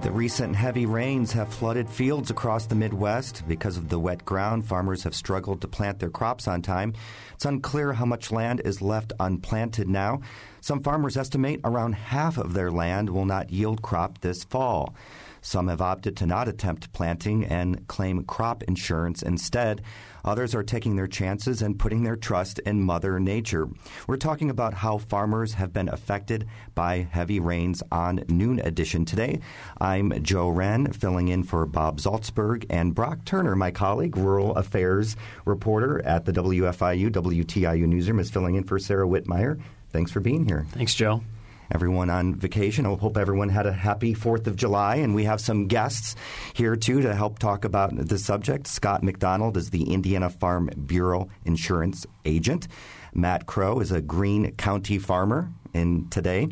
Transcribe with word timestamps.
The 0.00 0.12
recent 0.12 0.54
heavy 0.54 0.86
rains 0.86 1.32
have 1.32 1.52
flooded 1.52 1.90
fields 1.90 2.30
across 2.30 2.66
the 2.66 2.76
Midwest. 2.76 3.42
Because 3.48 3.76
of 3.76 3.88
the 3.88 3.98
wet 3.98 4.24
ground, 4.24 4.64
farmers 4.64 5.02
have 5.02 5.14
struggled 5.14 5.60
to 5.60 5.68
plant 5.68 5.98
their 5.98 6.08
crops 6.08 6.46
on 6.46 6.62
time. 6.62 6.94
It's 7.34 7.44
unclear 7.44 7.92
how 7.94 8.04
much 8.04 8.30
land 8.30 8.62
is 8.64 8.80
left 8.80 9.12
unplanted 9.18 9.88
now. 9.88 10.20
Some 10.60 10.84
farmers 10.84 11.16
estimate 11.16 11.60
around 11.64 11.94
half 11.94 12.38
of 12.38 12.54
their 12.54 12.70
land 12.70 13.10
will 13.10 13.24
not 13.24 13.50
yield 13.50 13.82
crop 13.82 14.20
this 14.20 14.44
fall. 14.44 14.94
Some 15.40 15.66
have 15.66 15.80
opted 15.80 16.16
to 16.18 16.26
not 16.26 16.46
attempt 16.46 16.92
planting 16.92 17.44
and 17.44 17.86
claim 17.88 18.22
crop 18.22 18.62
insurance 18.62 19.22
instead. 19.22 19.82
Others 20.28 20.54
are 20.54 20.62
taking 20.62 20.94
their 20.94 21.06
chances 21.06 21.62
and 21.62 21.78
putting 21.78 22.02
their 22.02 22.14
trust 22.14 22.58
in 22.58 22.82
Mother 22.82 23.18
Nature. 23.18 23.66
We're 24.06 24.18
talking 24.18 24.50
about 24.50 24.74
how 24.74 24.98
farmers 24.98 25.54
have 25.54 25.72
been 25.72 25.88
affected 25.88 26.46
by 26.74 27.08
heavy 27.10 27.40
rains 27.40 27.82
on 27.90 28.22
Noon 28.28 28.58
Edition 28.60 29.06
today. 29.06 29.40
I'm 29.80 30.22
Joe 30.22 30.50
Wren, 30.50 30.92
filling 30.92 31.28
in 31.28 31.44
for 31.44 31.64
Bob 31.64 31.98
Zaltsberg 31.98 32.66
and 32.68 32.94
Brock 32.94 33.24
Turner, 33.24 33.56
my 33.56 33.70
colleague, 33.70 34.18
rural 34.18 34.54
affairs 34.54 35.16
reporter 35.46 36.04
at 36.04 36.26
the 36.26 36.32
WFIU 36.32 37.08
WTIU 37.10 37.86
newsroom, 37.86 38.20
is 38.20 38.30
filling 38.30 38.56
in 38.56 38.64
for 38.64 38.78
Sarah 38.78 39.08
Whitmire. 39.08 39.58
Thanks 39.92 40.10
for 40.12 40.20
being 40.20 40.44
here. 40.44 40.66
Thanks, 40.72 40.94
Joe 40.94 41.22
everyone 41.70 42.10
on 42.10 42.34
vacation. 42.34 42.86
I 42.86 42.94
hope 42.94 43.16
everyone 43.16 43.48
had 43.48 43.66
a 43.66 43.72
happy 43.72 44.14
4th 44.14 44.46
of 44.46 44.56
July. 44.56 44.96
And 44.96 45.14
we 45.14 45.24
have 45.24 45.40
some 45.40 45.66
guests 45.66 46.16
here, 46.54 46.76
too, 46.76 47.00
to 47.02 47.14
help 47.14 47.38
talk 47.38 47.64
about 47.64 47.94
the 47.96 48.18
subject. 48.18 48.66
Scott 48.66 49.02
McDonald 49.02 49.56
is 49.56 49.70
the 49.70 49.92
Indiana 49.92 50.30
Farm 50.30 50.70
Bureau 50.86 51.28
insurance 51.44 52.06
agent. 52.24 52.68
Matt 53.14 53.46
Crow 53.46 53.80
is 53.80 53.92
a 53.92 54.00
Greene 54.00 54.52
County 54.52 54.98
farmer 54.98 55.50
in 55.74 56.08
today. 56.08 56.48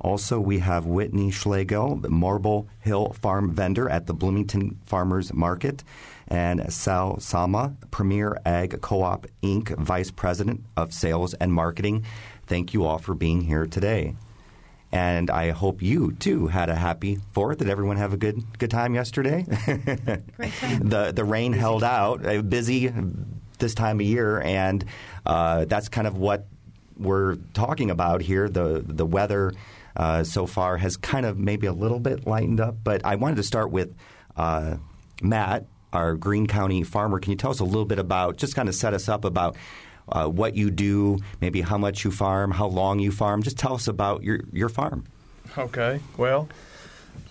Also, 0.00 0.38
we 0.38 0.60
have 0.60 0.86
Whitney 0.86 1.30
Schlegel, 1.30 1.96
the 1.96 2.08
Marble 2.08 2.68
Hill 2.80 3.14
farm 3.20 3.52
vendor 3.52 3.88
at 3.88 4.06
the 4.06 4.14
Bloomington 4.14 4.78
Farmers 4.86 5.34
Market, 5.34 5.82
and 6.28 6.72
Sal 6.72 7.18
Sama, 7.18 7.74
Premier 7.90 8.38
Ag 8.46 8.80
Co-op 8.80 9.26
Inc. 9.42 9.76
Vice 9.76 10.12
President 10.12 10.62
of 10.76 10.92
Sales 10.92 11.34
and 11.34 11.52
Marketing. 11.52 12.04
Thank 12.46 12.74
you 12.74 12.84
all 12.84 12.98
for 12.98 13.14
being 13.14 13.42
here 13.42 13.66
today. 13.66 14.14
And 14.90 15.30
I 15.30 15.50
hope 15.50 15.82
you 15.82 16.12
too 16.12 16.46
had 16.46 16.70
a 16.70 16.74
happy 16.74 17.18
Fourth. 17.32 17.58
Did 17.58 17.68
everyone 17.68 17.98
have 17.98 18.12
a 18.14 18.16
good 18.16 18.42
good 18.58 18.70
time 18.70 18.94
yesterday? 18.94 19.44
Great 20.36 20.52
time. 20.60 20.88
the 20.88 21.12
the 21.12 21.24
rain 21.24 21.52
busy. 21.52 21.60
held 21.60 21.84
out, 21.84 22.24
uh, 22.24 22.40
busy 22.42 22.90
this 23.58 23.74
time 23.74 24.00
of 24.00 24.06
year, 24.06 24.40
and 24.40 24.84
uh, 25.26 25.66
that's 25.66 25.88
kind 25.88 26.06
of 26.06 26.16
what 26.16 26.46
we're 26.96 27.36
talking 27.52 27.90
about 27.90 28.22
here. 28.22 28.48
The 28.48 28.82
the 28.86 29.04
weather 29.04 29.52
uh, 29.94 30.24
so 30.24 30.46
far 30.46 30.78
has 30.78 30.96
kind 30.96 31.26
of 31.26 31.38
maybe 31.38 31.66
a 31.66 31.72
little 31.72 32.00
bit 32.00 32.26
lightened 32.26 32.60
up, 32.60 32.76
but 32.82 33.04
I 33.04 33.16
wanted 33.16 33.36
to 33.36 33.42
start 33.42 33.70
with 33.70 33.94
uh, 34.36 34.76
Matt, 35.20 35.66
our 35.92 36.14
Greene 36.14 36.46
County 36.46 36.82
farmer. 36.82 37.18
Can 37.20 37.32
you 37.32 37.36
tell 37.36 37.50
us 37.50 37.60
a 37.60 37.64
little 37.64 37.84
bit 37.84 37.98
about 37.98 38.36
just 38.36 38.54
kind 38.54 38.68
of 38.68 38.74
set 38.74 38.94
us 38.94 39.08
up 39.08 39.24
about 39.24 39.56
uh, 40.12 40.26
what 40.26 40.54
you 40.54 40.70
do, 40.70 41.18
maybe 41.40 41.60
how 41.60 41.78
much 41.78 42.04
you 42.04 42.10
farm, 42.10 42.50
how 42.50 42.66
long 42.66 42.98
you 42.98 43.10
farm. 43.10 43.42
Just 43.42 43.58
tell 43.58 43.74
us 43.74 43.88
about 43.88 44.22
your, 44.22 44.40
your 44.52 44.68
farm. 44.68 45.04
Okay. 45.56 46.00
Well, 46.16 46.48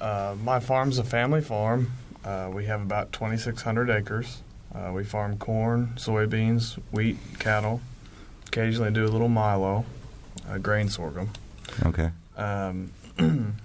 uh, 0.01 0.35
my 0.43 0.59
farm's 0.59 0.97
a 0.97 1.03
family 1.03 1.41
farm. 1.41 1.91
Uh, 2.23 2.49
we 2.53 2.65
have 2.65 2.81
about 2.81 3.13
2,600 3.13 3.89
acres. 3.89 4.41
Uh, 4.73 4.91
we 4.93 5.03
farm 5.03 5.37
corn, 5.37 5.93
soybeans, 5.95 6.77
wheat, 6.91 7.17
cattle. 7.39 7.81
Occasionally 8.47 8.91
do 8.91 9.05
a 9.05 9.07
little 9.07 9.29
milo, 9.29 9.85
uh, 10.49 10.57
grain 10.57 10.89
sorghum. 10.89 11.29
Okay. 11.85 12.11
Um, 12.35 12.91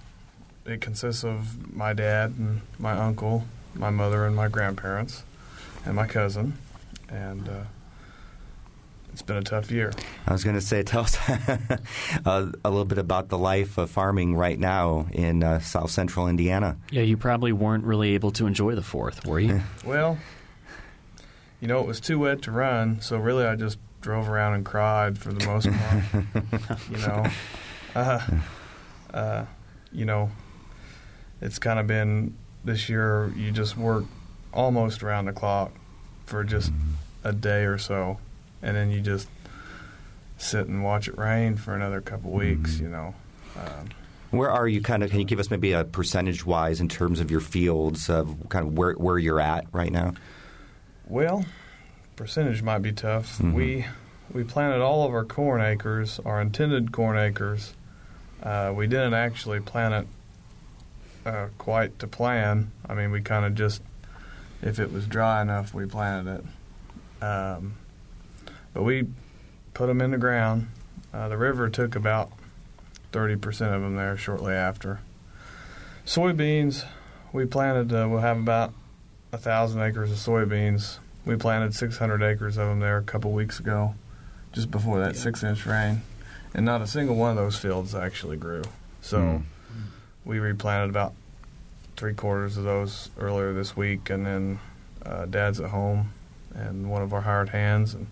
it 0.65 0.81
consists 0.81 1.23
of 1.23 1.73
my 1.75 1.93
dad 1.93 2.33
and 2.37 2.61
my 2.79 2.93
uncle, 2.93 3.45
my 3.75 3.89
mother 3.89 4.25
and 4.25 4.35
my 4.35 4.47
grandparents, 4.47 5.23
and 5.85 5.95
my 5.95 6.07
cousin. 6.07 6.57
And 7.09 7.47
uh, 7.47 7.63
it's 9.13 9.21
been 9.21 9.37
a 9.37 9.43
tough 9.43 9.69
year. 9.69 9.93
I 10.25 10.33
was 10.33 10.43
going 10.43 10.55
to 10.55 10.61
say, 10.61 10.81
tell 10.81 11.01
us 11.01 11.17
uh, 12.25 12.51
a 12.65 12.69
little 12.69 12.83
bit 12.83 12.97
about 12.97 13.29
the 13.29 13.37
life 13.37 13.77
of 13.77 13.91
farming 13.91 14.35
right 14.35 14.57
now 14.57 15.05
in 15.11 15.43
uh, 15.43 15.59
South 15.59 15.91
Central 15.91 16.27
Indiana. 16.27 16.77
Yeah, 16.89 17.03
you 17.03 17.15
probably 17.15 17.51
weren't 17.51 17.83
really 17.83 18.15
able 18.15 18.31
to 18.31 18.47
enjoy 18.47 18.73
the 18.73 18.81
fourth, 18.81 19.25
were 19.27 19.39
you? 19.39 19.61
well, 19.85 20.17
you 21.61 21.67
know, 21.67 21.79
it 21.79 21.85
was 21.85 21.99
too 21.99 22.19
wet 22.19 22.41
to 22.43 22.51
run, 22.51 23.01
so 23.01 23.17
really 23.17 23.45
I 23.45 23.55
just 23.55 23.77
drove 24.01 24.27
around 24.27 24.55
and 24.55 24.65
cried 24.65 25.19
for 25.19 25.31
the 25.31 25.45
most 25.45 25.69
part. 25.69 26.79
you 26.89 26.97
know, 26.97 27.25
uh, 27.95 28.27
uh, 29.13 29.45
you 29.91 30.05
know, 30.05 30.31
it's 31.39 31.59
kind 31.59 31.77
of 31.77 31.85
been 31.85 32.35
this 32.65 32.89
year. 32.89 33.31
You 33.35 33.51
just 33.51 33.77
work 33.77 34.05
almost 34.51 35.03
around 35.03 35.25
the 35.25 35.33
clock 35.33 35.71
for 36.25 36.43
just 36.43 36.71
a 37.23 37.31
day 37.31 37.65
or 37.65 37.77
so 37.77 38.17
and 38.63 38.75
then 38.75 38.89
you 38.89 39.01
just 39.01 39.27
sit 40.37 40.67
and 40.67 40.83
watch 40.83 41.07
it 41.07 41.17
rain 41.17 41.55
for 41.55 41.75
another 41.75 42.01
couple 42.01 42.31
weeks. 42.31 42.75
Mm-hmm. 42.75 42.83
You 42.83 42.89
know. 42.89 43.15
Um, 43.57 43.89
where 44.31 44.49
are 44.49 44.67
you 44.67 44.81
kind 44.81 45.03
of? 45.03 45.11
Can 45.11 45.19
you 45.19 45.25
give 45.25 45.39
us 45.39 45.51
maybe 45.51 45.73
a 45.73 45.83
percentage 45.83 46.43
wise 46.43 46.81
in 46.81 46.89
terms 46.89 47.19
of 47.19 47.29
your 47.29 47.39
fields 47.39 48.09
of 48.09 48.35
kind 48.49 48.65
of 48.65 48.75
where 48.75 48.93
where 48.93 49.19
you're 49.19 49.39
at 49.39 49.67
right 49.71 49.91
now? 49.91 50.13
Well, 51.07 51.45
percentage 52.15 52.63
might 52.63 52.79
be 52.79 52.93
tough. 52.93 53.37
Mm-hmm. 53.37 53.53
We 53.53 53.85
we 54.31 54.43
planted 54.43 54.81
all 54.81 55.05
of 55.05 55.13
our 55.13 55.25
corn 55.25 55.61
acres, 55.61 56.19
our 56.25 56.41
intended 56.41 56.91
corn 56.91 57.17
acres. 57.17 57.73
Uh, 58.41 58.73
we 58.75 58.87
didn't 58.87 59.13
actually 59.13 59.59
plant 59.59 59.93
it 59.93 60.07
uh, 61.25 61.47
quite 61.57 61.99
to 61.99 62.07
plan. 62.07 62.71
I 62.87 62.95
mean, 62.95 63.11
we 63.11 63.21
kind 63.21 63.45
of 63.45 63.55
just, 63.55 63.81
if 64.61 64.79
it 64.79 64.91
was 64.91 65.07
dry 65.07 65.41
enough, 65.41 65.73
we 65.73 65.85
planted 65.85 66.41
it. 66.41 67.23
Um, 67.23 67.75
but 68.73 68.83
we 68.83 69.07
put 69.73 69.87
them 69.87 70.01
in 70.01 70.11
the 70.11 70.17
ground. 70.17 70.67
Uh, 71.13 71.27
the 71.29 71.37
river 71.37 71.69
took 71.69 71.95
about 71.95 72.31
30% 73.11 73.45
of 73.73 73.81
them 73.81 73.95
there 73.95 74.17
shortly 74.17 74.53
after. 74.53 74.99
Soybeans, 76.05 76.85
we 77.31 77.45
planted, 77.45 77.93
uh, 77.93 78.07
we'll 78.09 78.19
have 78.19 78.37
about 78.37 78.69
a 79.31 79.37
1,000 79.37 79.81
acres 79.81 80.11
of 80.11 80.17
soybeans. 80.17 80.97
We 81.25 81.35
planted 81.35 81.73
600 81.73 82.21
acres 82.21 82.57
of 82.57 82.67
them 82.67 82.79
there 82.79 82.97
a 82.97 83.03
couple 83.03 83.31
weeks 83.31 83.59
ago, 83.59 83.95
just 84.51 84.69
before 84.69 84.99
that 84.99 85.15
yeah. 85.15 85.21
six 85.21 85.43
inch 85.43 85.65
rain. 85.65 86.01
And 86.53 86.65
not 86.65 86.81
a 86.81 86.87
single 86.87 87.15
one 87.15 87.31
of 87.31 87.37
those 87.37 87.57
fields 87.57 87.95
actually 87.95 88.37
grew. 88.37 88.63
So 89.01 89.19
mm. 89.19 89.43
we 90.25 90.39
replanted 90.39 90.89
about 90.89 91.13
three 91.95 92.13
quarters 92.13 92.57
of 92.57 92.63
those 92.63 93.09
earlier 93.17 93.53
this 93.53 93.77
week, 93.77 94.09
and 94.09 94.25
then 94.25 94.59
uh, 95.05 95.25
Dad's 95.25 95.59
at 95.59 95.69
home 95.69 96.11
and 96.53 96.89
one 96.89 97.01
of 97.01 97.13
our 97.13 97.21
hired 97.21 97.49
hands. 97.49 97.93
and 97.93 98.07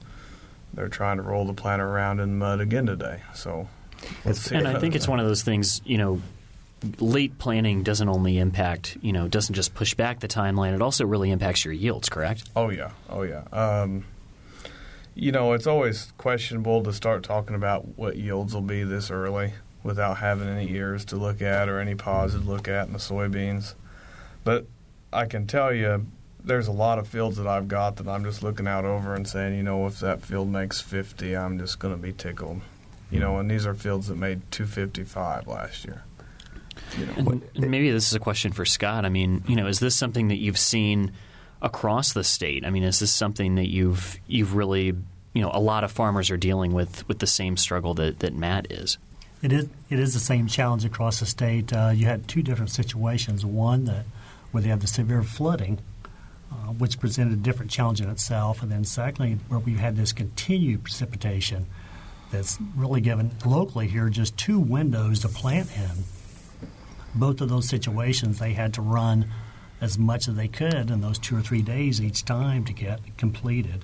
they're 0.74 0.90
trying 0.90 1.18
to 1.18 1.24
roll 1.24 1.46
the 1.46 1.54
planter 1.54 1.88
around 1.88 2.20
in 2.20 2.38
mud 2.38 2.60
again 2.62 2.86
today. 2.86 3.22
So, 3.34 3.68
and 4.52 4.68
I 4.68 4.80
think 4.80 4.96
it's 4.96 5.08
one 5.08 5.20
of 5.20 5.26
those 5.26 5.44
things. 5.44 5.82
You 5.86 5.98
know, 5.98 6.22
late 7.00 7.38
planting 7.38 7.84
doesn't 7.84 8.08
only 8.08 8.38
impact. 8.38 8.98
You 9.02 9.14
know, 9.14 9.28
doesn't 9.28 9.56
just 9.56 9.74
push 9.74 9.94
back 9.94 10.20
the 10.20 10.28
timeline. 10.28 10.74
It 10.74 10.82
also 10.82 11.06
really 11.06 11.32
impacts 11.32 11.66
your 11.66 11.74
yields. 11.74 12.10
Correct? 12.10 12.50
Oh 12.56 12.70
yeah. 12.70 12.92
Oh 13.10 13.24
yeah. 13.24 13.44
Um, 13.52 14.06
you 15.14 15.32
know, 15.32 15.54
it's 15.54 15.68
always 15.68 16.14
questionable 16.18 16.84
to 16.84 16.94
start 16.94 17.24
talking 17.24 17.56
about 17.56 17.98
what 17.98 18.16
yields 18.16 18.54
will 18.54 18.62
be 18.62 18.84
this 18.84 19.12
early 19.12 19.54
without 19.84 20.18
having 20.18 20.48
any 20.48 20.72
ears 20.72 21.06
to 21.06 21.16
look 21.16 21.42
at 21.42 21.68
or 21.68 21.80
any 21.80 21.96
pods 21.96 22.34
to 22.34 22.40
look 22.40 22.68
at 22.68 22.88
in 22.88 22.94
the 22.94 23.00
soybeans. 23.00 23.74
But 24.44 24.66
I 25.12 25.26
can 25.26 25.48
tell 25.48 25.74
you, 25.74 26.08
there's 26.44 26.68
a 26.68 26.72
lot 26.72 27.00
of 27.00 27.08
fields 27.08 27.38
that 27.38 27.48
I've 27.48 27.68
got 27.68 27.98
that 27.98 28.08
I'm 28.08 28.24
just 28.24 28.44
looking 28.44 28.68
out 28.68 28.86
over 28.86 29.14
and 29.14 29.28
saying, 29.28 29.56
you 29.56 29.64
know, 29.64 29.86
if 29.88 30.00
that 30.00 30.22
field 30.22 30.50
makes 30.50 30.82
50, 30.82 31.36
I'm 31.36 31.60
just 31.60 31.80
going 31.80 31.94
to 31.94 32.02
be 32.02 32.14
tickled. 32.14 32.62
You 33.10 33.20
know, 33.20 33.38
and 33.38 33.52
these 33.52 33.66
are 33.66 33.74
fields 33.74 34.08
that 34.08 34.16
made 34.16 34.42
255 34.52 35.48
last 35.48 35.86
year. 35.86 36.04
You 36.98 37.06
know, 37.06 37.14
And, 37.18 37.50
and 37.56 37.72
maybe 37.72 37.92
this 37.92 38.08
is 38.08 38.16
a 38.16 38.20
question 38.20 38.54
for 38.54 38.66
Scott. 38.66 39.06
I 39.06 39.10
mean, 39.10 39.44
you 39.48 39.56
know, 39.56 39.68
is 39.68 39.80
this 39.80 39.96
something 39.96 40.30
that 40.30 40.38
you've 40.38 40.58
seen 40.58 41.12
across 41.62 42.14
the 42.14 42.24
state? 42.24 42.66
I 42.66 42.70
mean, 42.70 42.84
is 42.84 43.00
this 43.00 43.14
something 43.14 43.56
that 43.56 43.70
you've 43.70 44.18
you've 44.28 44.56
really, 44.56 44.86
you 45.34 45.42
know, 45.42 45.52
a 45.54 45.60
lot 45.60 45.84
of 45.84 45.92
farmers 45.92 46.32
are 46.32 46.38
dealing 46.38 46.72
with 46.72 47.08
with 47.10 47.20
the 47.20 47.28
same 47.28 47.58
struggle 47.58 47.94
that, 47.96 48.20
that 48.20 48.34
Matt 48.34 48.72
is? 48.72 48.98
It 49.42 49.52
is 49.52 49.68
it 49.90 50.00
is 50.00 50.14
the 50.14 50.20
same 50.20 50.48
challenge 50.48 50.86
across 50.86 51.20
the 51.20 51.26
state. 51.26 51.74
Uh, 51.74 51.92
you 51.94 52.06
had 52.06 52.28
two 52.28 52.42
different 52.42 52.72
situations. 52.72 53.46
One 53.46 53.86
that 53.86 54.06
where 54.52 54.64
they 54.64 54.70
had 54.70 54.82
the 54.82 54.88
severe 54.88 55.24
flooding, 55.24 55.80
uh, 56.52 56.72
which 56.74 57.00
presented 57.00 57.34
a 57.34 57.38
different 57.38 57.72
challenge 57.72 58.02
in 58.02 58.10
itself, 58.10 58.62
and 58.62 58.72
then 58.72 58.84
secondly 58.84 59.38
where 59.48 59.60
we've 59.60 59.80
had 59.80 59.96
this 59.96 60.12
continued 60.12 60.84
precipitation 60.84 61.66
that's 62.32 62.58
really 62.76 63.02
given 63.02 63.32
locally 63.46 63.88
here 63.88 64.10
just 64.10 64.38
two 64.38 64.60
windows 64.60 65.20
to 65.20 65.28
plant 65.28 65.70
in. 65.78 66.04
Both 67.14 67.42
of 67.42 67.50
those 67.50 67.68
situations, 67.68 68.40
they 68.40 68.54
had 68.54 68.74
to 68.76 68.82
run 68.82 69.30
as 69.82 69.98
much 69.98 70.28
as 70.28 70.36
they 70.36 70.48
could 70.48 70.90
in 70.92 71.02
those 71.02 71.20
two 71.20 71.36
or 71.36 71.42
three 71.42 71.62
days 71.62 72.00
each 72.00 72.24
time 72.24 72.64
to 72.66 72.74
get 72.74 73.00
completed. 73.18 73.84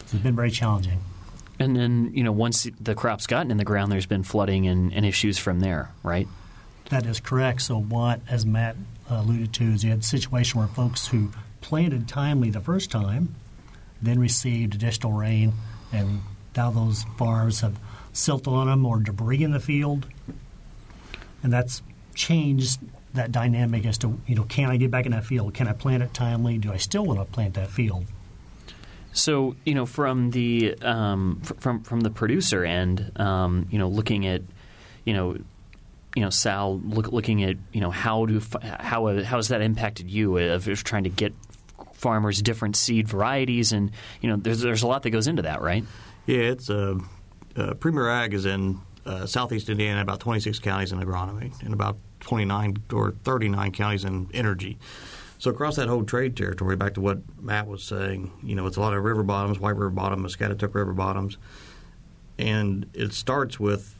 It's 0.00 0.12
been 0.14 0.36
very 0.36 0.50
challenging. 0.50 1.00
And 1.58 1.76
then, 1.76 2.10
you 2.12 2.24
know, 2.24 2.32
once 2.32 2.68
the 2.80 2.94
crop's 2.94 3.26
gotten 3.26 3.50
in 3.50 3.56
the 3.56 3.64
ground, 3.64 3.92
there's 3.92 4.06
been 4.06 4.24
flooding 4.24 4.66
and, 4.66 4.92
and 4.92 5.06
issues 5.06 5.38
from 5.38 5.60
there, 5.60 5.90
right? 6.02 6.26
That 6.90 7.06
is 7.06 7.20
correct. 7.20 7.62
So, 7.62 7.80
what, 7.80 8.20
as 8.28 8.44
Matt 8.44 8.76
alluded 9.08 9.52
to, 9.54 9.64
is 9.64 9.84
you 9.84 9.90
had 9.90 10.00
a 10.00 10.02
situation 10.02 10.58
where 10.58 10.68
folks 10.68 11.06
who 11.06 11.30
planted 11.62 12.06
timely 12.06 12.50
the 12.50 12.60
first 12.60 12.90
time 12.90 13.34
then 14.02 14.18
received 14.18 14.74
additional 14.74 15.12
rain, 15.12 15.52
and 15.92 16.20
now 16.56 16.70
those 16.70 17.04
farms 17.16 17.60
have 17.60 17.78
silt 18.12 18.48
on 18.48 18.66
them 18.66 18.84
or 18.84 18.98
debris 18.98 19.42
in 19.42 19.52
the 19.52 19.60
field. 19.60 20.06
And 21.42 21.52
that's 21.52 21.82
changed 22.14 22.80
that 23.14 23.30
dynamic 23.30 23.86
as 23.86 23.98
to, 23.98 24.20
you 24.26 24.34
know, 24.34 24.42
can 24.44 24.70
I 24.70 24.76
get 24.76 24.90
back 24.90 25.06
in 25.06 25.12
that 25.12 25.24
field? 25.24 25.54
Can 25.54 25.68
I 25.68 25.72
plant 25.72 26.02
it 26.02 26.12
timely? 26.12 26.58
Do 26.58 26.72
I 26.72 26.76
still 26.76 27.04
want 27.04 27.20
to 27.20 27.24
plant 27.24 27.54
that 27.54 27.70
field? 27.70 28.06
So, 29.12 29.56
you 29.64 29.74
know, 29.74 29.86
from 29.86 30.30
the 30.30 30.74
um, 30.82 31.40
from 31.42 31.82
from 31.82 32.00
the 32.00 32.10
producer 32.10 32.64
end, 32.64 33.12
um, 33.16 33.66
you 33.70 33.78
know, 33.78 33.88
looking 33.88 34.26
at, 34.26 34.40
you 35.04 35.12
know, 35.12 35.36
you 36.16 36.22
know, 36.22 36.30
Sal, 36.30 36.78
look, 36.78 37.12
looking 37.12 37.44
at, 37.44 37.56
you 37.72 37.82
know, 37.82 37.90
how 37.90 38.24
do 38.24 38.40
how 38.62 39.06
how 39.22 39.36
has 39.36 39.48
that 39.48 39.60
impacted 39.60 40.10
you 40.10 40.38
of 40.38 40.64
just 40.64 40.86
trying 40.86 41.04
to 41.04 41.10
get 41.10 41.34
farmers 42.02 42.42
different 42.42 42.76
seed 42.76 43.08
varieties, 43.08 43.72
and 43.72 43.90
you 44.20 44.28
know, 44.28 44.36
there's 44.36 44.60
there's 44.60 44.82
a 44.82 44.86
lot 44.86 45.02
that 45.04 45.10
goes 45.10 45.28
into 45.28 45.42
that, 45.42 45.62
right? 45.62 45.84
Yeah, 46.26 46.40
it's 46.40 46.68
uh, 46.68 46.98
uh, 47.56 47.74
Premier 47.74 48.10
Ag 48.10 48.34
is 48.34 48.44
in 48.44 48.80
uh, 49.06 49.26
southeast 49.26 49.68
Indiana, 49.68 50.02
about 50.02 50.20
26 50.20 50.58
counties 50.58 50.92
in 50.92 51.00
agronomy, 51.00 51.58
and 51.62 51.72
about 51.72 51.96
29 52.20 52.82
or 52.92 53.12
39 53.24 53.72
counties 53.72 54.04
in 54.04 54.28
energy. 54.34 54.78
So 55.38 55.50
across 55.50 55.76
that 55.76 55.88
whole 55.88 56.04
trade 56.04 56.36
territory, 56.36 56.76
back 56.76 56.94
to 56.94 57.00
what 57.00 57.18
Matt 57.40 57.66
was 57.66 57.82
saying, 57.82 58.30
you 58.44 58.54
know, 58.54 58.66
it's 58.66 58.76
a 58.76 58.80
lot 58.80 58.94
of 58.94 59.02
river 59.02 59.24
bottoms, 59.24 59.58
white 59.58 59.74
river 59.74 59.90
bottom, 59.90 60.22
Muscatatuck 60.22 60.74
river 60.74 60.92
bottoms, 60.92 61.36
and 62.38 62.86
it 62.94 63.12
starts 63.12 63.58
with 63.58 63.96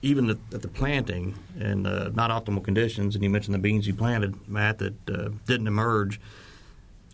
even 0.00 0.30
at, 0.30 0.38
the 0.50 0.68
planting 0.68 1.36
and 1.58 1.86
uh, 1.86 2.10
not 2.14 2.30
optimal 2.30 2.62
conditions. 2.62 3.16
And 3.16 3.24
you 3.24 3.30
mentioned 3.30 3.54
the 3.54 3.58
beans 3.58 3.86
you 3.86 3.94
planted, 3.94 4.48
Matt, 4.48 4.78
that 4.78 4.94
uh, 5.10 5.30
didn't 5.46 5.66
emerge. 5.66 6.20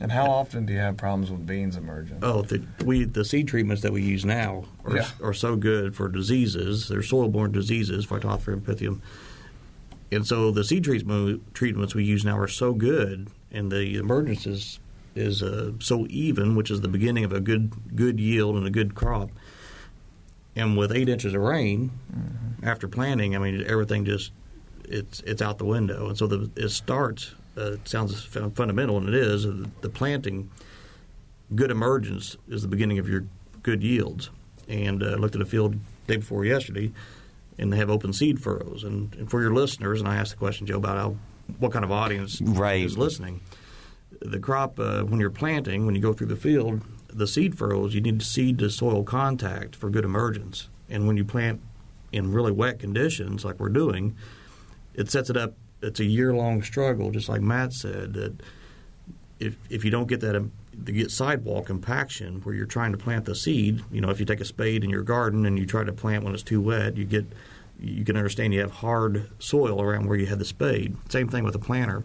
And 0.00 0.10
how 0.12 0.26
often 0.30 0.66
do 0.66 0.72
you 0.72 0.78
have 0.78 0.96
problems 0.96 1.30
with 1.30 1.46
beans 1.46 1.76
emerging? 1.76 2.18
Oh, 2.22 2.42
the, 2.42 2.62
we 2.84 3.04
the 3.04 3.24
seed 3.24 3.48
treatments 3.48 3.82
that 3.82 3.92
we 3.92 4.02
use 4.02 4.24
now 4.24 4.64
are, 4.84 4.96
Yeah. 4.96 5.08
are 5.22 5.32
so 5.34 5.56
good 5.56 5.94
for 5.94 6.08
diseases. 6.08 6.88
They're 6.88 7.02
soil-borne 7.02 7.52
diseases, 7.52 8.06
Phytophthora 8.06 8.54
and 8.54 8.64
pythium. 8.66 9.00
And 10.12 10.26
so 10.26 10.50
the 10.50 10.64
seed 10.64 10.84
treatment, 10.84 11.54
treatments 11.54 11.94
we 11.94 12.04
use 12.04 12.24
now 12.24 12.38
are 12.38 12.48
so 12.48 12.72
good, 12.72 13.28
and 13.50 13.70
the 13.72 13.96
emergence 13.96 14.46
is, 14.46 14.78
is 15.16 15.42
uh, 15.42 15.72
so 15.80 16.06
even, 16.08 16.54
which 16.56 16.70
is 16.70 16.80
the 16.82 16.88
beginning 16.88 17.24
of 17.24 17.32
a 17.32 17.40
good 17.40 17.72
good 17.96 18.20
yield 18.20 18.56
and 18.56 18.66
a 18.66 18.70
good 18.70 18.94
crop. 18.94 19.30
And 20.56 20.76
with 20.76 20.92
eight 20.92 21.08
inches 21.08 21.34
of 21.34 21.40
rain 21.40 21.90
after 22.62 22.86
planting, 22.86 23.34
I 23.34 23.38
mean 23.40 23.64
everything 23.66 24.04
just 24.04 24.30
it's 24.84 25.20
it's 25.20 25.42
out 25.42 25.58
the 25.58 25.64
window. 25.64 26.08
And 26.08 26.16
so 26.18 26.26
the, 26.26 26.50
it 26.56 26.68
starts. 26.68 27.34
Uh, 27.56 27.72
it 27.72 27.88
sounds 27.88 28.24
fundamental, 28.24 28.96
and 28.98 29.08
it 29.08 29.14
is. 29.14 29.46
uh, 29.46 29.64
The 29.80 29.88
planting 29.88 30.50
good 31.54 31.70
emergence 31.70 32.36
is 32.48 32.62
the 32.62 32.68
beginning 32.68 32.98
of 32.98 33.08
your 33.08 33.24
good 33.62 33.82
yields. 33.82 34.30
And 34.68 35.02
uh, 35.02 35.10
I 35.12 35.14
looked 35.14 35.36
at 35.36 35.42
a 35.42 35.46
field 35.46 35.76
day 36.06 36.16
before 36.16 36.44
yesterday, 36.44 36.90
and 37.58 37.72
they 37.72 37.76
have 37.76 37.90
open 37.90 38.12
seed 38.12 38.40
furrows. 38.40 38.82
And, 38.82 39.14
and 39.14 39.30
for 39.30 39.40
your 39.40 39.52
listeners, 39.52 40.00
and 40.00 40.08
I 40.08 40.16
asked 40.16 40.32
the 40.32 40.36
question, 40.38 40.66
Joe, 40.66 40.76
about 40.78 40.96
how, 40.96 41.16
what 41.58 41.72
kind 41.72 41.84
of 41.84 41.92
audience 41.92 42.40
Right. 42.40 42.84
is 42.84 42.98
listening. 42.98 43.40
The 44.20 44.40
crop, 44.40 44.80
uh, 44.80 45.02
when 45.02 45.20
you're 45.20 45.30
planting, 45.30 45.86
when 45.86 45.94
you 45.94 46.00
go 46.00 46.12
through 46.12 46.28
the 46.28 46.36
field, 46.36 46.80
the 47.08 47.26
seed 47.26 47.56
furrows, 47.56 47.94
you 47.94 48.00
need 48.00 48.22
seed 48.22 48.58
to 48.58 48.70
soil 48.70 49.04
contact 49.04 49.76
for 49.76 49.90
good 49.90 50.04
emergence. 50.04 50.68
And 50.88 51.06
when 51.06 51.16
you 51.16 51.24
plant 51.24 51.60
in 52.10 52.32
really 52.32 52.52
wet 52.52 52.78
conditions, 52.80 53.44
like 53.44 53.60
we're 53.60 53.68
doing, 53.68 54.16
it 54.94 55.10
sets 55.10 55.30
it 55.30 55.36
up. 55.36 55.54
It's 55.84 56.00
a 56.00 56.04
year 56.04 56.34
long 56.34 56.62
struggle, 56.62 57.10
just 57.10 57.28
like 57.28 57.40
Matt 57.40 57.72
said. 57.72 58.14
That 58.14 58.40
if 59.38 59.56
if 59.70 59.84
you 59.84 59.90
don't 59.90 60.08
get 60.08 60.20
that 60.20 60.36
um, 60.36 60.52
to 60.86 60.92
get 60.92 61.10
sidewall 61.10 61.62
compaction 61.62 62.40
where 62.42 62.54
you're 62.54 62.66
trying 62.66 62.92
to 62.92 62.98
plant 62.98 63.24
the 63.24 63.34
seed, 63.34 63.82
you 63.92 64.00
know, 64.00 64.10
if 64.10 64.20
you 64.20 64.26
take 64.26 64.40
a 64.40 64.44
spade 64.44 64.84
in 64.84 64.90
your 64.90 65.02
garden 65.02 65.46
and 65.46 65.58
you 65.58 65.66
try 65.66 65.84
to 65.84 65.92
plant 65.92 66.24
when 66.24 66.34
it's 66.34 66.42
too 66.42 66.60
wet, 66.60 66.96
you 66.96 67.04
get 67.04 67.26
you 67.78 68.04
can 68.04 68.16
understand 68.16 68.54
you 68.54 68.60
have 68.60 68.70
hard 68.70 69.30
soil 69.38 69.80
around 69.80 70.06
where 70.06 70.16
you 70.16 70.26
had 70.26 70.38
the 70.38 70.44
spade. 70.44 70.96
Same 71.10 71.28
thing 71.28 71.44
with 71.44 71.54
a 71.54 71.58
planter, 71.58 72.04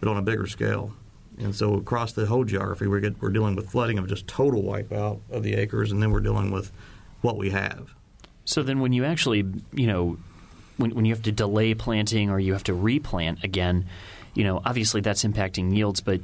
but 0.00 0.08
on 0.08 0.16
a 0.16 0.22
bigger 0.22 0.46
scale. 0.46 0.94
And 1.38 1.54
so 1.54 1.74
across 1.74 2.12
the 2.12 2.26
whole 2.26 2.44
geography, 2.44 2.86
we 2.86 3.00
get, 3.00 3.20
we're 3.22 3.30
dealing 3.30 3.54
with 3.54 3.70
flooding 3.70 3.98
of 3.98 4.08
just 4.08 4.26
total 4.26 4.62
wipeout 4.62 5.20
of 5.30 5.42
the 5.44 5.54
acres, 5.54 5.92
and 5.92 6.02
then 6.02 6.10
we're 6.10 6.20
dealing 6.20 6.50
with 6.50 6.72
what 7.20 7.36
we 7.36 7.50
have. 7.50 7.94
So 8.44 8.62
then, 8.62 8.80
when 8.80 8.92
you 8.92 9.04
actually, 9.04 9.44
you 9.72 9.86
know, 9.86 10.18
when, 10.78 10.94
when 10.94 11.04
you 11.04 11.14
have 11.14 11.22
to 11.24 11.32
delay 11.32 11.74
planting 11.74 12.30
or 12.30 12.40
you 12.40 12.54
have 12.54 12.64
to 12.64 12.74
replant 12.74 13.44
again, 13.44 13.86
you 14.34 14.44
know, 14.44 14.62
obviously 14.64 15.02
that's 15.02 15.24
impacting 15.24 15.76
yields. 15.76 16.00
But 16.00 16.20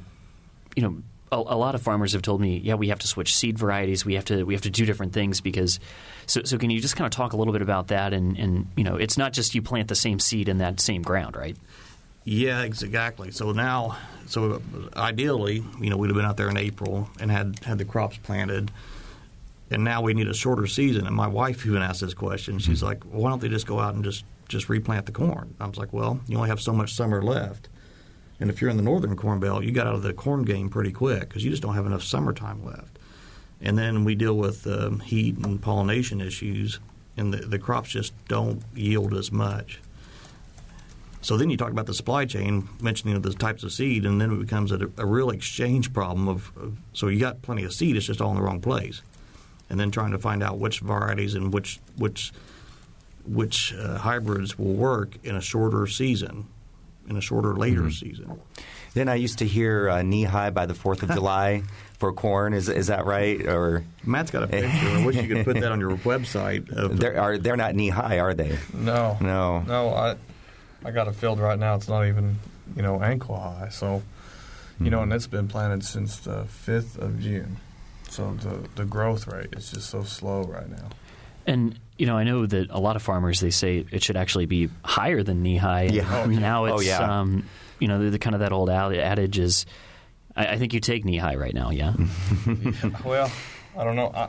you 0.74 0.82
know, 0.82 1.02
a, 1.30 1.36
a 1.36 1.58
lot 1.58 1.74
of 1.74 1.82
farmers 1.82 2.12
have 2.12 2.22
told 2.22 2.40
me, 2.40 2.58
yeah, 2.58 2.74
we 2.74 2.88
have 2.88 3.00
to 3.00 3.06
switch 3.06 3.34
seed 3.34 3.58
varieties. 3.58 4.04
We 4.04 4.14
have 4.14 4.24
to 4.26 4.44
we 4.44 4.54
have 4.54 4.62
to 4.62 4.70
do 4.70 4.86
different 4.86 5.12
things 5.12 5.40
because. 5.40 5.78
So, 6.26 6.42
so 6.42 6.56
can 6.56 6.70
you 6.70 6.80
just 6.80 6.96
kind 6.96 7.04
of 7.04 7.12
talk 7.12 7.34
a 7.34 7.36
little 7.36 7.52
bit 7.52 7.60
about 7.60 7.88
that? 7.88 8.14
And, 8.14 8.38
and 8.38 8.66
you 8.78 8.84
know, 8.84 8.96
it's 8.96 9.18
not 9.18 9.34
just 9.34 9.54
you 9.54 9.60
plant 9.60 9.88
the 9.88 9.94
same 9.94 10.18
seed 10.18 10.48
in 10.48 10.56
that 10.56 10.80
same 10.80 11.02
ground, 11.02 11.36
right? 11.36 11.54
Yeah, 12.24 12.62
exactly. 12.62 13.30
So 13.30 13.52
now, 13.52 13.98
so 14.26 14.62
ideally, 14.96 15.62
you 15.80 15.90
know, 15.90 15.98
we'd 15.98 16.08
have 16.08 16.16
been 16.16 16.24
out 16.24 16.38
there 16.38 16.48
in 16.48 16.56
April 16.56 17.10
and 17.20 17.30
had 17.30 17.58
had 17.62 17.76
the 17.76 17.84
crops 17.84 18.16
planted, 18.16 18.70
and 19.70 19.84
now 19.84 20.00
we 20.00 20.14
need 20.14 20.28
a 20.28 20.34
shorter 20.34 20.66
season. 20.66 21.06
And 21.06 21.14
my 21.14 21.26
wife 21.26 21.66
even 21.66 21.82
asked 21.82 22.00
this 22.00 22.14
question. 22.14 22.58
She's 22.58 22.80
hmm. 22.80 22.86
like, 22.86 23.04
well, 23.04 23.22
"Why 23.22 23.30
don't 23.30 23.40
they 23.40 23.50
just 23.50 23.66
go 23.66 23.78
out 23.78 23.94
and 23.94 24.02
just 24.02 24.24
just 24.48 24.68
replant 24.68 25.06
the 25.06 25.12
corn?" 25.12 25.54
I 25.60 25.66
was 25.66 25.78
like, 25.78 25.92
"Well, 25.92 26.20
you 26.26 26.36
only 26.36 26.48
have 26.48 26.60
so 26.60 26.72
much 26.72 26.94
summer 26.94 27.22
left, 27.22 27.68
and 28.40 28.50
if 28.50 28.60
you're 28.60 28.70
in 28.70 28.76
the 28.76 28.82
northern 28.82 29.16
corn 29.16 29.40
belt, 29.40 29.64
you 29.64 29.72
got 29.72 29.86
out 29.86 29.94
of 29.94 30.02
the 30.02 30.12
corn 30.12 30.42
game 30.42 30.68
pretty 30.68 30.92
quick 30.92 31.20
because 31.20 31.44
you 31.44 31.50
just 31.50 31.62
don't 31.62 31.74
have 31.74 31.86
enough 31.86 32.02
summertime 32.02 32.64
left." 32.64 32.98
And 33.60 33.78
then 33.78 34.04
we 34.04 34.14
deal 34.14 34.36
with 34.36 34.66
um, 34.66 35.00
heat 35.00 35.36
and 35.38 35.60
pollination 35.60 36.20
issues, 36.20 36.80
and 37.16 37.32
the, 37.32 37.38
the 37.38 37.58
crops 37.58 37.90
just 37.90 38.12
don't 38.28 38.62
yield 38.74 39.14
as 39.14 39.32
much. 39.32 39.80
So 41.24 41.38
then 41.38 41.48
you 41.48 41.56
talk 41.56 41.70
about 41.70 41.86
the 41.86 41.94
supply 41.94 42.26
chain, 42.26 42.68
mentioning 42.82 43.18
the 43.22 43.32
types 43.32 43.62
of 43.62 43.72
seed, 43.72 44.04
and 44.04 44.20
then 44.20 44.30
it 44.30 44.40
becomes 44.40 44.70
a, 44.72 44.90
a 44.98 45.06
real 45.06 45.30
exchange 45.30 45.94
problem 45.94 46.28
of, 46.28 46.52
of. 46.58 46.76
So 46.92 47.08
you 47.08 47.18
got 47.18 47.40
plenty 47.40 47.64
of 47.64 47.72
seed, 47.72 47.96
it's 47.96 48.04
just 48.04 48.20
all 48.20 48.28
in 48.28 48.36
the 48.36 48.42
wrong 48.42 48.60
place, 48.60 49.00
and 49.70 49.80
then 49.80 49.90
trying 49.90 50.10
to 50.10 50.18
find 50.18 50.42
out 50.42 50.58
which 50.58 50.80
varieties 50.80 51.34
and 51.34 51.50
which 51.50 51.80
which 51.96 52.30
which 53.26 53.74
uh, 53.74 53.98
hybrids 53.98 54.58
will 54.58 54.74
work 54.74 55.16
in 55.24 55.34
a 55.36 55.40
shorter 55.40 55.86
season, 55.86 56.46
in 57.08 57.16
a 57.16 57.20
shorter 57.20 57.54
later 57.54 57.90
season. 57.90 58.40
Then 58.94 59.08
I 59.08 59.16
used 59.16 59.38
to 59.38 59.46
hear 59.46 59.88
uh, 59.90 60.02
knee 60.02 60.24
high 60.24 60.50
by 60.50 60.66
the 60.66 60.74
Fourth 60.74 61.02
of 61.02 61.10
July 61.14 61.62
for 61.98 62.12
corn. 62.12 62.54
Is 62.54 62.68
is 62.68 62.86
that 62.88 63.06
right? 63.06 63.44
Or 63.46 63.84
Matt's 64.04 64.30
got 64.30 64.42
a 64.44 64.46
picture. 64.46 64.68
I 64.88 65.04
wish 65.04 65.16
you 65.16 65.26
could 65.34 65.44
put 65.44 65.60
that 65.60 65.72
on 65.72 65.80
your 65.80 65.96
website. 65.98 66.70
Of, 66.70 66.98
they're 67.00 67.20
are 67.20 67.38
they're 67.38 67.56
not 67.56 67.74
knee 67.74 67.88
high, 67.88 68.20
are 68.20 68.34
they? 68.34 68.56
No, 68.72 69.16
No. 69.20 69.60
no. 69.60 69.88
I 69.94 70.16
I 70.84 70.90
got 70.92 71.08
a 71.08 71.12
field 71.12 71.40
right 71.40 71.58
now. 71.58 71.74
It's 71.74 71.88
not 71.88 72.06
even 72.06 72.38
you 72.76 72.82
know 72.82 73.02
ankle 73.02 73.36
high. 73.38 73.68
So 73.70 74.02
you 74.80 74.90
know, 74.90 75.02
and 75.02 75.12
it's 75.12 75.26
been 75.28 75.48
planted 75.48 75.84
since 75.84 76.18
the 76.18 76.44
fifth 76.44 76.98
of 76.98 77.20
June. 77.20 77.56
So 78.10 78.34
the 78.34 78.68
the 78.76 78.84
growth 78.84 79.26
rate 79.26 79.54
is 79.56 79.70
just 79.72 79.90
so 79.90 80.02
slow 80.04 80.42
right 80.44 80.68
now. 80.68 80.90
And 81.46 81.78
you 81.98 82.06
know, 82.06 82.16
I 82.16 82.24
know 82.24 82.44
that 82.46 82.70
a 82.70 82.80
lot 82.80 82.96
of 82.96 83.02
farmers 83.02 83.40
they 83.40 83.50
say 83.50 83.84
it 83.90 84.02
should 84.02 84.16
actually 84.16 84.46
be 84.46 84.68
higher 84.84 85.22
than 85.22 85.42
knee 85.42 85.56
high. 85.56 85.84
Yeah. 85.84 86.08
I 86.22 86.26
mean, 86.26 86.40
now 86.40 86.66
Oh, 86.66 86.76
it's 86.78 86.86
yeah. 86.86 87.20
um, 87.20 87.44
you 87.78 87.88
know 87.88 87.98
the, 88.02 88.10
the 88.10 88.18
kind 88.18 88.34
of 88.34 88.40
that 88.40 88.52
old 88.52 88.70
adage 88.70 89.38
is. 89.38 89.66
I, 90.36 90.46
I 90.54 90.58
think 90.58 90.72
you 90.74 90.80
take 90.80 91.04
knee 91.04 91.18
high 91.18 91.36
right 91.36 91.54
now, 91.54 91.70
yeah. 91.70 91.94
well, 93.04 93.30
I 93.78 93.84
don't 93.84 93.96
know. 93.96 94.10
I, 94.14 94.28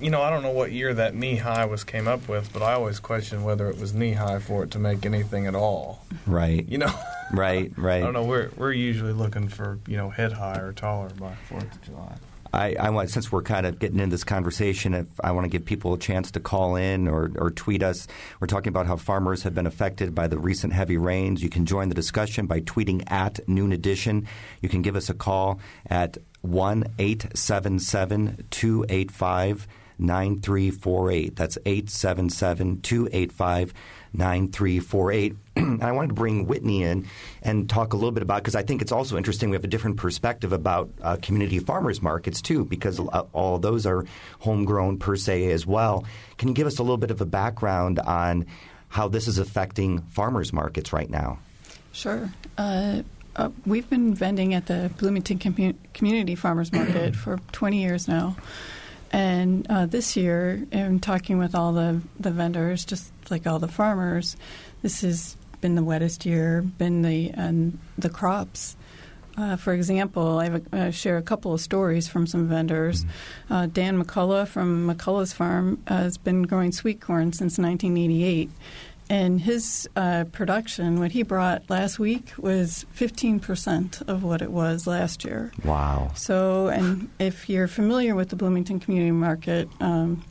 you 0.00 0.10
know, 0.10 0.20
I 0.20 0.30
don't 0.30 0.42
know 0.42 0.50
what 0.50 0.72
year 0.72 0.92
that 0.94 1.14
knee 1.14 1.36
high 1.36 1.64
was 1.64 1.84
came 1.84 2.08
up 2.08 2.28
with, 2.28 2.52
but 2.52 2.60
I 2.60 2.72
always 2.72 2.98
question 2.98 3.44
whether 3.44 3.68
it 3.70 3.78
was 3.78 3.94
knee 3.94 4.14
high 4.14 4.40
for 4.40 4.64
it 4.64 4.72
to 4.72 4.80
make 4.80 5.06
anything 5.06 5.46
at 5.46 5.54
all. 5.54 6.04
Right. 6.26 6.66
You 6.68 6.78
know, 6.78 6.92
Right. 7.32 7.72
Right. 7.76 7.96
I 8.02 8.04
don't 8.04 8.12
know. 8.14 8.24
We're 8.24 8.50
we're 8.56 8.72
usually 8.72 9.12
looking 9.12 9.46
for 9.48 9.78
you 9.86 9.96
know 9.96 10.10
head 10.10 10.32
high 10.32 10.58
or 10.58 10.72
taller 10.72 11.10
by 11.10 11.34
Fourth 11.48 11.72
of 11.72 11.82
July. 11.82 12.16
I, 12.52 12.74
I, 12.78 12.90
want 12.90 13.10
since 13.10 13.32
we're 13.32 13.42
kind 13.42 13.66
of 13.66 13.78
getting 13.78 13.98
into 13.98 14.14
this 14.14 14.24
conversation, 14.24 14.94
if 14.94 15.06
I 15.22 15.32
want 15.32 15.44
to 15.44 15.48
give 15.48 15.64
people 15.64 15.94
a 15.94 15.98
chance 15.98 16.30
to 16.32 16.40
call 16.40 16.76
in 16.76 17.08
or, 17.08 17.30
or 17.36 17.50
tweet 17.50 17.82
us. 17.82 18.06
We're 18.40 18.46
talking 18.46 18.68
about 18.68 18.86
how 18.86 18.96
farmers 18.96 19.42
have 19.44 19.54
been 19.54 19.66
affected 19.66 20.14
by 20.14 20.28
the 20.28 20.38
recent 20.38 20.72
heavy 20.72 20.98
rains. 20.98 21.42
You 21.42 21.48
can 21.48 21.64
join 21.64 21.88
the 21.88 21.94
discussion 21.94 22.46
by 22.46 22.60
tweeting 22.60 23.10
at 23.10 23.46
Noon 23.48 23.72
Edition. 23.72 24.26
You 24.60 24.68
can 24.68 24.82
give 24.82 24.96
us 24.96 25.08
a 25.08 25.14
call 25.14 25.60
at 25.86 26.18
one 26.42 26.84
eight 26.98 27.26
seven 27.34 27.78
seven 27.78 28.46
two 28.50 28.84
eight 28.88 29.10
five 29.10 29.66
nine 29.98 30.40
three 30.40 30.70
four 30.70 31.10
eight. 31.10 31.32
9348. 31.32 31.36
That's 31.36 31.58
eight 31.64 31.90
seven 31.90 32.28
seven 32.28 32.80
two 32.80 33.08
eight 33.12 33.32
five. 33.32 33.72
9348. 34.14 35.36
and 35.56 35.82
I 35.82 35.92
wanted 35.92 36.08
to 36.08 36.14
bring 36.14 36.46
Whitney 36.46 36.82
in 36.82 37.06
and 37.42 37.68
talk 37.68 37.92
a 37.92 37.96
little 37.96 38.12
bit 38.12 38.22
about 38.22 38.42
because 38.42 38.54
I 38.54 38.62
think 38.62 38.82
it's 38.82 38.92
also 38.92 39.16
interesting. 39.16 39.50
We 39.50 39.56
have 39.56 39.64
a 39.64 39.68
different 39.68 39.96
perspective 39.96 40.52
about 40.52 40.90
uh, 41.02 41.16
community 41.22 41.58
farmers 41.58 42.02
markets 42.02 42.42
too, 42.42 42.64
because 42.64 43.00
uh, 43.00 43.24
all 43.32 43.58
those 43.58 43.86
are 43.86 44.04
homegrown 44.40 44.98
per 44.98 45.16
se 45.16 45.50
as 45.50 45.66
well. 45.66 46.04
Can 46.38 46.48
you 46.48 46.54
give 46.54 46.66
us 46.66 46.78
a 46.78 46.82
little 46.82 46.96
bit 46.96 47.10
of 47.10 47.20
a 47.20 47.26
background 47.26 47.98
on 47.98 48.46
how 48.88 49.08
this 49.08 49.28
is 49.28 49.38
affecting 49.38 50.00
farmers 50.02 50.52
markets 50.52 50.92
right 50.92 51.08
now? 51.08 51.38
Sure. 51.92 52.30
Uh, 52.58 53.02
uh, 53.36 53.50
we've 53.64 53.88
been 53.88 54.14
vending 54.14 54.54
at 54.54 54.66
the 54.66 54.90
Bloomington 54.98 55.38
Commu- 55.38 55.76
Community 55.94 56.34
Farmers 56.34 56.72
Market 56.72 57.16
for 57.16 57.38
20 57.52 57.80
years 57.80 58.08
now. 58.08 58.36
And 59.10 59.66
uh, 59.68 59.86
this 59.86 60.16
year, 60.16 60.66
in 60.72 61.00
talking 61.00 61.38
with 61.38 61.54
all 61.54 61.72
the, 61.72 62.00
the 62.18 62.30
vendors, 62.30 62.84
just 62.84 63.11
like 63.30 63.46
all 63.46 63.58
the 63.58 63.68
farmers, 63.68 64.36
this 64.82 65.02
has 65.02 65.36
been 65.60 65.74
the 65.74 65.84
wettest 65.84 66.26
year, 66.26 66.62
been 66.62 67.02
the 67.02 67.30
and 67.30 67.78
the 67.96 68.10
crops. 68.10 68.76
Uh, 69.36 69.56
for 69.56 69.72
example, 69.72 70.38
I 70.38 70.44
have 70.44 70.66
a, 70.72 70.76
uh, 70.76 70.90
share 70.90 71.16
a 71.16 71.22
couple 71.22 71.54
of 71.54 71.60
stories 71.60 72.06
from 72.06 72.26
some 72.26 72.48
vendors. 72.48 73.06
Uh, 73.48 73.66
Dan 73.66 74.02
McCullough 74.02 74.46
from 74.46 74.86
McCullough's 74.86 75.32
Farm 75.32 75.82
has 75.86 76.18
been 76.18 76.42
growing 76.42 76.70
sweet 76.70 77.00
corn 77.00 77.32
since 77.32 77.58
1988. 77.58 78.50
And 79.08 79.40
his 79.40 79.88
uh, 79.96 80.24
production, 80.32 80.98
what 80.98 81.12
he 81.12 81.22
brought 81.22 81.68
last 81.68 81.98
week, 81.98 82.32
was 82.38 82.86
15% 82.96 84.08
of 84.08 84.22
what 84.22 84.40
it 84.40 84.50
was 84.50 84.86
last 84.86 85.24
year. 85.24 85.52
Wow. 85.64 86.12
So, 86.14 86.68
and 86.68 87.10
if 87.18 87.48
you're 87.48 87.68
familiar 87.68 88.14
with 88.14 88.30
the 88.30 88.36
Bloomington 88.36 88.80
Community 88.80 89.10
Market, 89.10 89.68
um, 89.80 90.24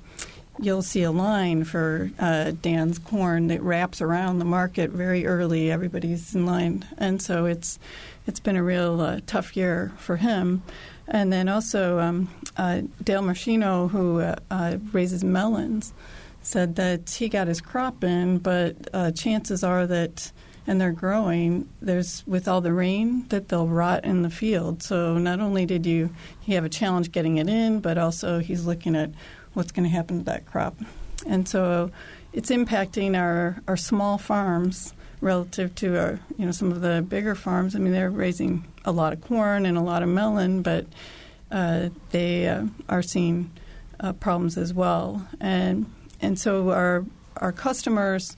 you'll 0.61 0.81
see 0.83 1.03
a 1.03 1.11
line 1.11 1.63
for 1.63 2.11
uh, 2.19 2.51
Dan's 2.61 2.99
corn 2.99 3.47
that 3.47 3.61
wraps 3.61 4.01
around 4.01 4.39
the 4.39 4.45
market 4.45 4.91
very 4.91 5.25
early. 5.25 5.71
Everybody's 5.71 6.35
in 6.35 6.45
line, 6.45 6.85
and 6.97 7.21
so 7.21 7.45
it's 7.45 7.79
it's 8.27 8.39
been 8.39 8.55
a 8.55 8.63
real 8.63 9.01
uh, 9.01 9.19
tough 9.25 9.57
year 9.57 9.91
for 9.97 10.17
him. 10.17 10.61
And 11.07 11.33
then 11.33 11.49
also 11.49 11.99
um, 11.99 12.29
uh, 12.55 12.81
Dale 13.03 13.23
Marchino, 13.23 13.89
who 13.89 14.21
uh, 14.21 14.35
uh, 14.49 14.77
raises 14.93 15.23
melons, 15.23 15.93
said 16.41 16.75
that 16.75 17.09
he 17.09 17.27
got 17.27 17.47
his 17.47 17.59
crop 17.59 18.03
in, 18.03 18.37
but 18.37 18.75
uh, 18.93 19.11
chances 19.11 19.63
are 19.63 19.85
that 19.87 20.31
and 20.67 20.79
they're 20.79 20.91
growing, 20.91 21.67
there's 21.81 22.23
with 22.27 22.47
all 22.47 22.61
the 22.61 22.71
rain 22.71 23.25
that 23.29 23.49
they'll 23.49 23.67
rot 23.67 24.05
in 24.05 24.21
the 24.21 24.29
field. 24.29 24.83
So 24.83 25.17
not 25.17 25.39
only 25.39 25.65
did 25.65 25.85
you 25.85 26.11
he 26.39 26.53
have 26.53 26.63
a 26.63 26.69
challenge 26.69 27.11
getting 27.11 27.37
it 27.37 27.49
in, 27.49 27.79
but 27.79 27.97
also 27.97 28.39
he's 28.39 28.65
looking 28.65 28.95
at 28.95 29.09
what's 29.53 29.71
going 29.71 29.83
to 29.83 29.89
happen 29.89 30.19
to 30.19 30.25
that 30.25 30.45
crop. 30.45 30.75
And 31.25 31.47
so 31.47 31.91
it's 32.33 32.49
impacting 32.49 33.17
our, 33.17 33.61
our 33.67 33.77
small 33.77 34.17
farms 34.17 34.93
relative 35.19 35.75
to 35.75 35.97
our, 35.99 36.19
you 36.37 36.45
know 36.45 36.51
some 36.51 36.71
of 36.71 36.81
the 36.81 37.05
bigger 37.07 37.35
farms. 37.35 37.75
I 37.75 37.79
mean, 37.79 37.93
they're 37.93 38.09
raising 38.09 38.65
a 38.85 38.91
lot 38.91 39.13
of 39.13 39.21
corn 39.21 39.65
and 39.65 39.77
a 39.77 39.81
lot 39.81 40.03
of 40.03 40.09
melon, 40.09 40.61
but 40.61 40.87
uh, 41.51 41.89
they 42.09 42.47
uh, 42.47 42.65
are 42.89 43.03
seeing 43.03 43.51
uh, 43.99 44.13
problems 44.13 44.57
as 44.57 44.73
well. 44.73 45.27
And 45.39 45.85
and 46.21 46.39
so 46.39 46.71
our 46.71 47.05
our 47.37 47.51
customers 47.51 48.35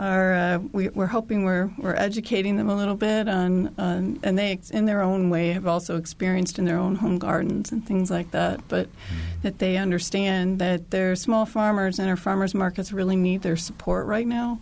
are 0.00 0.32
uh, 0.32 0.58
we, 0.72 0.88
are 0.88 1.06
hoping 1.06 1.44
we're 1.44 1.70
we're 1.76 1.94
educating 1.94 2.56
them 2.56 2.70
a 2.70 2.74
little 2.74 2.94
bit 2.94 3.28
on, 3.28 3.74
on, 3.76 4.18
and 4.22 4.38
they 4.38 4.58
in 4.70 4.86
their 4.86 5.02
own 5.02 5.28
way 5.28 5.52
have 5.52 5.66
also 5.66 5.96
experienced 5.98 6.58
in 6.58 6.64
their 6.64 6.78
own 6.78 6.96
home 6.96 7.18
gardens 7.18 7.70
and 7.70 7.86
things 7.86 8.10
like 8.10 8.30
that. 8.30 8.66
But 8.68 8.86
mm-hmm. 8.86 9.42
that 9.42 9.58
they 9.58 9.76
understand 9.76 10.58
that 10.58 10.90
their 10.90 11.14
small 11.16 11.44
farmers 11.44 11.98
and 11.98 12.08
our 12.08 12.16
farmers 12.16 12.54
markets 12.54 12.92
really 12.92 13.16
need 13.16 13.42
their 13.42 13.58
support 13.58 14.06
right 14.06 14.26
now 14.26 14.58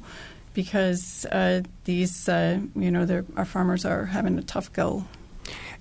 because 0.55 1.25
uh, 1.27 1.63
these 1.85 2.29
uh, 2.29 2.59
you 2.75 2.91
know 2.91 3.25
our 3.37 3.45
farmers 3.45 3.85
are 3.85 4.07
having 4.07 4.39
a 4.39 4.43
tough 4.43 4.73
go. 4.73 5.05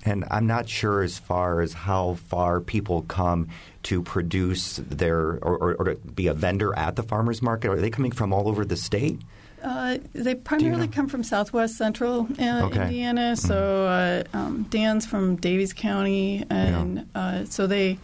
And 0.05 0.23
I'm 0.29 0.45
not 0.45 0.69
sure 0.69 1.01
as 1.01 1.17
far 1.17 1.61
as 1.61 1.73
how 1.73 2.13
far 2.27 2.61
people 2.61 3.01
come 3.01 3.49
to 3.83 4.03
produce 4.03 4.77
their 4.77 5.19
or, 5.19 5.57
or, 5.57 5.75
or 5.75 5.85
to 5.85 5.95
be 5.95 6.27
a 6.27 6.33
vendor 6.33 6.77
at 6.77 6.95
the 6.95 7.03
farmers 7.03 7.41
market. 7.41 7.71
Are 7.71 7.81
they 7.81 7.89
coming 7.89 8.11
from 8.11 8.31
all 8.31 8.47
over 8.47 8.63
the 8.63 8.77
state? 8.77 9.19
Uh, 9.67 9.97
they 10.13 10.33
primarily 10.33 10.83
you 10.83 10.87
know? 10.87 10.93
come 10.93 11.09
from 11.09 11.23
southwest 11.23 11.75
central 11.75 12.25
uh, 12.39 12.67
okay. 12.67 12.83
Indiana. 12.83 13.33
Mm-hmm. 13.33 13.47
So 13.47 13.85
uh, 13.85 14.23
um, 14.33 14.63
Dan's 14.69 15.05
from 15.05 15.37
Daviess 15.37 15.75
County, 15.75 16.45
and 16.49 17.05
yeah. 17.13 17.21
Uh, 17.21 17.45
so 17.45 17.67
they 17.67 17.99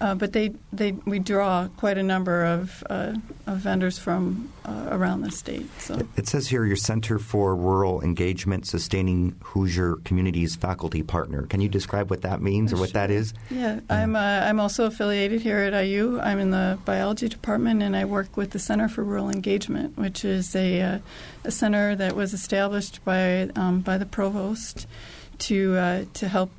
uh, 0.00 0.14
but 0.14 0.32
they, 0.32 0.52
they 0.72 0.92
we 0.92 1.18
draw 1.18 1.68
quite 1.76 1.98
a 1.98 2.02
number 2.02 2.44
of, 2.44 2.82
uh, 2.90 3.14
of 3.46 3.58
vendors 3.58 3.96
from 3.96 4.52
uh, 4.64 4.88
around 4.90 5.20
the 5.22 5.30
state. 5.30 5.68
So 5.80 6.00
it 6.16 6.26
says 6.26 6.48
here 6.48 6.64
your 6.64 6.76
Center 6.76 7.18
for 7.18 7.54
Rural 7.54 8.00
Engagement, 8.02 8.66
sustaining 8.66 9.36
Hoosier 9.42 9.96
Communities 10.04 10.56
faculty 10.56 11.02
partner. 11.02 11.46
Can 11.46 11.60
you 11.60 11.68
describe 11.68 12.10
what 12.10 12.22
that 12.22 12.42
means 12.42 12.72
or 12.72 12.76
what 12.76 12.92
that 12.94 13.10
is? 13.10 13.34
Yeah, 13.50 13.80
I'm 13.88 14.16
uh, 14.16 14.18
I'm 14.18 14.58
also 14.58 14.86
affiliated 14.86 15.42
here 15.42 15.58
at 15.58 15.84
IU. 15.84 16.18
I'm 16.20 16.40
in 16.40 16.50
the 16.50 16.78
biology 16.84 17.28
department, 17.28 17.82
and 17.82 17.94
I 17.96 18.04
work 18.04 18.36
with 18.36 18.50
the 18.50 18.58
Center 18.58 18.88
for 18.88 19.04
Rural 19.04 19.30
Engagement, 19.30 19.96
which 19.96 20.24
is 20.24 20.56
a 20.56 20.80
uh, 20.80 20.98
a 21.44 21.50
center 21.52 21.94
that 21.94 22.16
was 22.16 22.34
established 22.34 23.04
by 23.04 23.50
um, 23.54 23.80
by 23.80 23.96
the 23.98 24.06
provost 24.06 24.88
to 25.38 25.76
uh, 25.76 26.04
to 26.14 26.28
help 26.28 26.50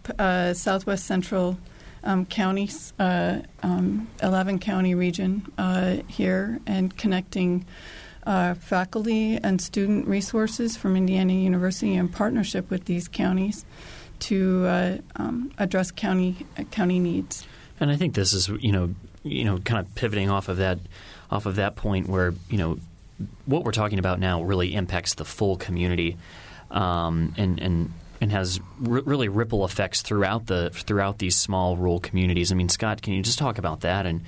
Southwest 0.55 1.05
Central 1.05 1.57
um, 2.05 2.25
counties, 2.25 2.93
uh, 2.99 3.41
um, 3.63 4.07
11 4.21 4.59
county 4.59 4.95
region 4.95 5.51
uh, 5.57 5.97
here, 6.07 6.59
and 6.65 6.95
connecting 6.95 7.65
uh, 8.25 8.55
faculty 8.55 9.37
and 9.37 9.61
student 9.61 10.07
resources 10.07 10.77
from 10.77 10.95
Indiana 10.95 11.33
University 11.33 11.93
in 11.93 12.07
partnership 12.07 12.69
with 12.69 12.85
these 12.85 13.07
counties 13.07 13.65
to 14.19 14.65
uh, 14.65 14.97
um, 15.17 15.51
address 15.57 15.91
county 15.91 16.45
county 16.71 16.99
needs. 16.99 17.45
And 17.79 17.91
I 17.91 17.95
think 17.95 18.15
this 18.15 18.33
is 18.33 18.47
you 18.47 18.71
know 18.71 18.95
you 19.23 19.43
know 19.43 19.57
kind 19.59 19.85
of 19.85 19.93
pivoting 19.95 20.29
off 20.29 20.47
of 20.47 20.57
that 20.57 20.79
off 21.29 21.45
of 21.45 21.57
that 21.57 21.75
point 21.75 22.07
where 22.07 22.33
you 22.49 22.57
know 22.57 22.77
what 23.45 23.63
we're 23.63 23.71
talking 23.71 23.99
about 23.99 24.19
now 24.19 24.43
really 24.43 24.73
impacts 24.73 25.15
the 25.15 25.25
full 25.25 25.57
community, 25.57 26.17
um, 26.71 27.33
and 27.37 27.59
and 27.59 27.93
and 28.25 28.31
has 28.31 28.59
r- 28.83 29.03
really 29.05 29.29
ripple 29.29 29.65
effects 29.65 30.01
throughout 30.01 30.47
the 30.47 30.71
throughout 30.71 31.19
these 31.19 31.37
small 31.37 31.77
rural 31.77 31.99
communities. 31.99 32.51
I 32.51 32.55
mean, 32.55 32.69
Scott, 32.69 33.03
can 33.03 33.13
you 33.13 33.21
just 33.21 33.37
talk 33.37 33.59
about 33.59 33.81
that? 33.81 34.07
And 34.07 34.23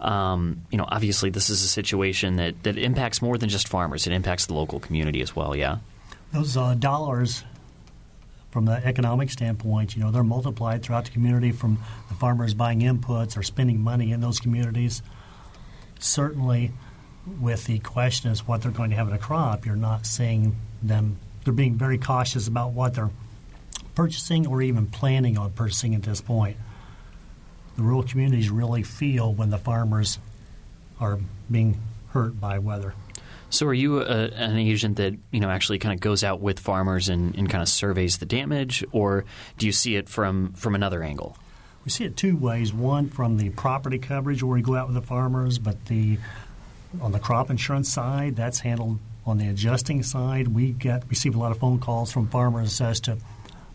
um, 0.00 0.62
you 0.68 0.76
know, 0.76 0.84
obviously, 0.88 1.30
this 1.30 1.48
is 1.48 1.62
a 1.62 1.68
situation 1.68 2.36
that 2.36 2.60
that 2.64 2.76
impacts 2.76 3.22
more 3.22 3.38
than 3.38 3.48
just 3.48 3.68
farmers; 3.68 4.04
it 4.08 4.12
impacts 4.12 4.46
the 4.46 4.54
local 4.54 4.80
community 4.80 5.22
as 5.22 5.36
well. 5.36 5.54
Yeah, 5.54 5.78
those 6.32 6.56
uh, 6.56 6.74
dollars. 6.74 7.44
From 8.50 8.64
the 8.64 8.86
economic 8.86 9.28
standpoint, 9.28 9.94
you 9.94 10.02
know, 10.02 10.10
they're 10.10 10.24
multiplied 10.24 10.82
throughout 10.82 11.04
the 11.04 11.10
community 11.10 11.52
from 11.52 11.78
the 12.08 12.14
farmers 12.14 12.54
buying 12.54 12.80
inputs 12.80 13.36
or 13.36 13.42
spending 13.42 13.82
money 13.82 14.12
in 14.12 14.22
those 14.22 14.40
communities. 14.40 15.02
Certainly, 15.98 16.72
with 17.38 17.66
the 17.66 17.80
question 17.80 18.30
as 18.30 18.48
what 18.48 18.62
they're 18.62 18.72
going 18.72 18.88
to 18.90 18.96
have 18.96 19.08
in 19.08 19.14
a 19.14 19.18
crop, 19.18 19.66
you're 19.66 19.76
not 19.76 20.06
seeing 20.06 20.56
them. 20.82 21.18
They're 21.44 21.52
being 21.52 21.74
very 21.74 21.98
cautious 21.98 22.48
about 22.48 22.72
what 22.72 22.94
they're 22.94 23.10
purchasing 23.96 24.46
or 24.46 24.62
even 24.62 24.86
planning 24.86 25.36
on 25.36 25.50
purchasing 25.50 25.96
at 25.96 26.02
this 26.04 26.20
point. 26.20 26.56
The 27.74 27.82
rural 27.82 28.04
communities 28.04 28.48
really 28.48 28.84
feel 28.84 29.32
when 29.32 29.50
the 29.50 29.58
farmers 29.58 30.20
are 31.00 31.18
being 31.50 31.80
hurt 32.10 32.40
by 32.40 32.60
weather. 32.60 32.94
So, 33.50 33.66
are 33.66 33.74
you 33.74 34.00
a, 34.00 34.26
an 34.28 34.56
agent 34.56 34.96
that 34.96 35.14
you 35.30 35.40
know 35.40 35.48
actually 35.48 35.78
kind 35.78 35.94
of 35.94 36.00
goes 36.00 36.24
out 36.24 36.40
with 36.40 36.58
farmers 36.58 37.08
and, 37.08 37.34
and 37.36 37.48
kind 37.48 37.62
of 37.62 37.68
surveys 37.68 38.18
the 38.18 38.26
damage, 38.26 38.84
or 38.92 39.24
do 39.58 39.66
you 39.66 39.72
see 39.72 39.96
it 39.96 40.08
from 40.08 40.52
from 40.52 40.74
another 40.74 41.02
angle? 41.02 41.36
We 41.84 41.90
see 41.90 42.04
it 42.04 42.16
two 42.16 42.36
ways. 42.36 42.72
One 42.72 43.08
from 43.08 43.36
the 43.36 43.50
property 43.50 43.98
coverage, 43.98 44.42
where 44.42 44.54
we 44.54 44.62
go 44.62 44.74
out 44.74 44.88
with 44.88 44.96
the 44.96 45.02
farmers, 45.02 45.58
but 45.58 45.86
the 45.86 46.18
on 47.00 47.12
the 47.12 47.20
crop 47.20 47.50
insurance 47.50 47.88
side, 47.88 48.36
that's 48.36 48.60
handled 48.60 48.98
on 49.24 49.38
the 49.38 49.48
adjusting 49.48 50.02
side. 50.02 50.48
We 50.48 50.72
get 50.72 51.04
receive 51.08 51.36
a 51.36 51.38
lot 51.38 51.52
of 51.52 51.58
phone 51.58 51.78
calls 51.78 52.12
from 52.12 52.28
farmers 52.28 52.80
as 52.80 53.00
to 53.00 53.18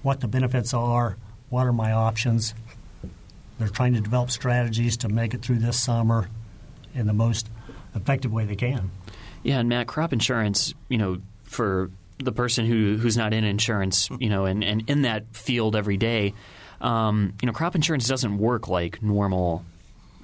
what 0.03 0.20
the 0.20 0.27
benefits 0.27 0.74
are, 0.74 1.17
what 1.50 1.67
are 1.67 1.74
my 1.74 1.91
options. 1.91 2.53
They're 3.60 3.67
trying 3.67 3.93
to 3.93 4.01
develop 4.01 4.31
strategies 4.31 4.98
to 4.98 5.10
make 5.10 5.34
it 5.34 5.41
through 5.41 5.60
this 5.60 5.79
summer 5.79 6.29
in 6.96 7.08
the 7.08 7.13
most 7.13 7.50
effective 7.93 8.31
way 8.31 8.46
they 8.46 8.55
can. 8.55 8.89
Yeah, 9.43 9.60
and 9.60 9.70
Matt, 9.70 9.88
crop 9.88 10.13
insurance, 10.13 10.74
you 10.89 10.98
know, 10.98 11.22
for 11.43 11.91
the 12.17 12.31
person 12.31 12.65
who 12.65 12.98
who's 12.98 13.17
not 13.17 13.34
in 13.34 13.43
insurance, 13.43 14.10
you 14.20 14.29
know, 14.29 14.46
and, 14.46 14.63
and 14.63 14.89
in 14.89 15.03
that 15.03 15.36
field 15.36 15.75
every 15.75 15.98
day, 15.98 16.34
um, 16.79 17.34
you 17.41 17.46
know, 17.46 17.53
crop 17.53 17.75
insurance 17.75 18.08
doesn't 18.08 18.38
work 18.38 18.67
like 18.67 19.01
normal 19.01 19.65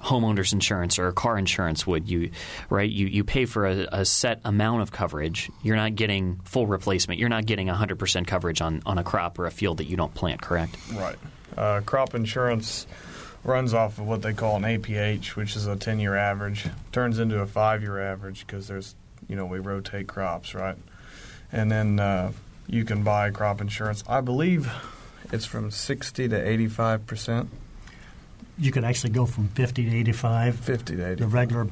homeowners 0.00 0.52
insurance 0.52 0.98
or 0.98 1.12
car 1.12 1.38
insurance 1.38 1.86
would. 1.86 2.08
You 2.08 2.30
right? 2.70 2.88
You 2.88 3.06
you 3.06 3.24
pay 3.24 3.44
for 3.44 3.66
a, 3.66 3.88
a, 3.92 4.04
set 4.04 4.40
amount 4.44 4.82
of 4.82 4.92
coverage. 4.92 5.50
You're 5.62 5.76
not 5.76 5.94
getting 5.94 6.36
full 6.44 6.66
replacement. 6.66 7.20
You're 7.20 7.28
not 7.28 7.46
getting 7.46 7.66
100 7.66 7.98
percent 7.98 8.26
coverage 8.26 8.60
on 8.60 8.82
on 8.86 8.98
a 8.98 9.04
crop 9.04 9.38
or 9.38 9.46
a 9.46 9.50
field 9.50 9.78
that 9.78 9.86
you 9.86 9.96
don't 9.96 10.14
plant. 10.14 10.42
Correct? 10.42 10.76
Right. 10.92 11.16
Uh, 11.56 11.80
crop 11.84 12.14
insurance 12.14 12.86
runs 13.44 13.74
off 13.74 13.98
of 13.98 14.06
what 14.06 14.22
they 14.22 14.32
call 14.32 14.56
an 14.56 14.62
APH, 14.62 15.36
which 15.36 15.56
is 15.56 15.66
a 15.66 15.76
10 15.76 15.98
year 15.98 16.14
average, 16.16 16.66
turns 16.92 17.18
into 17.18 17.40
a 17.40 17.46
five 17.46 17.82
year 17.82 18.00
average 18.00 18.46
because 18.46 18.68
there's 18.68 18.94
you 19.28 19.36
know 19.36 19.46
we 19.46 19.58
rotate 19.58 20.06
crops, 20.06 20.54
right? 20.54 20.76
And 21.50 21.70
then 21.70 21.98
uh, 21.98 22.32
you 22.66 22.84
can 22.84 23.02
buy 23.02 23.30
crop 23.30 23.60
insurance. 23.60 24.04
I 24.08 24.20
believe 24.20 24.70
it's 25.32 25.46
from 25.46 25.70
60 25.70 26.28
to 26.28 26.48
85 26.48 27.06
percent 27.06 27.50
you 28.58 28.72
could 28.72 28.84
actually 28.84 29.10
go 29.10 29.26
from 29.26 29.48
50 29.48 29.88
to 29.88 29.96
85. 29.96 30.56
50 30.60 30.96
to 30.96 31.02
85. 31.12 31.18
The 31.18 31.26
regular, 31.26 31.66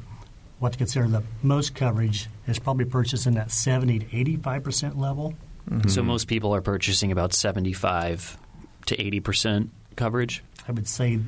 what 0.59 0.73
to 0.73 0.77
consider 0.77 1.07
the 1.07 1.23
most 1.43 1.75
coverage, 1.75 2.29
is 2.47 2.59
probably 2.59 2.85
purchased 2.85 3.27
in 3.27 3.33
that 3.35 3.51
70 3.51 3.99
to 3.99 4.17
85 4.17 4.63
percent 4.63 4.97
level. 4.97 5.33
Mm-hmm. 5.69 5.89
So 5.89 6.01
most 6.01 6.27
people 6.27 6.55
are 6.55 6.61
purchasing 6.61 7.11
about 7.11 7.33
75 7.33 8.37
to 8.85 9.01
80 9.01 9.19
percent 9.19 9.69
coverage. 9.95 10.43
I 10.67 10.71
would 10.73 10.87
say 10.87 11.19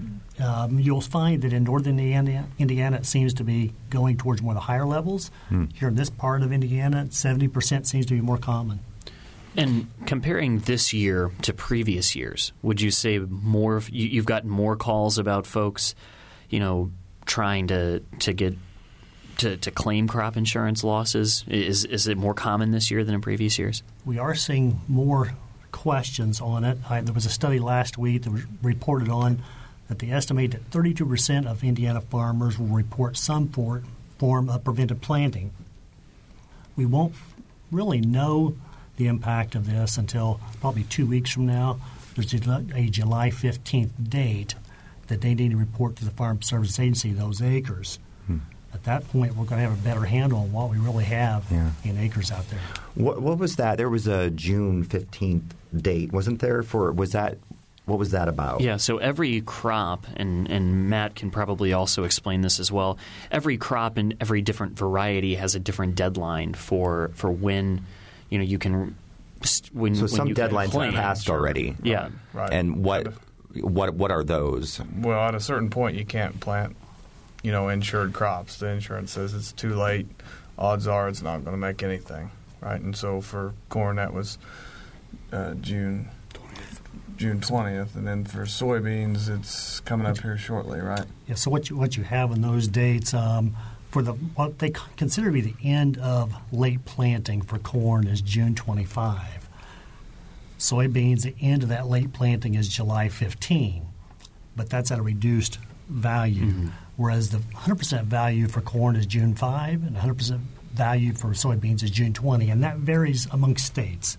um, 0.43 0.79
you'll 0.79 0.99
find 0.99 1.41
that 1.43 1.53
in 1.53 1.63
northern 1.63 1.97
Indiana, 1.97 2.45
Indiana, 2.57 2.97
it 2.97 3.05
seems 3.05 3.33
to 3.35 3.45
be 3.45 3.73
going 3.89 4.17
towards 4.17 4.41
more 4.41 4.51
of 4.51 4.55
the 4.55 4.61
higher 4.61 4.85
levels. 4.85 5.31
Hmm. 5.47 5.65
Here 5.73 5.87
in 5.87 5.95
this 5.95 6.09
part 6.09 6.41
of 6.41 6.51
Indiana, 6.51 7.07
70% 7.09 7.85
seems 7.85 8.05
to 8.07 8.13
be 8.13 8.21
more 8.21 8.37
common. 8.37 8.79
And 9.59 9.87
comparing 10.05 10.59
this 10.59 10.93
year 10.93 11.31
to 11.41 11.53
previous 11.53 12.15
years, 12.15 12.53
would 12.61 12.79
you 12.79 12.91
say 12.91 13.19
more? 13.19 13.83
You, 13.91 14.21
have 14.21 14.25
gotten 14.25 14.49
more 14.49 14.77
calls 14.77 15.17
about 15.17 15.45
folks, 15.45 15.95
you 16.49 16.61
know, 16.61 16.91
trying 17.25 17.67
to 17.67 17.99
to 18.19 18.31
get 18.31 18.55
to, 19.39 19.57
to 19.57 19.69
claim 19.69 20.07
crop 20.07 20.37
insurance 20.37 20.81
losses. 20.81 21.43
Is 21.45 21.83
is 21.83 22.07
it 22.07 22.17
more 22.17 22.33
common 22.33 22.71
this 22.71 22.89
year 22.89 23.03
than 23.03 23.15
in 23.15 23.19
previous 23.19 23.59
years? 23.59 23.83
We 24.05 24.17
are 24.17 24.33
seeing 24.33 24.79
more 24.87 25.33
questions 25.73 26.39
on 26.39 26.63
it. 26.63 26.77
I, 26.89 27.01
there 27.01 27.13
was 27.13 27.25
a 27.25 27.29
study 27.29 27.59
last 27.59 27.97
week 27.97 28.23
that 28.23 28.31
was 28.31 28.43
reported 28.63 29.09
on 29.09 29.43
that 29.89 29.99
they 29.99 30.09
estimate 30.09 30.51
that 30.51 30.63
32 30.67 31.05
percent 31.05 31.47
of 31.47 31.65
Indiana 31.65 31.99
farmers 31.99 32.57
will 32.57 32.67
report 32.67 33.17
some 33.17 33.49
form 33.49 34.49
of 34.49 34.63
preventive 34.63 35.01
planting. 35.01 35.51
We 36.77 36.85
won't 36.85 37.15
really 37.73 37.99
know 37.99 38.55
the 38.99 39.07
impact 39.07 39.55
of 39.55 39.65
this 39.65 39.97
until 39.97 40.39
probably 40.61 40.83
two 40.83 41.07
weeks 41.07 41.31
from 41.31 41.47
now. 41.47 41.79
There's 42.15 42.33
a 42.33 42.89
July 42.89 43.31
15th 43.31 44.09
date 44.09 44.53
that 45.07 45.21
they 45.21 45.33
need 45.33 45.51
to 45.51 45.57
report 45.57 45.95
to 45.95 46.05
the 46.05 46.11
Farm 46.11 46.41
Service 46.41 46.79
Agency 46.79 47.11
those 47.13 47.41
acres. 47.41 47.97
Hmm. 48.27 48.39
At 48.73 48.83
that 48.83 49.07
point, 49.09 49.35
we're 49.35 49.45
going 49.45 49.61
to 49.61 49.69
have 49.69 49.73
a 49.73 49.81
better 49.81 50.03
handle 50.03 50.39
on 50.39 50.51
what 50.51 50.69
we 50.69 50.77
really 50.77 51.05
have 51.05 51.45
yeah. 51.49 51.71
in 51.83 51.97
acres 51.97 52.29
out 52.29 52.47
there. 52.49 52.59
What, 52.93 53.21
what 53.21 53.39
was 53.39 53.55
that? 53.55 53.77
There 53.77 53.89
was 53.89 54.05
a 54.05 54.29
June 54.29 54.85
15th 54.85 55.51
date, 55.75 56.11
wasn't 56.11 56.39
there? 56.39 56.61
For 56.61 56.91
was 56.91 57.13
that 57.13 57.37
what 57.89 57.97
was 57.97 58.11
that 58.11 58.27
about? 58.27 58.61
Yeah, 58.61 58.77
so 58.77 58.99
every 58.99 59.41
crop, 59.41 60.05
and, 60.15 60.49
and 60.49 60.89
Matt 60.89 61.15
can 61.15 61.31
probably 61.31 61.73
also 61.73 62.03
explain 62.03 62.41
this 62.41 62.59
as 62.59 62.71
well. 62.71 62.99
Every 63.31 63.57
crop 63.57 63.97
and 63.97 64.15
every 64.21 64.43
different 64.43 64.77
variety 64.77 65.33
has 65.35 65.55
a 65.55 65.59
different 65.59 65.95
deadline 65.95 66.53
for 66.53 67.09
for 67.15 67.31
when 67.31 67.85
you 68.29 68.37
know 68.37 68.43
you 68.43 68.59
can 68.59 68.95
when 69.73 69.95
so 69.95 70.01
when 70.01 70.07
some 70.07 70.29
deadlines 70.29 70.71
have 70.71 70.93
passed 70.93 71.29
already. 71.29 71.75
Yeah, 71.81 72.09
right. 72.33 72.51
And 72.51 72.83
what 72.83 73.13
what 73.61 73.93
what 73.93 74.11
are 74.11 74.23
those? 74.23 74.81
Well, 74.97 75.19
at 75.19 75.35
a 75.35 75.39
certain 75.39 75.69
point, 75.69 75.97
you 75.97 76.05
can't 76.05 76.39
plant, 76.39 76.75
you 77.43 77.51
know, 77.51 77.69
insured 77.69 78.13
crops. 78.13 78.57
The 78.57 78.67
insurance 78.67 79.11
says 79.11 79.33
it's 79.33 79.51
too 79.51 79.75
late. 79.75 80.07
Odds 80.57 80.87
are 80.87 81.07
it's 81.07 81.21
not 81.21 81.43
going 81.45 81.53
to 81.53 81.57
make 81.57 81.83
anything, 81.83 82.31
right? 82.61 82.81
And 82.81 82.95
so 82.95 83.21
for 83.21 83.53
corn, 83.69 83.95
that 83.95 84.13
was 84.13 84.37
uh, 85.31 85.53
June. 85.55 86.09
June 87.17 87.41
twentieth, 87.41 87.97
and 87.97 88.07
then 88.07 88.23
for 88.23 88.43
soybeans, 88.43 89.27
it's 89.27 89.81
coming 89.81 90.07
up 90.07 90.19
here 90.19 90.37
shortly, 90.37 90.79
right? 90.79 91.03
Yeah. 91.27 91.35
So 91.35 91.51
what 91.51 91.69
you 91.69 91.75
what 91.75 91.97
you 91.97 92.03
have 92.03 92.31
in 92.31 92.41
those 92.41 92.69
dates? 92.69 93.13
Um, 93.13 93.57
for 93.89 94.01
the 94.01 94.13
what 94.13 94.59
they 94.59 94.71
consider 94.97 95.27
to 95.27 95.33
be 95.33 95.41
the 95.41 95.55
end 95.63 95.97
of 95.97 96.33
late 96.51 96.85
planting 96.85 97.41
for 97.41 97.57
corn 97.57 98.07
is 98.07 98.21
June 98.21 98.55
25. 98.55 99.49
Soybeans, 100.57 101.23
the 101.23 101.35
end 101.41 101.63
of 101.63 101.69
that 101.69 101.87
late 101.87 102.13
planting 102.13 102.55
is 102.55 102.67
July 102.67 103.09
15, 103.09 103.85
but 104.55 104.69
that's 104.69 104.91
at 104.91 104.99
a 104.99 105.01
reduced 105.01 105.57
value. 105.87 106.47
Mm-hmm. 106.47 106.67
Whereas 106.97 107.29
the 107.29 107.37
100% 107.37 108.03
value 108.03 108.47
for 108.47 108.59
corn 108.59 108.97
is 108.97 109.05
June 109.05 109.33
5, 109.33 109.83
and 109.83 109.95
100% 109.95 110.39
value 110.73 111.13
for 111.13 111.29
soybeans 111.29 111.81
is 111.81 111.91
June 111.91 112.13
20, 112.13 112.49
and 112.49 112.61
that 112.63 112.77
varies 112.77 113.25
amongst 113.31 113.65
states. 113.65 114.17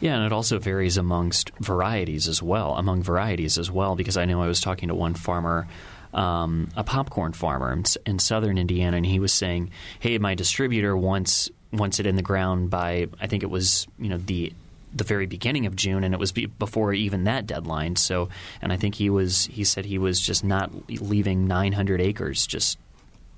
Yeah, 0.00 0.16
and 0.16 0.24
it 0.26 0.32
also 0.32 0.58
varies 0.58 0.98
amongst 0.98 1.50
varieties 1.60 2.28
as 2.28 2.42
well, 2.42 2.74
among 2.76 3.02
varieties 3.02 3.56
as 3.56 3.70
well, 3.70 3.96
because 3.96 4.18
I 4.18 4.26
know 4.26 4.42
I 4.42 4.48
was 4.48 4.60
talking 4.60 4.88
to 4.88 4.94
one 4.94 5.14
farmer 5.14 5.66
um, 6.14 6.68
a 6.76 6.84
popcorn 6.84 7.32
farmer 7.32 7.72
in, 7.72 7.84
in, 8.06 8.18
southern 8.18 8.56
Indiana, 8.56 8.96
and 8.96 9.06
he 9.06 9.18
was 9.18 9.32
saying, 9.32 9.70
"Hey, 9.98 10.16
my 10.18 10.34
distributor 10.34 10.96
wants 10.96 11.50
wants 11.72 11.98
it 11.98 12.06
in 12.06 12.16
the 12.16 12.22
ground 12.22 12.70
by 12.70 13.08
I 13.20 13.26
think 13.26 13.42
it 13.42 13.50
was 13.50 13.86
you 13.98 14.08
know 14.08 14.18
the 14.18 14.52
the 14.94 15.04
very 15.04 15.26
beginning 15.26 15.66
of 15.66 15.74
June, 15.74 16.04
and 16.04 16.14
it 16.14 16.20
was 16.20 16.30
be, 16.30 16.46
before 16.46 16.92
even 16.92 17.24
that 17.24 17.46
deadline. 17.46 17.96
So, 17.96 18.28
and 18.62 18.72
I 18.72 18.76
think 18.76 18.94
he 18.94 19.10
was 19.10 19.46
he 19.46 19.64
said 19.64 19.84
he 19.84 19.98
was 19.98 20.20
just 20.20 20.44
not 20.44 20.70
leaving 20.88 21.48
900 21.48 22.00
acres 22.00 22.46
just 22.46 22.78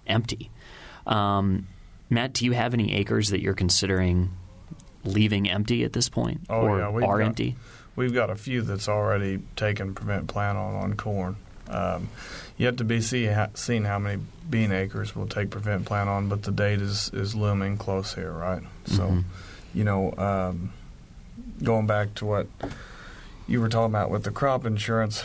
empty. 0.07 0.51
Um, 1.07 1.67
Matt, 2.11 2.35
do 2.35 2.45
you 2.45 2.53
have 2.53 2.75
any 2.75 2.95
acres 2.95 3.31
that 3.31 3.41
you're 3.41 3.55
considering 3.55 4.31
leaving 5.05 5.49
empty 5.49 5.83
at 5.85 5.93
this 5.93 6.09
point, 6.09 6.43
oh, 6.51 6.61
or 6.61 6.79
yeah, 6.79 7.07
are 7.07 7.19
got, 7.19 7.27
empty? 7.27 7.57
We've 7.97 8.13
got 8.13 8.29
a 8.29 8.37
few 8.37 8.61
that's 8.61 8.89
already 8.89 9.41
taken 9.57 9.95
prevent 9.95 10.29
plant 10.29 10.59
on 10.59 10.75
on 10.75 10.95
corn. 10.95 11.37
Um, 11.69 12.09
yet 12.57 12.77
to 12.79 12.85
be 12.85 13.01
see, 13.01 13.27
ha, 13.27 13.49
seen 13.55 13.85
how 13.85 13.99
many 13.99 14.23
bean 14.49 14.73
acres 14.73 15.15
we'll 15.15 15.27
take 15.27 15.51
prevent 15.51 15.85
plant 15.85 16.09
on, 16.09 16.29
but 16.29 16.43
the 16.43 16.53
date 16.53 16.81
is, 16.81 17.11
is 17.13 17.35
looming 17.35 17.77
close 17.77 18.15
here, 18.15 18.33
right? 18.33 18.63
So, 18.87 19.03
mm-hmm. 19.03 19.21
you 19.75 19.85
know, 19.85 20.13
um, 20.17 20.73
going 21.63 21.87
back 21.87 22.15
to 22.17 22.27
what 22.27 22.47
you 23.49 23.61
were 23.61 23.69
talking 23.69 23.95
about 23.95 24.11
with 24.11 24.25
the 24.25 24.31
crop 24.31 24.65
insurance, 24.65 25.25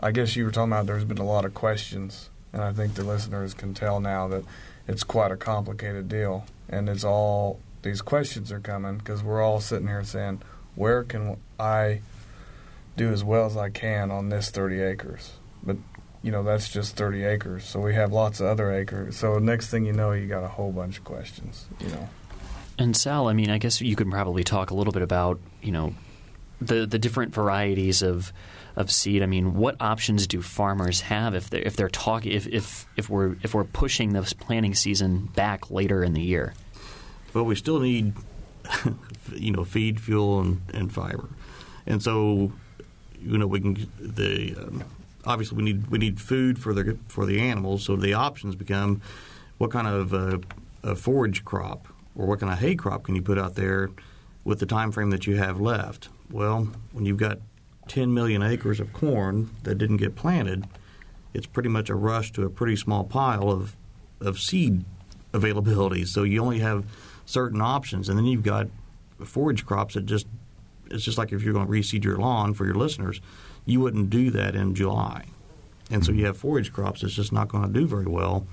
I 0.00 0.12
guess 0.12 0.36
you 0.36 0.44
were 0.44 0.50
talking 0.50 0.72
about 0.72 0.86
there's 0.86 1.04
been 1.04 1.18
a 1.18 1.24
lot 1.24 1.44
of 1.44 1.54
questions, 1.54 2.30
and 2.52 2.62
I 2.62 2.72
think 2.72 2.94
the 2.94 3.04
listeners 3.04 3.54
can 3.54 3.74
tell 3.74 4.00
now 4.00 4.28
that 4.28 4.44
it's 4.88 5.04
quite 5.04 5.30
a 5.30 5.36
complicated 5.36 6.08
deal, 6.08 6.44
and 6.68 6.88
it's 6.88 7.04
all 7.04 7.60
these 7.82 8.02
questions 8.02 8.50
are 8.52 8.60
coming 8.60 8.98
because 8.98 9.22
we're 9.22 9.42
all 9.42 9.60
sitting 9.60 9.86
here 9.86 10.04
saying, 10.04 10.42
where 10.74 11.02
can 11.04 11.36
I 11.58 12.00
do 12.96 13.12
as 13.12 13.24
well 13.24 13.46
as 13.46 13.56
I 13.56 13.70
can 13.70 14.10
on 14.10 14.28
this 14.28 14.50
30 14.50 14.80
acres? 14.80 15.32
But 15.66 15.76
you 16.22 16.32
know 16.32 16.42
that's 16.42 16.68
just 16.68 16.96
30 16.96 17.24
acres. 17.24 17.64
So 17.64 17.80
we 17.80 17.94
have 17.94 18.12
lots 18.12 18.40
of 18.40 18.46
other 18.46 18.72
acres. 18.72 19.16
So 19.16 19.38
next 19.38 19.68
thing 19.68 19.84
you 19.84 19.92
know, 19.92 20.12
you 20.12 20.26
got 20.26 20.44
a 20.44 20.48
whole 20.48 20.72
bunch 20.72 20.98
of 20.98 21.04
questions. 21.04 21.66
You 21.80 21.88
know. 21.88 22.08
And 22.78 22.96
Sal, 22.96 23.28
I 23.28 23.32
mean, 23.32 23.50
I 23.50 23.58
guess 23.58 23.80
you 23.80 23.96
could 23.96 24.10
probably 24.10 24.44
talk 24.44 24.70
a 24.70 24.74
little 24.74 24.92
bit 24.92 25.02
about 25.02 25.40
you 25.62 25.72
know 25.72 25.94
the 26.60 26.86
the 26.86 26.98
different 26.98 27.34
varieties 27.34 28.02
of 28.02 28.32
of 28.76 28.90
seed. 28.90 29.22
I 29.22 29.26
mean, 29.26 29.54
what 29.54 29.76
options 29.80 30.26
do 30.26 30.42
farmers 30.42 31.00
have 31.02 31.34
if 31.34 31.50
they're 31.50 31.62
if 31.62 31.76
they're 31.76 31.88
talking 31.88 32.32
if, 32.32 32.46
if 32.46 32.86
if 32.96 33.08
we're 33.08 33.36
if 33.42 33.54
we're 33.54 33.64
pushing 33.64 34.12
this 34.12 34.32
planting 34.32 34.74
season 34.74 35.26
back 35.34 35.70
later 35.70 36.04
in 36.04 36.12
the 36.12 36.22
year? 36.22 36.54
Well, 37.32 37.44
we 37.44 37.54
still 37.54 37.80
need 37.80 38.14
you 39.34 39.52
know 39.52 39.64
feed, 39.64 40.00
fuel, 40.00 40.40
and, 40.40 40.60
and 40.72 40.92
fiber, 40.92 41.28
and 41.86 42.02
so 42.02 42.52
you 43.20 43.38
know 43.38 43.46
we 43.46 43.60
can 43.60 43.90
the 43.98 44.54
um, 44.56 44.84
obviously 45.26 45.56
we 45.56 45.64
need 45.64 45.86
we 45.88 45.98
need 45.98 46.20
food 46.20 46.58
for 46.58 46.72
the 46.72 46.96
for 47.08 47.26
the 47.26 47.40
animals. 47.40 47.84
So 47.84 47.96
the 47.96 48.14
options 48.14 48.54
become 48.54 49.02
what 49.58 49.70
kind 49.70 49.86
of 49.86 50.14
uh, 50.14 50.38
a 50.82 50.94
forage 50.94 51.44
crop 51.44 51.88
or 52.14 52.26
what 52.26 52.40
kind 52.40 52.52
of 52.52 52.58
hay 52.58 52.74
crop 52.74 53.04
can 53.04 53.14
you 53.14 53.22
put 53.22 53.38
out 53.38 53.54
there 53.54 53.90
with 54.44 54.60
the 54.60 54.66
time 54.66 54.92
frame 54.92 55.10
that 55.10 55.26
you 55.26 55.36
have 55.36 55.60
left? 55.60 56.08
Well, 56.30 56.68
when 56.92 57.04
you've 57.04 57.18
got 57.18 57.38
10 57.88 58.12
million 58.14 58.42
acres 58.42 58.80
of 58.80 58.92
corn 58.92 59.50
that 59.64 59.76
didn't 59.76 59.98
get 59.98 60.14
planted, 60.16 60.64
it's 61.34 61.46
pretty 61.46 61.68
much 61.68 61.90
a 61.90 61.94
rush 61.94 62.32
to 62.32 62.44
a 62.44 62.50
pretty 62.50 62.76
small 62.76 63.04
pile 63.04 63.50
of 63.50 63.76
of 64.20 64.38
seed 64.38 64.84
availability. 65.32 66.04
So 66.04 66.22
you 66.22 66.42
only 66.42 66.60
have 66.60 66.84
certain 67.26 67.60
options, 67.60 68.08
and 68.08 68.16
then 68.16 68.24
you've 68.24 68.42
got 68.42 68.68
forage 69.24 69.66
crops 69.66 69.94
that 69.94 70.06
just 70.06 70.26
it's 70.90 71.04
just 71.04 71.18
like 71.18 71.32
if 71.32 71.42
you're 71.42 71.52
going 71.52 71.66
to 71.66 71.72
reseed 71.72 72.04
your 72.04 72.16
lawn 72.16 72.54
for 72.54 72.64
your 72.64 72.74
listeners 72.74 73.20
you 73.66 73.80
wouldn't 73.80 74.08
do 74.08 74.30
that 74.30 74.54
in 74.54 74.74
July. 74.74 75.26
and 75.90 76.04
so 76.04 76.10
you 76.10 76.26
have 76.26 76.36
forage 76.36 76.72
crops 76.72 77.02
that's 77.02 77.14
just 77.14 77.32
not 77.32 77.48
going 77.48 77.62
to 77.62 77.80
do 77.80 77.86
very 77.86 78.06
well 78.06 78.46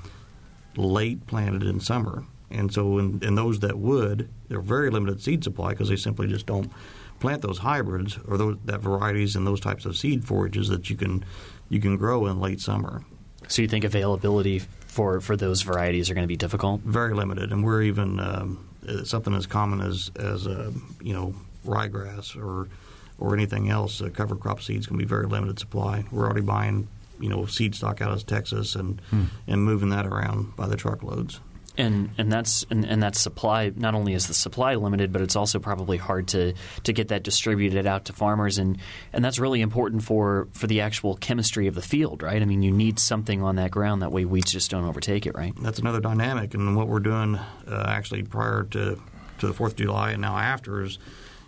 late 0.76 1.26
planted 1.28 1.63
in 1.63 1.80
summer. 1.80 2.23
And 2.52 2.71
so, 2.71 2.99
in, 2.99 3.19
in 3.23 3.34
those 3.34 3.60
that 3.62 3.80
would, 3.80 4.30
they're 4.47 4.62
very 4.62 4.91
limited 4.91 5.21
seed 5.21 5.43
supply 5.43 5.71
because 5.71 5.89
they 5.89 5.95
simply 5.95 6.28
just 6.28 6.45
don't 6.45 6.71
plant 7.19 7.41
those 7.41 7.58
hybrids 7.58 8.19
or 8.28 8.38
those 8.38 8.58
that 8.65 8.80
varieties 8.80 9.36
and 9.36 9.47
those 9.47 9.60
types 9.60 9.86
of 9.86 9.97
seed 9.97 10.23
forages 10.23 10.67
that 10.69 10.89
you 10.89 10.95
can 10.95 11.26
you 11.69 11.80
can 11.80 11.97
grow 11.97 12.28
in 12.28 12.39
late 12.39 12.60
summer. 12.60 13.04
So 13.47 13.62
you 13.62 13.67
think 13.67 13.84
availability 13.84 14.60
for, 14.60 15.19
for 15.19 15.36
those 15.36 15.63
varieties 15.63 16.10
are 16.10 16.13
going 16.13 16.23
to 16.23 16.28
be 16.28 16.38
difficult? 16.38 16.82
Very 16.82 17.13
limited, 17.13 17.52
and 17.52 17.63
we're 17.63 17.82
even 17.82 18.19
um, 18.19 18.67
something 19.04 19.34
as 19.34 19.47
common 19.47 19.82
as 19.82 20.12
as 20.17 20.45
uh, 20.45 20.71
you 21.02 21.13
know 21.13 21.34
ryegrass 21.65 22.36
or 22.36 22.69
or 23.17 23.34
anything 23.34 23.69
else. 23.69 24.02
Uh, 24.02 24.10
cover 24.10 24.36
crop 24.36 24.62
seeds 24.62 24.88
can 24.88 24.97
be 24.97 25.06
very 25.06 25.28
limited 25.28 25.60
supply. 25.60 26.04
We're 26.12 26.26
already 26.26 26.41
buying 26.41 26.88
you 27.19 27.30
know 27.30 27.45
seed 27.45 27.76
stock 27.76 28.02
out 28.02 28.12
of 28.12 28.26
Texas 28.26 28.76
and 28.76 29.02
hmm. 29.10 29.26
and 29.47 29.63
moving 29.63 29.89
that 29.89 30.06
around 30.06 30.56
by 30.56 30.67
the 30.67 30.76
truckloads 30.76 31.39
and 31.78 32.12
and 32.17 32.32
that's 32.32 32.65
and, 32.69 32.86
and 32.86 33.02
that 33.02 33.15
supply 33.15 33.71
not 33.76 33.95
only 33.95 34.13
is 34.13 34.28
the 34.28 34.34
supply 34.34 34.76
limited, 34.76 35.12
but 35.12 35.21
it's 35.21 35.36
also 35.36 35.60
probably 35.60 35.97
hard 35.97 36.28
to 36.30 36.54
to 36.84 36.93
get 36.93 37.08
that 37.08 37.23
distributed 37.23 37.88
out 37.88 38.06
to 38.06 38.13
farmers, 38.13 38.58
and 38.58 38.78
and 39.12 39.26
that's 39.26 39.39
really 39.39 39.62
important 39.62 40.04
for 40.04 40.47
for 40.54 40.67
the 40.67 40.82
actual 40.82 41.15
chemistry 41.15 41.67
of 41.67 41.76
the 41.76 41.82
field, 41.82 42.21
right? 42.21 42.41
I 42.41 42.45
mean, 42.45 42.62
you 42.62 42.71
need 42.71 42.99
something 42.99 43.41
on 43.41 43.56
that 43.56 43.71
ground 43.71 44.02
that 44.02 44.12
way 44.12 44.26
weeds 44.26 44.52
just 44.52 44.69
don't 44.69 44.86
overtake 44.86 45.26
it, 45.26 45.36
right? 45.36 45.54
That's 45.62 45.80
another 45.80 45.99
dynamic, 45.99 46.54
and 46.54 46.76
what 46.76 46.88
we're 46.88 46.99
doing 46.99 47.36
uh, 47.36 47.86
actually 47.88 48.23
prior 48.23 48.63
to 48.71 48.99
to 49.39 49.47
the 49.47 49.54
Fourth 49.54 49.73
of 49.73 49.78
July 49.78 50.12
and 50.12 50.21
now 50.21 50.38
after 50.38 50.84
is 50.84 50.99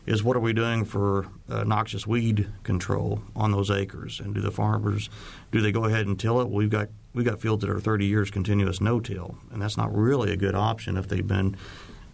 is 0.05 0.23
what 0.23 0.35
are 0.35 0.41
we 0.41 0.53
doing 0.53 0.85
for 0.85 1.27
uh, 1.49 1.63
noxious 1.63 2.05
weed 2.05 2.47
control 2.63 3.21
on 3.35 3.51
those 3.51 3.71
acres, 3.71 4.19
and 4.19 4.33
do 4.33 4.41
the 4.41 4.51
farmers 4.51 5.09
do 5.51 5.61
they 5.61 5.71
go 5.71 5.85
ahead 5.85 6.05
and 6.05 6.19
till 6.19 6.41
it? 6.41 6.49
We've 6.49 6.69
got 6.69 6.89
we 7.13 7.23
got 7.23 7.39
fields 7.39 7.61
that 7.61 7.71
are 7.71 7.79
30 7.79 8.05
years 8.05 8.29
continuous 8.29 8.81
no-till, 8.81 9.37
and 9.51 9.61
that's 9.61 9.77
not 9.77 9.95
really 9.95 10.31
a 10.33 10.37
good 10.37 10.55
option 10.55 10.97
if 10.97 11.07
they've 11.07 11.25
been 11.25 11.55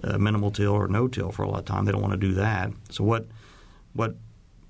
uh, 0.03 0.17
minimal 0.17 0.51
till 0.51 0.71
or 0.73 0.87
no-till 0.87 1.31
for 1.31 1.43
a 1.43 1.49
lot 1.49 1.59
of 1.59 1.65
time. 1.65 1.85
They 1.85 1.91
don't 1.91 2.01
want 2.01 2.13
to 2.13 2.19
do 2.19 2.33
that. 2.35 2.71
So 2.89 3.03
what 3.03 3.27
what 3.93 4.15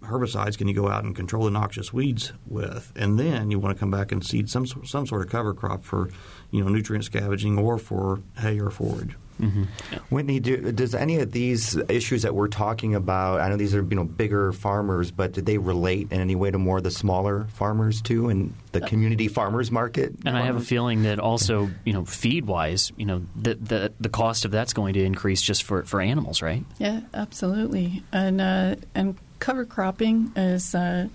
herbicides 0.04 0.58
can 0.58 0.68
you 0.68 0.74
go 0.74 0.90
out 0.90 1.04
and 1.04 1.16
control 1.16 1.46
the 1.46 1.52
noxious 1.52 1.94
weeds 1.94 2.34
with, 2.48 2.92
and 2.96 3.20
then 3.20 3.52
you 3.52 3.60
want 3.60 3.76
to 3.76 3.80
come 3.80 3.92
back 3.92 4.12
and 4.12 4.26
seed 4.26 4.50
some 4.50 4.66
some 4.66 5.06
sort 5.06 5.22
of 5.22 5.30
cover 5.30 5.54
crop 5.54 5.84
for 5.84 6.10
you 6.50 6.64
know 6.64 6.70
nutrient 6.70 7.06
scavenging 7.06 7.58
or 7.58 7.78
for 7.78 8.22
hay 8.40 8.60
or 8.60 8.70
forage. 8.70 9.16
Mm-hmm. 9.42 9.64
Yeah. 9.92 10.00
Whitney, 10.10 10.40
do, 10.40 10.72
does 10.72 10.94
any 10.94 11.20
of 11.20 11.32
these 11.32 11.76
issues 11.90 12.22
that 12.22 12.36
we're 12.36 12.48
talking 12.48 12.96
about? 12.96 13.42
I 13.42 13.50
know 13.50 13.58
these 13.58 13.76
are 13.76 13.84
you 13.84 13.96
know 13.96 14.04
bigger 14.04 14.54
farmers, 14.54 15.12
but 15.12 15.34
do 15.34 15.42
they 15.42 15.58
relate 15.58 16.12
in 16.12 16.22
any 16.22 16.36
way 16.36 16.52
to 16.52 16.58
more 16.58 16.78
of 16.78 16.84
the 16.84 16.92
smaller 16.92 17.48
farmers 17.54 18.02
too, 18.02 18.30
and 18.30 18.54
the 18.72 18.84
uh, 18.84 18.88
community 18.88 19.28
farmers 19.28 19.72
market? 19.72 20.14
And 20.26 20.38
I 20.38 20.46
have 20.46 20.56
a 20.56 20.62
feeling 20.62 21.04
that 21.04 21.20
also, 21.20 21.70
you 21.86 21.94
know, 21.94 22.06
feed 22.06 22.46
wise, 22.46 22.92
you 22.98 23.06
know, 23.06 23.24
the, 23.36 23.56
the 23.56 23.94
the 24.00 24.10
cost 24.10 24.46
of 24.46 24.52
that's 24.52 24.74
going 24.74 24.94
to 24.94 25.04
increase 25.04 25.42
just 25.42 25.64
for, 25.64 25.84
for 25.84 26.02
animals, 26.02 26.42
right? 26.42 26.64
Yeah, 26.78 27.02
absolutely. 27.14 28.04
And 28.12 28.40
uh, 28.40 28.76
and 28.96 29.18
cover 29.40 29.66
cropping 29.66 30.32
is. 30.36 30.76
Uh, 30.76 31.08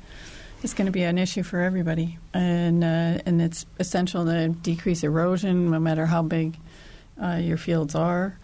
is 0.62 0.72
going 0.72 0.86
to 0.86 0.92
be 0.92 1.02
an 1.02 1.18
issue 1.18 1.42
for 1.42 1.60
everybody, 1.60 2.18
and 2.32 2.82
uh, 2.82 3.20
and 3.26 3.42
it's 3.42 3.66
essential 3.78 4.24
to 4.24 4.48
decrease 4.48 5.04
erosion, 5.04 5.70
no 5.70 5.78
matter 5.78 6.06
how 6.06 6.22
big 6.22 6.56
uh, 7.22 7.40
your 7.42 7.56
fields 7.56 7.94
are, 7.94 8.38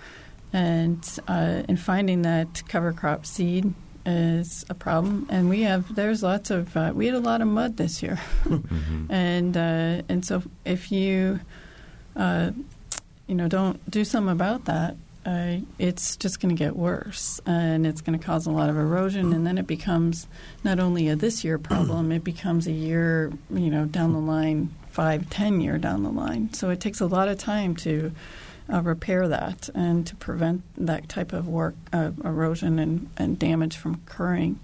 and 0.53 1.19
uh, 1.29 1.63
and 1.69 1.79
finding 1.79 2.23
that 2.23 2.63
cover 2.69 2.93
crop 2.93 3.27
seed 3.27 3.73
is 4.05 4.65
a 4.69 4.75
problem. 4.75 5.27
And 5.31 5.49
we 5.49 5.63
have 5.63 5.95
there's 5.95 6.23
lots 6.23 6.51
of 6.51 6.77
uh, 6.77 6.93
we 6.95 7.07
had 7.07 7.15
a 7.15 7.21
lot 7.21 7.41
of 7.41 7.49
mud 7.49 7.77
this 7.77 8.03
year, 8.03 8.21
mm-hmm. 8.45 9.11
and 9.11 9.57
uh, 9.57 10.03
and 10.09 10.25
so 10.25 10.43
if 10.65 10.91
you 10.93 11.41
uh, 12.17 12.53
you 13.27 13.35
know 13.35 13.49
don't 13.49 13.91
do 13.91 14.05
something 14.05 14.33
about 14.33 14.67
that. 14.67 14.97
Uh, 15.25 15.59
it's 15.79 16.17
just 16.17 16.41
going 16.41 16.53
to 16.53 16.59
get 16.59 16.75
worse, 16.75 17.41
and 17.47 17.87
it's 17.87 18.01
going 18.01 18.19
to 18.19 18.27
cause 18.27 18.45
a 18.47 18.51
lot 18.51 18.69
of 18.69 18.77
erosion, 18.77 19.33
and 19.33 19.47
then 19.47 19.57
it 19.57 19.69
becomes 19.69 20.27
not 20.65 20.81
only 20.81 21.07
a 21.07 21.15
this 21.15 21.45
year 21.45 21.59
problem; 21.59 22.11
it 22.11 22.25
becomes 22.25 22.67
a 22.67 22.73
year, 22.73 23.33
you 23.49 23.71
know, 23.71 23.85
down 23.85 24.13
the 24.15 24.19
line, 24.19 24.75
five, 24.91 25.31
ten 25.31 25.61
year 25.61 25.79
down 25.79 26.03
the 26.03 26.11
line. 26.11 26.53
So 26.55 26.71
it 26.71 26.81
takes 26.81 27.01
a 27.01 27.07
lot 27.07 27.29
of 27.29 27.39
time 27.39 27.77
to 27.77 28.11
uh, 28.71 28.83
repair 28.83 29.29
that 29.29 29.69
and 29.75 30.07
to 30.07 30.17
prevent 30.17 30.63
that 30.77 31.09
type 31.09 31.33
of 31.33 31.49
work 31.49 31.75
uh, 31.93 32.11
erosion 32.25 32.79
and, 32.79 33.11
and 33.17 33.39
damage 33.39 33.77
from 33.77 33.95
occurring. 33.95 34.61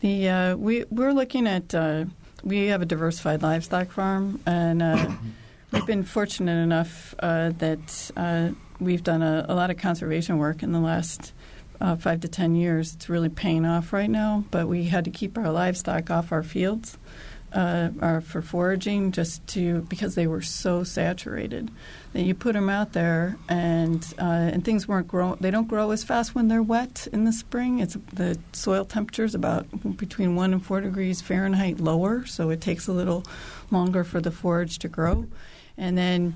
The 0.00 0.28
uh, 0.28 0.56
we 0.56 0.84
we're 0.90 1.12
looking 1.12 1.46
at 1.46 1.74
uh, 1.74 2.06
we 2.42 2.66
have 2.66 2.82
a 2.82 2.86
diversified 2.86 3.42
livestock 3.42 3.90
farm 3.90 4.40
and 4.46 4.82
uh, 4.82 5.10
we've 5.72 5.86
been 5.86 6.04
fortunate 6.04 6.62
enough 6.62 7.14
uh, 7.18 7.50
that 7.58 8.54
we've 8.80 9.02
done 9.02 9.22
a, 9.22 9.44
a, 9.48 9.54
lot 9.54 9.70
of 9.70 9.76
conservation 9.76 10.38
work 10.38 10.62
in 10.62 10.72
the 10.72 10.80
last. 10.80 11.32
five 11.98 12.20
to 12.20 12.28
ten 12.28 12.54
years, 12.54 12.94
it's 12.94 13.08
really 13.08 13.28
paying 13.28 13.66
off 13.66 13.92
right 13.92 14.10
now. 14.10 14.44
But 14.50 14.68
we 14.68 14.84
had 14.84 15.04
to 15.04 15.10
keep 15.10 15.36
our 15.36 15.50
livestock 15.50 16.10
off 16.10 16.32
our 16.32 16.42
fields, 16.42 16.98
uh, 17.52 18.20
for 18.20 18.42
foraging 18.42 19.12
just 19.12 19.46
to 19.48 19.82
because 19.82 20.14
they 20.14 20.26
were 20.26 20.42
so 20.42 20.84
saturated 20.84 21.70
you 22.12 22.34
put 22.34 22.54
them 22.54 22.68
out 22.68 22.92
there 22.92 23.36
and 23.48 24.14
uh, 24.18 24.24
and 24.52 24.64
things 24.64 24.88
weren't 24.88 25.06
grow 25.06 25.36
they 25.40 25.50
don't 25.50 25.68
grow 25.68 25.90
as 25.90 26.02
fast 26.02 26.34
when 26.34 26.48
they're 26.48 26.62
wet 26.62 27.06
in 27.12 27.24
the 27.24 27.32
spring 27.32 27.78
it's 27.78 27.96
the 28.12 28.38
soil 28.52 28.84
temperature 28.84 29.24
is 29.24 29.34
about 29.34 29.66
between 29.96 30.34
one 30.34 30.52
and 30.52 30.64
four 30.64 30.80
degrees 30.80 31.20
Fahrenheit 31.20 31.78
lower 31.78 32.26
so 32.26 32.50
it 32.50 32.60
takes 32.60 32.88
a 32.88 32.92
little 32.92 33.24
longer 33.70 34.02
for 34.02 34.20
the 34.20 34.30
forage 34.30 34.78
to 34.80 34.88
grow 34.88 35.26
and 35.78 35.96
then 35.96 36.34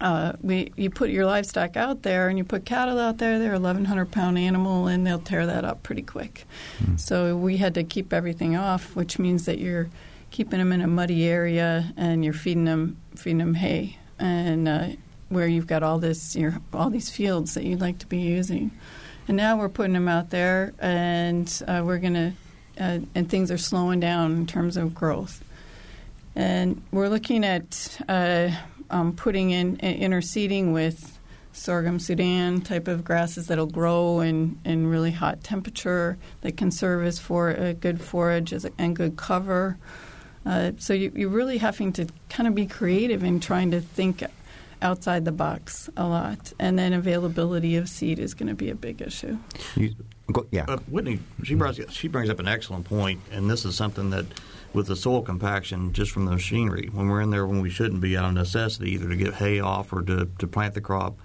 uh, 0.00 0.32
we, 0.40 0.72
you 0.76 0.90
put 0.90 1.10
your 1.10 1.26
livestock 1.26 1.76
out 1.76 2.02
there 2.02 2.28
and 2.28 2.38
you 2.38 2.42
put 2.42 2.64
cattle 2.64 2.98
out 2.98 3.18
there, 3.18 3.38
they're 3.38 3.52
1,100 3.52 4.10
pound 4.10 4.36
animal 4.36 4.88
and 4.88 5.06
they'll 5.06 5.18
tear 5.18 5.46
that 5.46 5.64
up 5.64 5.82
pretty 5.84 6.02
quick. 6.02 6.44
Mm. 6.82 6.98
So 6.98 7.36
we 7.36 7.58
had 7.58 7.74
to 7.74 7.84
keep 7.84 8.12
everything 8.12 8.56
off, 8.56 8.96
which 8.96 9.18
means 9.20 9.44
that 9.44 9.58
you're 9.58 9.90
keeping 10.32 10.58
them 10.58 10.72
in 10.72 10.80
a 10.80 10.88
muddy 10.88 11.26
area 11.28 11.92
and 11.96 12.24
you're 12.24 12.32
feeding 12.32 12.64
them 12.64 12.96
feeding 13.14 13.38
them 13.38 13.54
hay 13.54 13.98
and 14.18 14.68
uh, 14.68 14.88
where 15.28 15.46
you've 15.46 15.66
got 15.66 15.82
all 15.82 15.98
this 15.98 16.36
your, 16.36 16.54
all 16.72 16.90
these 16.90 17.10
fields 17.10 17.54
that 17.54 17.64
you'd 17.64 17.80
like 17.80 17.98
to 17.98 18.06
be 18.06 18.18
using. 18.18 18.70
And 19.28 19.36
now 19.36 19.56
we're 19.56 19.68
putting 19.68 19.92
them 19.92 20.08
out 20.08 20.30
there, 20.30 20.74
and 20.80 21.62
uh, 21.68 21.82
we're 21.84 21.98
going 21.98 22.14
to, 22.14 22.32
uh, 22.80 22.98
and 23.14 23.30
things 23.30 23.50
are 23.50 23.58
slowing 23.58 24.00
down 24.00 24.32
in 24.32 24.46
terms 24.46 24.76
of 24.76 24.94
growth. 24.94 25.44
And 26.34 26.82
we're 26.90 27.08
looking 27.08 27.44
at 27.44 27.98
uh, 28.08 28.50
um, 28.90 29.14
putting 29.14 29.50
in 29.50 29.76
interseeding 29.78 30.72
with 30.72 31.18
sorghum 31.52 31.98
Sudan 31.98 32.62
type 32.62 32.88
of 32.88 33.04
grasses 33.04 33.46
that'll 33.46 33.66
grow 33.66 34.20
in, 34.20 34.58
in 34.64 34.86
really 34.86 35.10
hot 35.10 35.44
temperature 35.44 36.16
that 36.40 36.56
can 36.56 36.70
serve 36.70 37.04
as 37.04 37.18
for 37.18 37.50
a 37.50 37.74
good 37.74 38.00
forage 38.00 38.52
a, 38.52 38.70
and 38.78 38.96
good 38.96 39.16
cover. 39.16 39.78
Uh, 40.44 40.72
so 40.78 40.92
you, 40.92 41.12
you're 41.14 41.28
really 41.28 41.58
having 41.58 41.92
to 41.92 42.06
kind 42.28 42.46
of 42.46 42.54
be 42.54 42.66
creative 42.66 43.22
in 43.22 43.40
trying 43.40 43.70
to 43.70 43.80
think 43.80 44.24
outside 44.80 45.24
the 45.24 45.32
box 45.32 45.88
a 45.96 46.04
lot, 46.04 46.52
and 46.58 46.78
then 46.78 46.92
availability 46.92 47.76
of 47.76 47.88
seed 47.88 48.18
is 48.18 48.34
going 48.34 48.48
to 48.48 48.54
be 48.54 48.70
a 48.70 48.74
big 48.74 49.00
issue. 49.00 49.38
You, 49.76 49.94
go, 50.32 50.46
yeah, 50.50 50.64
uh, 50.66 50.78
Whitney, 50.88 51.20
she 51.44 51.54
brings 51.54 51.80
she 51.90 52.08
brings 52.08 52.28
up 52.28 52.40
an 52.40 52.48
excellent 52.48 52.84
point, 52.84 53.20
and 53.30 53.48
this 53.48 53.64
is 53.64 53.76
something 53.76 54.10
that 54.10 54.26
with 54.72 54.86
the 54.86 54.96
soil 54.96 55.22
compaction 55.22 55.92
just 55.92 56.10
from 56.10 56.24
the 56.24 56.32
machinery 56.32 56.88
when 56.92 57.08
we're 57.08 57.20
in 57.20 57.30
there 57.30 57.46
when 57.46 57.60
we 57.60 57.70
shouldn't 57.70 58.00
be 58.00 58.16
out 58.16 58.24
of 58.24 58.32
necessity 58.32 58.92
either 58.92 59.08
to 59.08 59.16
get 59.16 59.34
hay 59.34 59.60
off 59.60 59.92
or 59.92 60.02
to, 60.02 60.28
to 60.38 60.46
plant 60.46 60.74
the 60.74 60.80
crop 60.80 61.18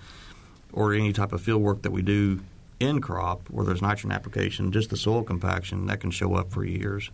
or 0.73 0.93
any 0.93 1.13
type 1.13 1.31
of 1.31 1.41
field 1.41 1.61
work 1.61 1.81
that 1.81 1.91
we 1.91 2.01
do 2.01 2.41
in 2.79 3.01
crop 3.01 3.49
where 3.49 3.65
there's 3.65 3.81
nitrogen 3.81 4.11
application 4.11 4.71
just 4.71 4.89
the 4.89 4.97
soil 4.97 5.23
compaction 5.23 5.85
that 5.87 5.99
can 5.99 6.11
show 6.11 6.35
up 6.35 6.51
for 6.51 6.63
years 6.63 7.09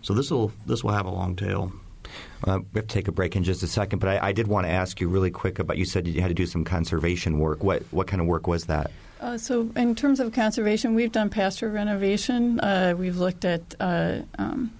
so 0.00 0.14
this 0.14 0.30
will 0.30 0.52
this 0.66 0.82
will 0.82 0.92
have 0.92 1.06
a 1.06 1.10
long 1.10 1.36
tail. 1.36 1.72
Uh, 2.44 2.58
we 2.72 2.78
have 2.78 2.88
to 2.88 2.94
take 2.94 3.08
a 3.08 3.12
break 3.12 3.36
in 3.36 3.44
just 3.44 3.62
a 3.62 3.66
second, 3.66 4.00
but 4.00 4.08
I, 4.08 4.28
I, 4.28 4.32
did 4.32 4.48
want 4.48 4.66
to 4.66 4.70
ask 4.70 5.00
you 5.00 5.08
really 5.08 5.30
quick 5.30 5.58
about. 5.58 5.78
You 5.78 5.84
said 5.84 6.08
you 6.08 6.20
had 6.20 6.28
to 6.28 6.34
do 6.34 6.46
some 6.46 6.64
conservation 6.64 7.38
work. 7.38 7.62
What 7.62 7.82
what 7.90 8.06
kind 8.06 8.20
of 8.20 8.26
work 8.26 8.46
was 8.46 8.64
that? 8.64 8.90
Uh, 9.22 9.38
so, 9.38 9.70
in 9.76 9.94
terms 9.94 10.18
of 10.18 10.32
conservation, 10.32 10.96
we've 10.96 11.12
done 11.12 11.30
pasture 11.30 11.70
renovation. 11.70 12.58
Uh, 12.58 12.92
we've 12.98 13.18
looked 13.18 13.44
at, 13.44 13.62
uh, 13.78 14.18
um, 14.36 14.72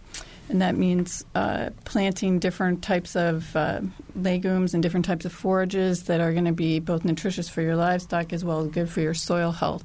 and 0.49 0.61
that 0.61 0.77
means 0.77 1.25
uh, 1.37 1.71
planting 1.85 2.41
different 2.41 2.83
types 2.83 3.15
of 3.15 3.55
uh, 3.55 3.81
legumes 4.17 4.75
and 4.75 4.83
different 4.83 5.07
types 5.07 5.25
of 5.25 5.33
forages 5.33 6.05
that 6.05 6.21
are 6.21 6.33
going 6.33 6.47
to 6.47 6.53
be 6.53 6.81
both 6.81 7.05
nutritious 7.05 7.49
for 7.49 7.63
your 7.63 7.77
livestock 7.77 8.33
as 8.33 8.45
well 8.45 8.63
as 8.63 8.69
good 8.73 8.91
for 8.91 9.01
your 9.01 9.15
soil 9.15 9.53
health. 9.53 9.85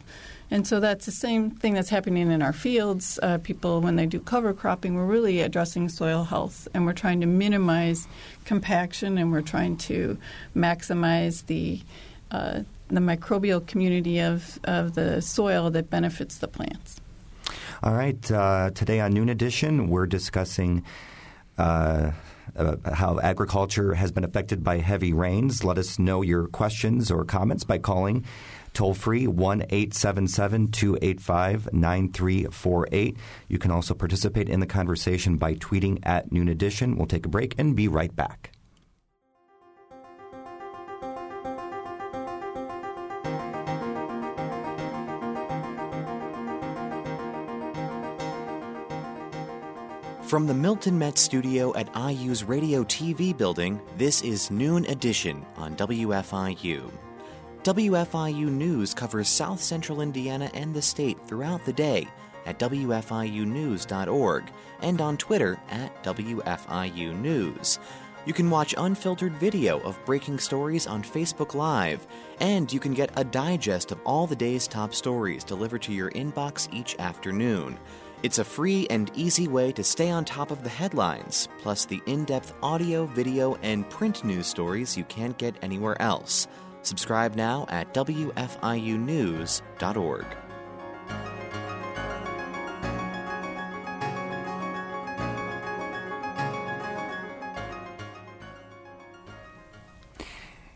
And 0.50 0.66
so 0.66 0.80
that's 0.80 1.06
the 1.06 1.12
same 1.12 1.52
thing 1.52 1.74
that's 1.74 1.90
happening 1.90 2.32
in 2.32 2.42
our 2.42 2.54
fields. 2.54 3.20
Uh, 3.22 3.38
people, 3.38 3.82
when 3.82 3.98
they 3.98 4.06
do 4.06 4.20
cover 4.20 4.54
cropping, 4.54 4.96
we're 4.96 5.06
really 5.06 5.42
addressing 5.42 5.90
soil 5.90 6.24
health 6.24 6.68
and 6.74 6.86
we're 6.86 6.94
trying 6.94 7.20
to 7.22 7.28
minimize 7.28 8.08
compaction 8.46 9.18
and 9.18 9.32
we're 9.32 9.42
trying 9.42 9.76
to 9.78 10.18
maximize 10.56 11.46
the 11.48 11.82
uh, 12.32 12.62
the 12.90 13.00
microbial 13.02 13.66
community 13.66 14.20
of, 14.20 14.60
of 14.64 14.96
the 14.96 15.22
soil 15.22 15.70
that 15.72 15.90
benefits 15.90 16.38
the 16.38 16.48
plants. 16.48 17.02
All 17.84 17.94
right. 17.94 18.32
Uh, 18.32 18.72
today 18.72 19.00
on 19.02 19.14
Noon 19.14 19.30
Edition, 19.30 19.90
we're 19.90 20.06
discussing 20.06 20.84
uh, 21.58 22.12
uh, 22.56 22.76
how 22.94 23.20
agriculture 23.20 23.94
has 23.94 24.12
been 24.12 24.24
affected 24.24 24.64
by 24.64 24.78
heavy 24.78 25.14
rains. 25.14 25.64
Let 25.64 25.78
us 25.78 26.00
know 26.00 26.22
your 26.22 26.48
questions 26.48 27.12
or 27.12 27.26
comments 27.26 27.64
by 27.64 27.78
calling 27.78 28.26
toll 28.78 28.94
free 28.94 29.26
1 29.26 29.64
877 29.70 30.72
285 30.72 31.74
9348. 31.74 33.18
You 33.48 33.58
can 33.58 33.72
also 33.72 33.96
participate 33.96 34.48
in 34.48 34.60
the 34.60 34.68
conversation 34.68 35.38
by 35.38 35.56
tweeting 35.56 36.00
at 36.04 36.32
Noon 36.32 36.48
Edition. 36.48 36.96
We'll 36.96 37.08
take 37.08 37.26
a 37.26 37.30
break 37.30 37.56
and 37.58 37.76
be 37.76 37.88
right 37.88 38.16
back. 38.16 38.52
From 50.22 50.46
the 50.46 50.54
Milton 50.54 51.00
Met 51.00 51.18
studio 51.18 51.74
at 51.76 51.90
IU's 51.96 52.44
Radio 52.44 52.84
TV 52.84 53.36
building, 53.36 53.82
this 53.98 54.22
is 54.22 54.52
Noon 54.52 54.86
Edition 54.86 55.44
on 55.56 55.76
WFIU. 55.78 57.07
WFIU 57.68 58.48
News 58.48 58.94
covers 58.94 59.28
South 59.28 59.62
Central 59.62 60.00
Indiana 60.00 60.50
and 60.54 60.74
the 60.74 60.82
state 60.82 61.18
throughout 61.28 61.66
the 61.66 61.74
day 61.74 62.08
at 62.46 62.58
WFIUnews.org 62.60 64.44
and 64.82 65.02
on 65.02 65.18
Twitter 65.18 65.60
at 65.70 66.02
WFIU 66.02 67.20
News. 67.20 67.78
You 68.26 68.32
can 68.32 68.50
watch 68.50 68.74
unfiltered 68.78 69.34
video 69.34 69.82
of 69.82 70.00
breaking 70.06 70.40
stories 70.40 70.88
on 70.88 71.04
Facebook 71.04 71.56
Live, 71.56 72.08
and 72.40 72.72
you 72.72 72.80
can 72.80 72.94
get 72.94 73.12
a 73.18 73.26
digest 73.26 73.92
of 73.92 74.00
all 74.06 74.28
the 74.28 74.36
day's 74.38 74.66
top 74.66 74.94
stories 74.94 75.44
delivered 75.44 75.82
to 75.82 75.94
your 75.94 76.12
inbox 76.12 76.74
each 76.74 76.98
afternoon. 77.00 77.78
It's 78.24 78.40
a 78.40 78.46
free 78.46 78.88
and 78.90 79.12
easy 79.14 79.50
way 79.50 79.74
to 79.74 79.84
stay 79.84 80.10
on 80.10 80.24
top 80.24 80.52
of 80.52 80.64
the 80.64 80.70
headlines, 80.70 81.50
plus 81.60 81.84
the 81.84 82.02
in 82.06 82.24
depth 82.24 82.54
audio, 82.64 83.08
video, 83.08 83.56
and 83.56 83.90
print 83.90 84.24
news 84.24 84.48
stories 84.48 84.96
you 84.96 85.04
can't 85.04 85.38
get 85.38 85.62
anywhere 85.62 86.02
else. 86.02 86.48
Subscribe 86.82 87.36
now 87.36 87.66
at 87.70 87.94
WFIUnews.org. 87.94 88.38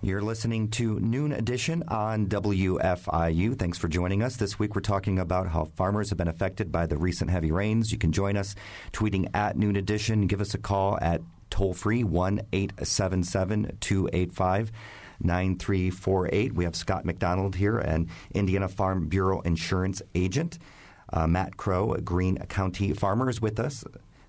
You're 0.03 0.23
listening 0.23 0.69
to 0.71 0.99
Noon 0.99 1.31
Edition 1.31 1.83
on 1.87 2.25
WFIU. 2.25 3.57
Thanks 3.57 3.77
for 3.77 3.87
joining 3.87 4.23
us. 4.23 4.35
This 4.35 4.57
week 4.57 4.73
we're 4.73 4.81
talking 4.81 5.19
about 5.19 5.47
how 5.47 5.65
farmers 5.65 6.09
have 6.09 6.17
been 6.17 6.27
affected 6.27 6.71
by 6.71 6.87
the 6.87 6.97
recent 6.97 7.29
heavy 7.29 7.51
rains. 7.51 7.91
You 7.91 7.99
can 7.99 8.11
join 8.11 8.35
us 8.35 8.55
tweeting 8.93 9.29
at 9.35 9.57
Noon 9.57 9.75
Edition. 9.75 10.25
Give 10.25 10.41
us 10.41 10.55
a 10.55 10.57
call 10.57 10.97
at 10.99 11.21
toll 11.51 11.75
free 11.75 12.03
1 12.03 12.41
877 12.51 13.77
285 13.79 14.71
9348. 15.23 16.53
We 16.53 16.63
have 16.63 16.75
Scott 16.75 17.05
McDonald 17.05 17.55
here, 17.55 17.77
an 17.77 18.09
Indiana 18.33 18.67
Farm 18.67 19.07
Bureau 19.07 19.41
insurance 19.41 20.01
agent. 20.15 20.59
Uh, 21.13 21.27
Matt 21.27 21.57
Crow, 21.57 21.93
a 21.93 22.01
Greene 22.01 22.37
County 22.47 22.93
farmer, 22.93 23.29
is 23.29 23.41
with 23.41 23.59
us 23.59 23.83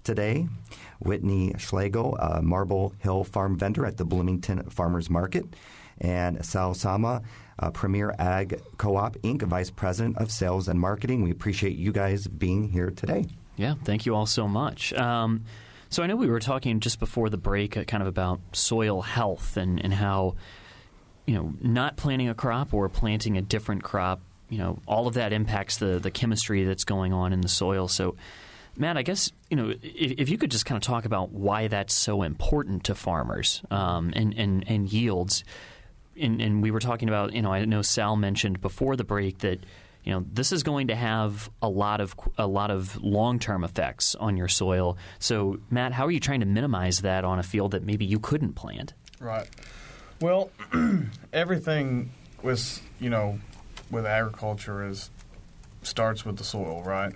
today. 0.05 0.49
Whitney 1.01 1.55
Schlegel, 1.59 2.17
a 2.17 2.43
Marble 2.43 2.95
Hill 2.99 3.25
farm 3.25 3.57
vendor 3.57 3.87
at 3.87 3.97
the 3.97 4.05
Bloomington 4.05 4.69
Farmers 4.71 5.09
Market. 5.09 5.47
And 6.01 6.45
Sal 6.45 6.75
Sama, 6.75 7.23
Premier 7.73 8.15
Ag 8.19 8.61
Co 8.77 8.97
op 8.97 9.17
Inc., 9.19 9.43
Vice 9.43 9.71
President 9.71 10.19
of 10.19 10.33
Sales 10.33 10.69
and 10.69 10.81
Marketing. 10.81 11.23
We 11.23 11.31
appreciate 11.31 11.77
you 11.77 11.93
guys 11.93 12.27
being 12.27 12.69
here 12.69 12.91
today. 12.91 13.27
Yeah, 13.57 13.75
thank 13.85 14.07
you 14.07 14.15
all 14.15 14.27
so 14.27 14.49
much. 14.49 14.93
Um, 14.95 15.45
so 15.89 16.03
I 16.03 16.07
know 16.07 16.17
we 16.17 16.27
were 16.27 16.41
talking 16.41 16.81
just 16.81 16.99
before 16.99 17.29
the 17.29 17.37
break 17.37 17.77
uh, 17.77 17.85
kind 17.85 18.03
of 18.03 18.09
about 18.09 18.41
soil 18.53 19.03
health 19.03 19.57
and, 19.57 19.79
and 19.85 19.93
how, 19.93 20.37
you 21.27 21.35
know, 21.35 21.53
not 21.61 21.97
planting 21.97 22.29
a 22.29 22.35
crop 22.35 22.75
or 22.75 22.89
planting 22.89 23.37
a 23.37 23.43
different 23.43 23.83
crop, 23.83 24.21
you 24.49 24.59
know, 24.59 24.79
all 24.87 25.07
of 25.07 25.15
that 25.15 25.33
impacts 25.33 25.79
the, 25.79 25.99
the 25.99 26.11
chemistry 26.11 26.65
that's 26.65 26.85
going 26.85 27.13
on 27.13 27.33
in 27.33 27.41
the 27.41 27.49
soil. 27.49 27.89
So 27.89 28.17
Matt, 28.77 28.97
I 28.97 29.03
guess 29.03 29.31
you 29.51 29.57
know 29.57 29.71
if, 29.71 29.81
if, 29.83 30.29
you 30.29 30.39
could 30.39 30.51
just 30.51 30.65
kind 30.65 30.77
of 30.77 30.83
talk 30.83 31.05
about 31.05 31.31
why 31.31 31.69
that's 31.69 31.93
so 31.95 32.23
important 32.23 32.85
to 32.85 32.95
farmers 32.95 33.63
um, 33.71 34.13
and, 34.15 34.35
and, 34.37 34.65
and 34.67 34.91
yields. 34.91 35.45
And, 36.19 36.41
and, 36.43 36.63
we 36.63 36.71
were 36.71 36.81
talking 36.81 37.09
about, 37.09 37.33
you 37.33 37.41
know, 37.41 37.53
I 37.53 37.65
know 37.65 37.81
Sal 37.81 38.17
mentioned 38.17 38.61
before 38.61 38.97
the 38.97 39.05
break 39.05 39.39
that 39.39 39.61
you 40.05 40.13
know 40.13 40.25
this 40.31 40.53
is 40.53 40.63
going 40.63 40.89
to 40.89 40.95
have 40.95 41.49
a 41.63 41.69
lot 41.69 42.01
of 42.01 42.15
a 42.37 42.47
lot 42.47 42.71
of 42.71 43.01
long 43.03 43.39
term 43.39 43.65
effects 43.65 44.15
on 44.17 44.37
your 44.37 44.49
soil. 44.49 44.99
So, 45.21 45.61
Matt, 45.71 45.93
how 45.93 46.07
are 46.07 46.11
you 46.11 46.21
trying 46.21 46.41
to 46.41 46.47
minimize 46.47 47.03
that 47.03 47.25
on 47.25 47.39
a 47.39 47.43
field 47.43 47.71
that 47.71 47.85
maybe 47.85 48.05
you 48.05 48.19
couldn't 48.19 48.55
plant? 48.55 48.95
Right. 49.21 49.49
Well, 50.23 50.51
everything 51.33 52.13
with 52.45 52.81
you 53.01 53.11
know 53.11 53.41
with 53.91 54.07
agriculture 54.07 54.87
is 54.87 55.11
starts 55.83 56.25
with 56.25 56.37
the 56.37 56.45
soil, 56.45 56.81
right? 56.85 57.13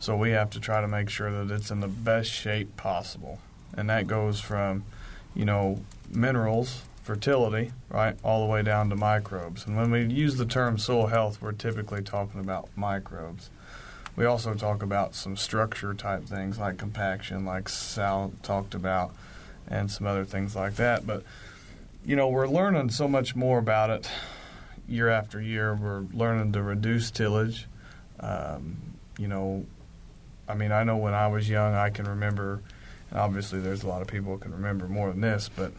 So 0.00 0.14
we 0.18 0.32
have 0.32 0.50
to 0.50 0.60
try 0.60 0.82
to 0.82 0.86
make 0.86 1.08
sure 1.08 1.30
that 1.30 1.54
it's 1.54 1.70
in 1.70 1.80
the 1.80 1.88
best 1.88 2.30
shape 2.30 2.76
possible. 2.76 3.38
And 3.72 3.88
that 3.88 4.06
goes 4.06 4.38
from, 4.38 4.84
you 5.34 5.46
know, 5.46 5.82
minerals, 6.10 6.82
fertility, 7.02 7.72
right, 7.88 8.18
all 8.22 8.46
the 8.46 8.52
way 8.52 8.62
down 8.62 8.90
to 8.90 8.96
microbes. 8.96 9.64
And 9.66 9.74
when 9.74 9.90
we 9.90 10.04
use 10.04 10.36
the 10.36 10.44
term 10.44 10.76
soil 10.76 11.06
health, 11.06 11.40
we're 11.40 11.52
typically 11.52 12.02
talking 12.02 12.38
about 12.38 12.68
microbes. 12.76 13.48
We 14.14 14.26
also 14.26 14.52
talk 14.52 14.82
about 14.82 15.14
some 15.14 15.38
structure 15.38 15.94
type 15.94 16.26
things 16.26 16.58
like 16.58 16.76
compaction, 16.76 17.46
like 17.46 17.70
Sal 17.70 18.34
talked 18.42 18.74
about, 18.74 19.14
and 19.66 19.90
some 19.90 20.06
other 20.06 20.26
things 20.26 20.54
like 20.54 20.76
that. 20.76 21.06
But, 21.06 21.22
you 22.04 22.16
know, 22.16 22.28
we're 22.28 22.48
learning 22.48 22.90
so 22.90 23.06
much 23.06 23.36
more 23.36 23.58
about 23.58 23.90
it 23.90 24.10
year 24.88 25.08
after 25.08 25.40
year. 25.40 25.74
We're 25.74 26.04
learning 26.12 26.52
to 26.52 26.62
reduce 26.62 27.10
tillage. 27.10 27.66
Um, 28.20 28.76
you 29.18 29.28
know, 29.28 29.66
I 30.48 30.54
mean, 30.54 30.72
I 30.72 30.84
know 30.84 30.96
when 30.96 31.14
I 31.14 31.28
was 31.28 31.48
young, 31.48 31.74
I 31.74 31.90
can 31.90 32.06
remember, 32.06 32.60
and 33.10 33.18
obviously 33.18 33.60
there's 33.60 33.84
a 33.84 33.88
lot 33.88 34.02
of 34.02 34.08
people 34.08 34.32
who 34.32 34.38
can 34.38 34.52
remember 34.52 34.88
more 34.88 35.10
than 35.10 35.20
this, 35.20 35.48
but 35.54 35.72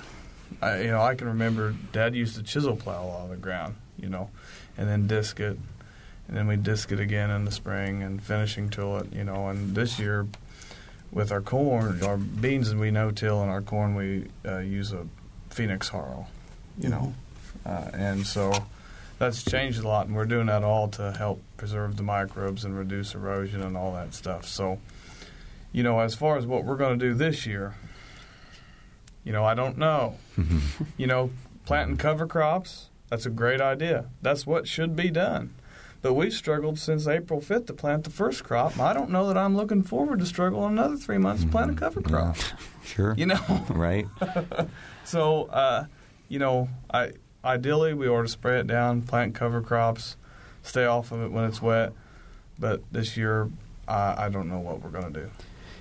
I, 0.61 0.81
you 0.81 0.91
know, 0.91 1.01
I 1.01 1.15
can 1.15 1.27
remember 1.27 1.75
Dad 1.91 2.15
used 2.15 2.35
to 2.35 2.43
chisel 2.43 2.75
plow 2.75 3.03
all 3.03 3.27
the 3.27 3.35
ground, 3.35 3.75
you 3.97 4.09
know, 4.09 4.29
and 4.77 4.87
then 4.87 5.07
disc 5.07 5.39
it, 5.39 5.57
and 6.27 6.37
then 6.37 6.47
we 6.47 6.55
disc 6.55 6.91
it 6.91 6.99
again 6.99 7.29
in 7.31 7.43
the 7.43 7.51
spring 7.51 8.01
and 8.01 8.21
finishing 8.23 8.69
till 8.69 8.97
it, 8.97 9.11
you 9.11 9.25
know. 9.25 9.49
And 9.49 9.75
this 9.75 9.99
year, 9.99 10.27
with 11.11 11.31
our 11.31 11.41
corn, 11.41 12.01
our 12.03 12.17
beans 12.17 12.73
we 12.73 12.91
no 12.91 13.11
till, 13.11 13.41
and 13.41 13.51
our 13.51 13.61
corn 13.61 13.95
we 13.95 14.27
uh, 14.45 14.59
use 14.59 14.93
a 14.93 15.05
Phoenix 15.53 15.89
harrow, 15.89 16.27
you 16.77 16.89
know, 16.89 17.13
uh, 17.65 17.89
and 17.93 18.25
so 18.25 18.51
that's 19.19 19.43
changed 19.43 19.79
a 19.83 19.87
lot, 19.87 20.07
and 20.07 20.15
we're 20.15 20.25
doing 20.25 20.47
that 20.47 20.63
all 20.63 20.87
to 20.89 21.11
help 21.13 21.41
preserve 21.57 21.97
the 21.97 22.03
microbes 22.03 22.65
and 22.65 22.77
reduce 22.77 23.15
erosion 23.15 23.61
and 23.61 23.77
all 23.77 23.93
that 23.93 24.13
stuff. 24.13 24.47
So, 24.47 24.79
you 25.71 25.83
know, 25.83 25.99
as 25.99 26.15
far 26.15 26.37
as 26.37 26.45
what 26.45 26.65
we're 26.65 26.75
going 26.75 26.99
to 26.99 27.05
do 27.05 27.13
this 27.13 27.45
year, 27.45 27.75
you 29.23 29.31
know, 29.31 29.45
I 29.45 29.53
don't 29.53 29.77
know. 29.77 30.17
you 30.97 31.07
know, 31.07 31.29
planting 31.65 31.97
cover 31.97 32.27
crops, 32.27 32.89
that's 33.09 33.25
a 33.25 33.29
great 33.29 33.61
idea. 33.61 34.05
That's 34.21 34.45
what 34.45 34.67
should 34.67 34.95
be 34.95 35.09
done. 35.09 35.53
But 36.01 36.15
we've 36.15 36.33
struggled 36.33 36.79
since 36.79 37.07
April 37.07 37.39
5th 37.39 37.67
to 37.67 37.73
plant 37.73 38.03
the 38.03 38.09
first 38.09 38.43
crop. 38.43 38.77
I 38.77 38.91
don't 38.91 39.09
know 39.09 39.25
that 39.29 39.37
I'm 39.37 39.55
looking 39.55 39.83
forward 39.83 40.19
to 40.19 40.25
struggle 40.25 40.65
another 40.65 40.97
three 40.97 41.17
months 41.17 41.43
to 41.43 41.49
plant 41.49 41.71
a 41.71 41.75
cover 41.75 42.01
crop. 42.01 42.35
Yeah, 42.35 42.43
sure. 42.83 43.15
You 43.17 43.27
know? 43.27 43.65
right. 43.69 44.05
so, 45.03 45.45
uh, 45.45 45.85
you 46.29 46.39
know, 46.39 46.69
I 46.93 47.11
ideally 47.43 47.93
we 47.93 48.07
ought 48.07 48.23
to 48.23 48.27
spray 48.27 48.59
it 48.59 48.67
down, 48.67 49.01
plant 49.01 49.35
cover 49.35 49.61
crops, 49.61 50.15
stay 50.61 50.85
off 50.85 51.11
of 51.11 51.21
it 51.21 51.31
when 51.31 51.45
it's 51.45 51.61
wet. 51.61 51.93
But 52.59 52.81
this 52.91 53.17
year, 53.17 53.49
I, 53.87 54.25
I 54.25 54.29
don't 54.29 54.47
know 54.47 54.59
what 54.59 54.81
we're 54.81 54.89
going 54.89 55.13
to 55.13 55.19
do. 55.21 55.29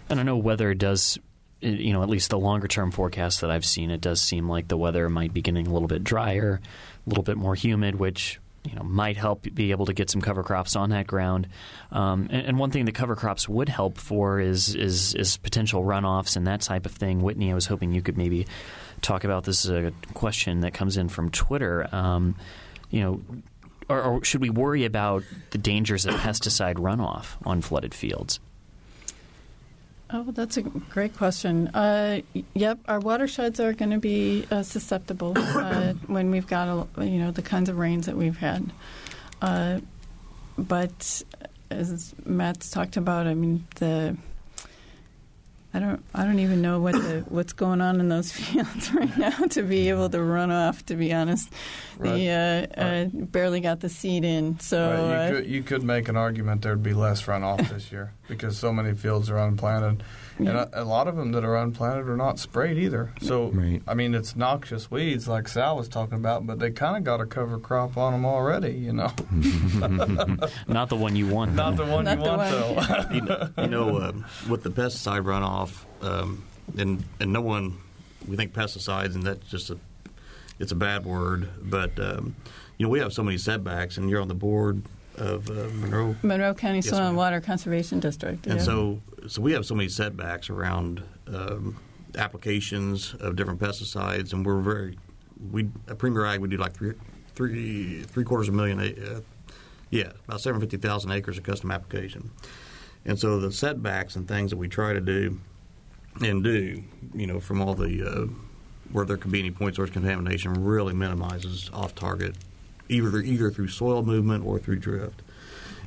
And 0.08 0.18
I 0.20 0.22
know 0.22 0.36
weather 0.36 0.74
does, 0.74 1.18
you 1.60 1.92
know, 1.92 2.02
at 2.02 2.08
least 2.08 2.30
the 2.30 2.38
longer 2.38 2.68
term 2.68 2.90
forecast 2.90 3.40
that 3.42 3.50
I've 3.50 3.64
seen, 3.64 3.90
it 3.90 4.00
does 4.00 4.20
seem 4.20 4.48
like 4.48 4.68
the 4.68 4.76
weather 4.76 5.08
might 5.08 5.32
be 5.32 5.42
getting 5.42 5.66
a 5.66 5.72
little 5.72 5.88
bit 5.88 6.02
drier, 6.02 6.60
a 7.06 7.08
little 7.08 7.24
bit 7.24 7.36
more 7.36 7.54
humid, 7.54 7.96
which 7.96 8.40
you 8.64 8.76
know 8.76 8.82
might 8.82 9.16
help 9.16 9.42
be 9.54 9.72
able 9.72 9.86
to 9.86 9.92
get 9.92 10.08
some 10.08 10.20
cover 10.20 10.42
crops 10.42 10.76
on 10.76 10.90
that 10.90 11.06
ground. 11.06 11.48
Um, 11.90 12.28
and, 12.30 12.46
and, 12.46 12.58
one 12.58 12.70
thing 12.70 12.84
the 12.84 12.92
cover 12.92 13.16
crops 13.16 13.48
would 13.48 13.68
help 13.68 13.98
for 13.98 14.38
is, 14.38 14.74
is 14.74 15.14
is 15.14 15.36
potential 15.36 15.82
runoffs 15.82 16.36
and 16.36 16.46
that 16.46 16.60
type 16.60 16.86
of 16.86 16.92
thing. 16.92 17.22
Whitney, 17.22 17.50
I 17.50 17.54
was 17.54 17.66
hoping 17.66 17.92
you 17.92 18.02
could 18.02 18.16
maybe 18.16 18.46
talk 19.02 19.24
about 19.24 19.44
this. 19.44 19.64
Is 19.64 19.70
a 19.70 19.92
question 20.14 20.60
that 20.60 20.72
comes 20.72 20.96
in 20.96 21.08
from 21.08 21.30
Twitter. 21.30 21.86
Um, 21.94 22.36
you 22.90 23.00
know, 23.00 23.20
or, 23.88 24.02
or, 24.02 24.24
should 24.24 24.40
we 24.40 24.50
worry 24.50 24.84
about 24.84 25.24
the 25.50 25.58
dangers 25.58 26.06
of 26.06 26.14
pesticide 26.14 26.74
runoff 26.74 27.36
on 27.44 27.60
flooded 27.60 27.94
fields? 27.94 28.40
Oh, 30.14 30.24
that's 30.30 30.58
a 30.58 30.62
great 30.62 31.16
question. 31.16 31.68
Uh, 31.68 32.20
yep, 32.52 32.78
our 32.86 33.00
watersheds 33.00 33.60
are 33.60 33.72
going 33.72 33.92
to 33.92 33.98
be 33.98 34.46
uh, 34.50 34.62
susceptible 34.62 35.32
uh, 35.36 35.94
when 36.06 36.30
we've 36.30 36.46
got 36.46 36.86
a, 36.96 37.04
you 37.04 37.18
know 37.18 37.30
the 37.30 37.42
kinds 37.42 37.70
of 37.70 37.78
rains 37.78 38.06
that 38.06 38.16
we've 38.16 38.36
had. 38.36 38.70
Uh, 39.40 39.80
but 40.58 41.22
as 41.70 42.14
Matt's 42.26 42.70
talked 42.70 42.98
about, 42.98 43.26
I 43.26 43.34
mean 43.34 43.66
the 43.76 44.16
I 45.74 45.78
don't. 45.78 46.04
I 46.14 46.24
don't 46.24 46.38
even 46.38 46.60
know 46.60 46.80
what 46.80 46.92
the, 46.94 47.24
what's 47.28 47.54
going 47.54 47.80
on 47.80 47.98
in 47.98 48.08
those 48.08 48.30
fields 48.38 48.92
right 48.92 49.16
now 49.16 49.30
to 49.50 49.62
be 49.62 49.88
able 49.88 50.10
to 50.10 50.22
run 50.22 50.50
off. 50.50 50.84
To 50.86 50.94
be 50.96 51.12
honest, 51.14 51.50
Right. 51.96 52.12
the 52.14 52.28
uh, 52.78 52.82
Right. 52.84 53.02
uh, 53.06 53.24
barely 53.26 53.60
got 53.60 53.80
the 53.80 53.88
seed 53.88 54.24
in. 54.24 54.58
So 54.60 54.90
Right, 54.90 54.98
you, 54.98 55.14
uh, 55.14 55.30
could, 55.40 55.46
you 55.50 55.62
could 55.62 55.82
make 55.82 56.08
an 56.08 56.16
argument 56.16 56.62
there'd 56.62 56.82
be 56.82 56.92
less 56.94 57.22
runoff 57.22 57.68
this 57.70 57.90
year 57.90 58.12
because 58.28 58.58
so 58.58 58.72
many 58.72 58.92
fields 58.94 59.30
are 59.30 59.38
unplanted, 59.38 60.02
and 60.46 60.56
a, 60.56 60.82
a 60.82 60.84
lot 60.84 61.08
of 61.08 61.16
them 61.16 61.32
that 61.32 61.44
are 61.44 61.56
unplanted 61.56 62.08
are 62.08 62.16
not 62.16 62.38
sprayed 62.38 62.78
either. 62.78 63.12
So, 63.20 63.48
Right. 63.48 63.82
I 63.86 63.94
mean, 63.94 64.14
it's 64.14 64.34
noxious 64.36 64.90
weeds 64.90 65.26
like 65.28 65.48
Sal 65.48 65.76
was 65.76 65.88
talking 65.88 66.14
about, 66.14 66.46
but 66.46 66.58
they 66.58 66.70
kind 66.70 66.96
of 66.96 67.04
got 67.04 67.20
a 67.20 67.26
cover 67.26 67.58
crop 67.58 67.96
on 67.96 68.12
them 68.12 68.24
already. 68.24 68.72
You 68.72 68.92
know, 68.92 69.12
Not 70.68 70.88
the 70.88 70.96
one 70.96 71.16
you 71.16 71.26
want. 71.28 71.54
not 71.54 71.76
the 71.76 71.84
one 71.86 72.04
Not 72.04 72.18
you 72.18 72.24
the 72.24 72.30
want 72.30 72.40
one. 72.40 72.50
though. 72.50 73.06
you 73.14 73.20
know, 73.22 73.48
you 73.58 73.66
know 73.68 73.96
uh, 73.98 74.12
with 74.48 74.62
the 74.62 74.70
pesticide 74.70 75.24
runoff, 75.24 75.84
um, 76.02 76.44
and 76.78 77.04
and 77.20 77.32
no 77.32 77.40
one 77.40 77.76
we 78.28 78.36
think 78.36 78.52
pesticides, 78.52 79.14
and 79.14 79.22
that's 79.24 79.48
just 79.50 79.70
a 79.70 79.78
it's 80.58 80.72
a 80.72 80.76
bad 80.76 81.04
word, 81.04 81.48
but 81.62 81.98
um, 81.98 82.36
you 82.78 82.86
know 82.86 82.90
we 82.90 83.00
have 83.00 83.12
so 83.12 83.22
many 83.22 83.38
setbacks, 83.38 83.96
and 83.96 84.08
you're 84.10 84.20
on 84.20 84.28
the 84.28 84.34
board 84.34 84.82
of 85.22 85.48
uh, 85.50 85.68
Monroe, 85.74 86.16
Monroe 86.22 86.54
County 86.54 86.78
Yes, 86.78 86.88
Soil 86.88 87.08
and. 87.08 87.16
Water 87.16 87.40
Conservation 87.40 88.00
District. 88.00 88.46
and 88.46 88.58
yeah. 88.58 88.64
so 88.64 89.00
so 89.28 89.40
we 89.40 89.52
have 89.52 89.64
so 89.64 89.74
many 89.74 89.88
setbacks 89.88 90.50
around 90.50 91.02
um, 91.28 91.76
applications 92.16 93.14
of 93.20 93.36
different 93.36 93.60
pesticides, 93.60 94.32
and 94.32 94.44
we're 94.44 94.60
very 94.60 94.98
we 95.50 95.68
at 95.88 95.98
Premier 95.98 96.26
Ag 96.26 96.40
we 96.40 96.48
do 96.48 96.56
like 96.56 96.74
three 96.74 96.94
three 97.34 98.02
three 98.02 98.24
quarters 98.24 98.48
of 98.48 98.54
a 98.54 98.56
million. 98.56 98.80
Uh, 98.80 99.20
yeah, 99.90 100.12
about 100.26 100.40
seven 100.40 100.60
fifty 100.60 100.76
thousand 100.76 101.12
acres 101.12 101.38
of 101.38 101.44
custom 101.44 101.70
application. 101.70 102.30
And 103.04 103.18
so 103.18 103.38
the 103.38 103.52
setbacks 103.52 104.16
and 104.16 104.26
things 104.28 104.50
that 104.50 104.56
we 104.56 104.68
try 104.68 104.92
to 104.92 105.00
do 105.00 105.38
and 106.20 106.42
do, 106.44 106.82
you 107.14 107.26
know, 107.26 107.40
from 107.40 107.60
all 107.60 107.74
the 107.74 108.02
uh, 108.02 108.26
where 108.92 109.04
there 109.04 109.16
could 109.16 109.32
be 109.32 109.40
any 109.40 109.50
point 109.50 109.76
source 109.76 109.90
contamination, 109.90 110.52
really 110.64 110.94
minimizes 110.94 111.70
off 111.72 111.94
target, 111.94 112.36
either 112.92 113.18
either 113.18 113.50
through 113.50 113.68
soil 113.68 114.02
movement 114.02 114.44
or 114.44 114.58
through 114.58 114.76
drift. 114.76 115.22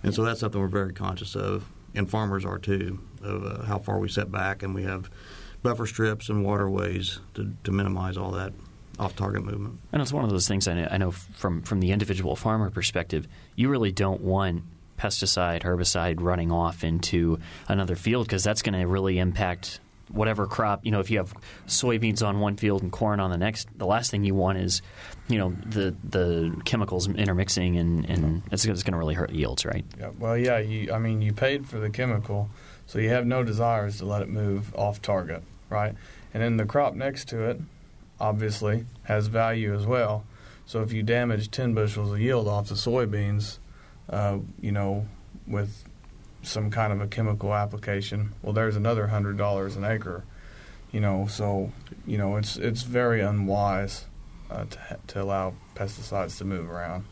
And 0.04 0.14
so 0.14 0.24
that's 0.24 0.40
something 0.40 0.60
we're 0.60 0.68
very 0.68 0.94
conscious 0.94 1.36
of, 1.36 1.66
and 1.94 2.10
farmers 2.10 2.46
are 2.46 2.60
too, 2.60 3.00
of 3.24 3.46
uh, 3.46 3.64
how 3.64 3.80
far 3.80 4.00
we 4.00 4.10
set 4.10 4.32
back, 4.32 4.62
and 4.64 4.76
we 4.76 4.84
have 4.84 5.10
buffer 5.64 5.88
strips 5.88 6.30
and 6.30 6.44
waterways 6.44 7.20
to, 7.34 7.52
to 7.64 7.72
minimize 7.72 8.18
all 8.18 8.32
that 8.32 8.54
off 9.00 9.16
target 9.16 9.44
movement. 9.44 9.80
And 9.92 10.02
it's 10.02 10.14
one 10.14 10.24
of 10.24 10.30
those 10.30 10.48
things 10.48 10.68
I 10.68 10.74
know, 10.76 10.88
I 10.90 10.98
know 10.98 11.12
from 11.12 11.62
from 11.64 11.80
the 11.80 11.92
individual 11.92 12.36
farmer 12.36 12.70
perspective, 12.70 13.28
you 13.56 13.70
really 13.70 13.92
don't 13.92 14.22
want 14.22 14.64
pesticide, 14.98 15.64
herbicide 15.64 16.22
running 16.22 16.52
off 16.52 16.84
into 16.84 17.40
another 17.68 17.96
field 17.96 18.28
because 18.28 18.44
that's 18.44 18.62
going 18.62 18.80
to 18.80 18.88
really 18.88 19.20
impact 19.20 19.80
whatever 20.10 20.48
crop. 20.48 20.86
You 20.86 20.92
know, 20.92 21.00
if 21.00 21.10
you 21.10 21.18
have 21.18 21.34
soybeans 21.68 22.26
on 22.26 22.40
one 22.40 22.58
field 22.58 22.84
and 22.84 22.92
corn 22.92 23.20
on 23.20 23.32
the 23.32 23.38
next, 23.38 23.68
the 23.78 23.86
last 23.86 24.12
thing 24.12 24.24
you 24.24 24.36
want 24.36 24.60
is, 24.60 24.82
you 25.28 25.38
know, 25.38 25.56
the 25.66 25.96
the 26.04 26.56
chemicals 26.66 27.08
intermixing 27.08 27.78
and, 27.78 28.10
and 28.10 28.44
it's, 28.52 28.66
it's 28.66 28.84
going 28.84 28.94
to 28.94 28.98
really 28.98 29.16
hurt 29.16 29.32
yields, 29.32 29.66
right? 29.66 29.86
Yeah, 30.00 30.12
well, 30.20 30.38
yeah. 30.38 30.60
You, 30.60 30.94
I 30.94 31.00
mean, 31.00 31.22
you 31.22 31.34
paid 31.34 31.68
for 31.68 31.80
the 31.80 31.90
chemical, 31.90 32.50
so 32.86 33.00
you 33.00 33.10
have 33.10 33.26
no 33.26 33.44
desires 33.44 33.98
to 33.98 34.06
let 34.06 34.22
it 34.22 34.30
move 34.30 34.74
off 34.76 35.02
target, 35.02 35.44
right? 35.70 35.96
And 36.34 36.44
then 36.44 36.58
the 36.58 36.66
crop 36.66 36.96
next 36.96 37.30
to 37.30 37.50
it, 37.50 37.60
obviously, 38.20 38.86
has 39.04 39.28
value 39.28 39.74
as 39.74 39.86
well. 39.86 40.26
So 40.66 40.82
if 40.82 40.92
you 40.92 41.04
damage 41.04 41.52
ten 41.52 41.74
bushels 41.74 42.12
of 42.12 42.20
yield 42.20 42.48
off 42.48 42.70
the 42.70 42.76
soybeans, 42.76 43.60
uh, 44.10 44.40
you 44.60 44.72
know, 44.72 45.08
with 45.48 45.84
some 46.46 46.70
kind 46.72 46.94
of 46.94 47.02
a 47.02 47.08
chemical 47.08 47.54
application, 47.54 48.34
well, 48.42 48.54
there's 48.54 48.76
another 48.76 49.08
hundred 49.08 49.38
dollars 49.38 49.76
an 49.76 49.84
acre. 49.84 50.24
You 50.92 51.02
know, 51.02 51.28
so 51.28 51.72
you 52.08 52.18
know 52.18 52.38
it's 52.38 52.56
it's 52.56 52.84
very 52.84 53.22
unwise 53.22 54.06
uh, 54.50 54.66
to 54.66 55.00
to 55.08 55.22
allow 55.22 55.54
pesticides 55.76 56.38
to 56.38 56.46
move 56.46 56.70
around. 56.70 57.06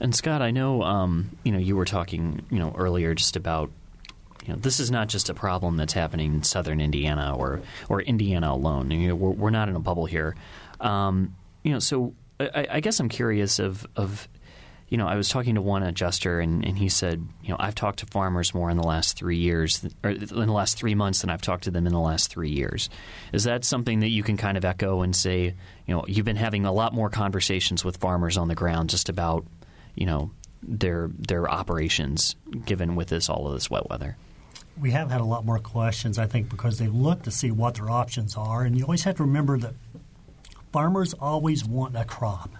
And 0.00 0.14
Scott, 0.14 0.40
I 0.40 0.50
know 0.50 0.82
um, 0.82 1.36
you 1.44 1.52
know 1.52 1.58
you 1.58 1.76
were 1.76 1.84
talking 1.84 2.44
you 2.50 2.58
know 2.58 2.74
earlier 2.76 3.14
just 3.14 3.36
about 3.36 3.70
you 4.46 4.52
know 4.52 4.58
this 4.58 4.80
is 4.80 4.90
not 4.90 5.08
just 5.08 5.28
a 5.28 5.34
problem 5.34 5.76
that's 5.76 5.92
happening 5.92 6.34
in 6.34 6.42
southern 6.42 6.80
Indiana 6.80 7.36
or 7.36 7.60
or 7.88 8.00
Indiana 8.00 8.52
alone. 8.52 8.90
You 8.90 9.08
know, 9.08 9.14
we're, 9.14 9.30
we're 9.30 9.50
not 9.50 9.68
in 9.68 9.76
a 9.76 9.80
bubble 9.80 10.06
here. 10.06 10.34
Um, 10.80 11.36
you 11.62 11.72
know, 11.72 11.80
so 11.80 12.14
I, 12.40 12.66
I 12.70 12.80
guess 12.80 13.00
I'm 13.00 13.08
curious 13.08 13.58
of 13.58 13.86
of 13.96 14.28
you 14.88 14.96
know 14.96 15.06
I 15.06 15.16
was 15.16 15.28
talking 15.28 15.54
to 15.56 15.62
one 15.62 15.82
adjuster 15.82 16.40
and, 16.40 16.64
and 16.64 16.78
he 16.78 16.88
said 16.88 17.26
you 17.42 17.50
know 17.50 17.56
I've 17.58 17.74
talked 17.74 18.00
to 18.00 18.06
farmers 18.06 18.54
more 18.54 18.70
in 18.70 18.76
the 18.76 18.86
last 18.86 19.16
three 19.16 19.36
years 19.36 19.84
or 20.02 20.10
in 20.10 20.26
the 20.26 20.52
last 20.52 20.78
three 20.78 20.94
months 20.94 21.20
than 21.20 21.30
I've 21.30 21.42
talked 21.42 21.64
to 21.64 21.70
them 21.70 21.86
in 21.86 21.92
the 21.92 22.00
last 22.00 22.30
three 22.30 22.50
years. 22.50 22.88
Is 23.32 23.44
that 23.44 23.64
something 23.64 24.00
that 24.00 24.08
you 24.08 24.22
can 24.22 24.36
kind 24.36 24.56
of 24.56 24.64
echo 24.64 25.02
and 25.02 25.14
say 25.14 25.54
you 25.86 25.94
know 25.94 26.04
you've 26.06 26.24
been 26.26 26.36
having 26.36 26.64
a 26.64 26.72
lot 26.72 26.94
more 26.94 27.10
conversations 27.10 27.84
with 27.84 27.98
farmers 27.98 28.36
on 28.36 28.48
the 28.48 28.54
ground 28.54 28.90
just 28.90 29.08
about 29.08 29.44
you 29.94 30.06
know 30.06 30.30
their 30.62 31.10
their 31.16 31.48
operations 31.48 32.34
given 32.64 32.96
with 32.96 33.08
this 33.08 33.28
all 33.28 33.46
of 33.46 33.54
this 33.54 33.70
wet 33.70 33.88
weather. 33.90 34.16
we 34.80 34.90
have 34.92 35.10
had 35.10 35.20
a 35.20 35.24
lot 35.24 35.44
more 35.44 35.58
questions, 35.58 36.18
I 36.18 36.26
think, 36.26 36.48
because 36.48 36.78
they 36.78 36.88
look 36.88 37.22
to 37.22 37.30
see 37.30 37.50
what 37.50 37.74
their 37.74 37.90
options 37.90 38.36
are. 38.36 38.62
And 38.62 38.76
you 38.76 38.84
always 38.84 39.02
have 39.04 39.16
to 39.16 39.24
remember 39.24 39.58
that 39.58 39.74
farmers 40.72 41.14
always 41.14 41.64
want 41.64 41.96
a 41.96 42.04
crop. 42.04 42.50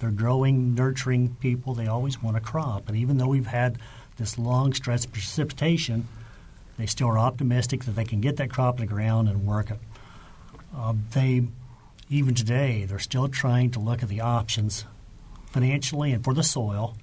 They're 0.00 0.10
growing, 0.10 0.74
nurturing 0.74 1.36
people, 1.40 1.74
they 1.74 1.86
always 1.86 2.22
want 2.22 2.36
a 2.36 2.40
crop. 2.40 2.88
And 2.88 2.96
even 2.96 3.18
though 3.18 3.28
we've 3.28 3.46
had 3.46 3.78
this 4.16 4.38
long 4.38 4.72
stretch 4.72 5.04
of 5.04 5.12
precipitation, 5.12 6.08
they 6.78 6.86
still 6.86 7.08
are 7.08 7.18
optimistic 7.18 7.84
that 7.84 7.92
they 7.92 8.04
can 8.04 8.20
get 8.20 8.36
that 8.38 8.50
crop 8.50 8.80
in 8.80 8.86
the 8.86 8.92
ground 8.92 9.28
and 9.28 9.46
work 9.46 9.70
it. 9.70 9.78
Uh, 10.74 10.94
they, 11.12 11.46
even 12.08 12.34
today, 12.34 12.86
they're 12.86 12.98
still 12.98 13.28
trying 13.28 13.70
to 13.72 13.78
look 13.78 14.02
at 14.02 14.08
the 14.08 14.22
options 14.22 14.84
financially 15.46 16.12
and 16.12 16.24
for 16.24 16.32
the 16.32 16.42
soil 16.42 16.96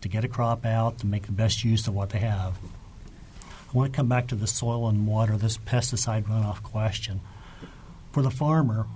to 0.00 0.08
get 0.08 0.24
a 0.24 0.28
crop 0.28 0.64
out 0.64 0.98
to 0.98 1.06
make 1.06 1.26
the 1.26 1.32
best 1.32 1.64
use 1.64 1.86
of 1.86 1.94
what 1.94 2.10
they 2.10 2.20
have. 2.20 2.54
I 3.42 3.76
want 3.76 3.92
to 3.92 3.96
come 3.96 4.08
back 4.08 4.28
to 4.28 4.34
the 4.34 4.46
soil 4.46 4.88
and 4.88 5.06
water, 5.06 5.36
this 5.36 5.58
pesticide 5.58 6.24
runoff 6.24 6.62
question. 6.62 7.20
For 8.12 8.22
the 8.22 8.30
farmer, 8.30 8.86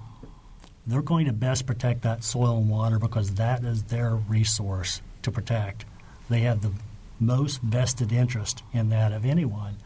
they're 0.88 1.02
going 1.02 1.26
to 1.26 1.32
best 1.34 1.66
protect 1.66 2.02
that 2.02 2.24
soil 2.24 2.56
and 2.56 2.70
water 2.70 2.98
because 2.98 3.34
that 3.34 3.62
is 3.62 3.84
their 3.84 4.14
resource 4.14 5.02
to 5.22 5.30
protect. 5.30 5.84
They 6.30 6.40
have 6.40 6.62
the 6.62 6.72
most 7.20 7.60
vested 7.60 8.10
interest 8.10 8.62
in 8.72 8.88
that 8.88 9.12
of 9.12 9.26
anyone. 9.26 9.76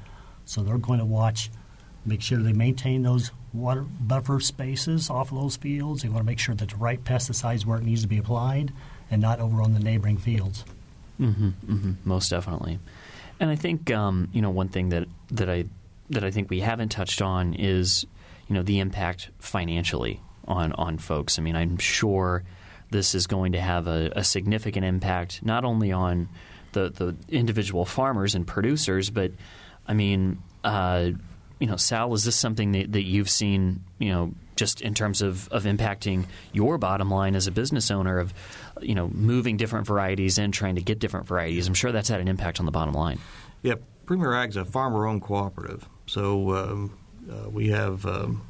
So 0.44 0.62
they're 0.62 0.78
going 0.78 1.00
to 1.00 1.04
watch, 1.04 1.50
make 2.06 2.22
sure 2.22 2.38
they 2.38 2.52
maintain 2.52 3.02
those 3.02 3.32
water 3.52 3.82
buffer 3.82 4.38
spaces 4.38 5.10
off 5.10 5.32
of 5.32 5.38
those 5.38 5.56
fields. 5.56 6.02
They 6.02 6.08
want 6.08 6.20
to 6.20 6.26
make 6.26 6.38
sure 6.38 6.54
that 6.54 6.68
the 6.68 6.76
right 6.76 7.02
pesticides 7.02 7.66
where 7.66 7.78
it 7.78 7.84
needs 7.84 8.02
to 8.02 8.08
be 8.08 8.18
applied 8.18 8.72
and 9.10 9.20
not 9.20 9.40
over 9.40 9.60
on 9.60 9.74
the 9.74 9.80
neighboring 9.80 10.18
fields. 10.18 10.64
Mm-hmm, 11.20 11.48
mm-hmm, 11.48 11.92
most 12.04 12.28
definitely. 12.28 12.78
And 13.40 13.50
I 13.50 13.56
think 13.56 13.90
um, 13.90 14.28
you 14.32 14.40
know 14.40 14.50
one 14.50 14.68
thing 14.68 14.90
that, 14.90 15.08
that 15.32 15.50
I 15.50 15.64
that 16.10 16.22
I 16.22 16.30
think 16.30 16.48
we 16.48 16.60
haven't 16.60 16.90
touched 16.90 17.20
on 17.20 17.54
is 17.54 18.06
you 18.48 18.54
know 18.54 18.62
the 18.62 18.78
impact 18.78 19.30
financially 19.38 20.20
on 20.52 20.72
on 20.72 20.98
folks. 20.98 21.38
I 21.38 21.42
mean, 21.42 21.56
I'm 21.56 21.78
sure 21.78 22.44
this 22.90 23.14
is 23.14 23.26
going 23.26 23.52
to 23.52 23.60
have 23.60 23.86
a, 23.86 24.12
a 24.14 24.24
significant 24.24 24.84
impact 24.84 25.42
not 25.42 25.64
only 25.64 25.92
on 25.92 26.28
the 26.72 26.90
the 26.90 27.16
individual 27.28 27.84
farmers 27.84 28.34
and 28.34 28.46
producers, 28.46 29.10
but 29.10 29.32
I 29.86 29.94
mean, 29.94 30.42
uh, 30.62 31.10
you 31.58 31.66
know, 31.66 31.76
Sal, 31.76 32.12
is 32.14 32.24
this 32.24 32.36
something 32.36 32.72
that, 32.72 32.92
that 32.92 33.04
you've 33.04 33.30
seen, 33.30 33.84
you 33.98 34.10
know, 34.10 34.34
just 34.56 34.80
in 34.80 34.94
terms 34.94 35.22
of, 35.22 35.48
of 35.48 35.64
impacting 35.64 36.26
your 36.52 36.76
bottom 36.76 37.08
line 37.08 37.36
as 37.36 37.46
a 37.46 37.52
business 37.52 37.90
owner 37.90 38.18
of, 38.18 38.34
you 38.80 38.94
know, 38.94 39.08
moving 39.08 39.56
different 39.56 39.86
varieties 39.86 40.38
and 40.38 40.52
trying 40.52 40.74
to 40.74 40.82
get 40.82 40.98
different 40.98 41.26
varieties? 41.26 41.68
I'm 41.68 41.74
sure 41.74 41.92
that's 41.92 42.08
had 42.08 42.20
an 42.20 42.28
impact 42.28 42.58
on 42.58 42.66
the 42.66 42.72
bottom 42.72 42.94
line. 42.94 43.18
Yeah, 43.62 43.74
Premier 44.06 44.34
Ag's 44.34 44.56
a 44.56 44.64
farmer-owned 44.64 45.22
cooperative, 45.22 45.88
so 46.06 46.54
um, 46.54 46.98
uh, 47.30 47.48
we 47.48 47.68
have 47.68 48.04
um, 48.06 48.44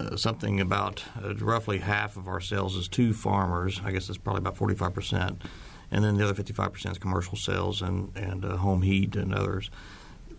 uh, 0.00 0.16
something 0.16 0.60
about 0.60 1.04
uh, 1.22 1.34
roughly 1.36 1.78
half 1.78 2.16
of 2.16 2.28
our 2.28 2.40
sales 2.40 2.76
is 2.76 2.88
to 2.88 3.12
farmers. 3.12 3.80
I 3.84 3.92
guess 3.92 4.08
it's 4.08 4.18
probably 4.18 4.40
about 4.40 4.56
forty-five 4.56 4.94
percent, 4.94 5.42
and 5.90 6.04
then 6.04 6.16
the 6.16 6.24
other 6.24 6.34
fifty-five 6.34 6.72
percent 6.72 6.92
is 6.92 6.98
commercial 6.98 7.36
sales 7.36 7.82
and 7.82 8.16
and 8.16 8.44
uh, 8.44 8.56
home 8.56 8.82
heat 8.82 9.16
and 9.16 9.34
others. 9.34 9.70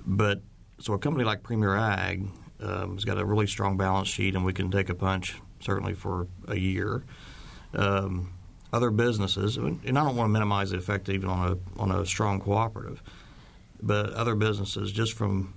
But 0.06 0.42
so 0.80 0.94
a 0.94 1.00
company 1.00 1.26
like 1.26 1.44
Premier 1.44 1.76
Ag 1.76 2.28
um, 2.62 2.96
has 2.96 3.06
got 3.06 3.18
a 3.18 3.26
really 3.26 3.48
strong 3.48 3.78
balance 3.78 4.08
sheet, 4.08 4.36
and 4.36 4.46
we 4.46 4.54
can 4.54 4.72
take 4.72 4.90
a 4.90 4.96
punch 4.96 5.36
certainly 5.60 5.94
for 5.94 6.28
a 6.48 6.56
year. 6.56 7.04
Um, 7.74 8.34
other 8.72 8.92
businesses, 8.92 9.58
and 9.58 9.80
I 9.86 9.92
don't 9.92 10.16
want 10.16 10.30
to 10.30 10.34
minimize 10.34 10.72
the 10.72 10.78
effect 10.78 11.10
even 11.10 11.30
on 11.30 11.52
a 11.52 11.82
on 11.82 11.92
a 11.92 12.06
strong 12.06 12.40
cooperative, 12.40 13.02
but 13.82 14.14
other 14.14 14.36
businesses 14.36 14.92
just 14.92 15.14
from 15.14 15.54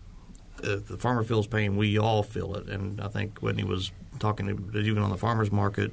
if 0.62 0.86
the 0.88 0.96
farmer 0.96 1.24
feels 1.24 1.46
pain, 1.46 1.76
we 1.76 1.98
all 1.98 2.22
feel 2.22 2.54
it. 2.54 2.68
And 2.68 3.00
I 3.00 3.08
think 3.08 3.40
Whitney 3.40 3.64
was 3.64 3.92
talking 4.18 4.46
to, 4.46 4.78
even 4.78 5.02
on 5.02 5.10
the 5.10 5.16
farmers 5.16 5.50
market. 5.50 5.92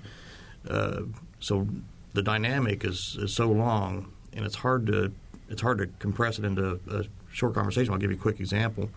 Uh, 0.69 1.01
so 1.39 1.67
the 2.13 2.21
dynamic 2.21 2.83
is, 2.85 3.17
is 3.19 3.33
so 3.33 3.49
long, 3.49 4.11
and 4.33 4.45
it's 4.45 4.55
hard 4.55 4.85
to 4.87 5.11
it's 5.49 5.61
hard 5.61 5.79
to 5.79 5.87
compress 5.97 6.37
it 6.37 6.45
into 6.45 6.79
a 6.91 7.05
short 7.31 7.55
conversation. 7.55 7.91
I'll 7.91 7.99
give 7.99 8.11
you 8.11 8.17
a 8.17 8.19
quick 8.19 8.39
example. 8.39 8.89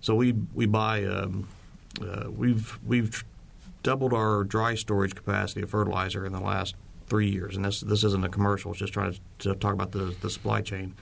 So 0.00 0.14
we 0.14 0.34
we 0.54 0.66
buy 0.66 1.04
um, 1.04 1.48
uh, 2.00 2.30
we've 2.30 2.78
we've 2.84 3.24
doubled 3.82 4.12
our 4.12 4.44
dry 4.44 4.74
storage 4.74 5.14
capacity 5.14 5.62
of 5.62 5.70
fertilizer 5.70 6.26
in 6.26 6.32
the 6.32 6.40
last 6.40 6.74
three 7.06 7.28
years, 7.28 7.56
and 7.56 7.64
this 7.64 7.80
this 7.80 8.04
isn't 8.04 8.24
a 8.24 8.28
commercial. 8.28 8.72
It's 8.72 8.80
just 8.80 8.92
trying 8.92 9.12
to, 9.12 9.20
to 9.38 9.54
talk 9.54 9.72
about 9.72 9.92
the, 9.92 10.14
the 10.20 10.30
supply 10.30 10.60
chain. 10.60 10.94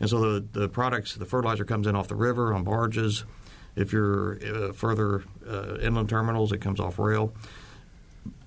And 0.00 0.10
so 0.10 0.20
the 0.20 0.44
the 0.52 0.68
products, 0.68 1.14
the 1.14 1.26
fertilizer 1.26 1.64
comes 1.64 1.86
in 1.86 1.94
off 1.94 2.08
the 2.08 2.16
river 2.16 2.52
on 2.52 2.64
barges. 2.64 3.24
If 3.76 3.92
you're 3.92 4.38
uh, 4.44 4.72
further 4.72 5.24
uh, 5.48 5.78
inland 5.80 6.08
terminals, 6.08 6.52
it 6.52 6.58
comes 6.58 6.80
off 6.80 6.98
rail. 6.98 7.34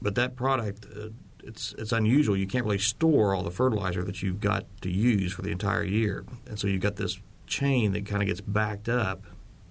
But 0.02 0.16
that 0.16 0.36
product, 0.36 0.86
uh, 0.86 1.10
it's 1.44 1.74
it's 1.78 1.92
unusual. 1.92 2.38
You 2.38 2.48
can't 2.48 2.66
really 2.66 2.78
store 2.78 3.34
all 3.34 3.44
the 3.44 3.52
fertilizer 3.52 4.04
that 4.04 4.22
you've 4.22 4.42
got 4.42 4.66
to 4.82 4.92
use 4.92 5.34
for 5.34 5.42
the 5.42 5.52
entire 5.52 5.84
year, 5.84 6.26
and 6.48 6.60
so 6.60 6.68
you've 6.68 6.82
got 6.82 6.96
this 6.96 7.20
chain 7.46 7.94
that 7.94 8.06
kind 8.06 8.22
of 8.22 8.28
gets 8.28 8.42
backed 8.42 8.90
up 8.90 9.24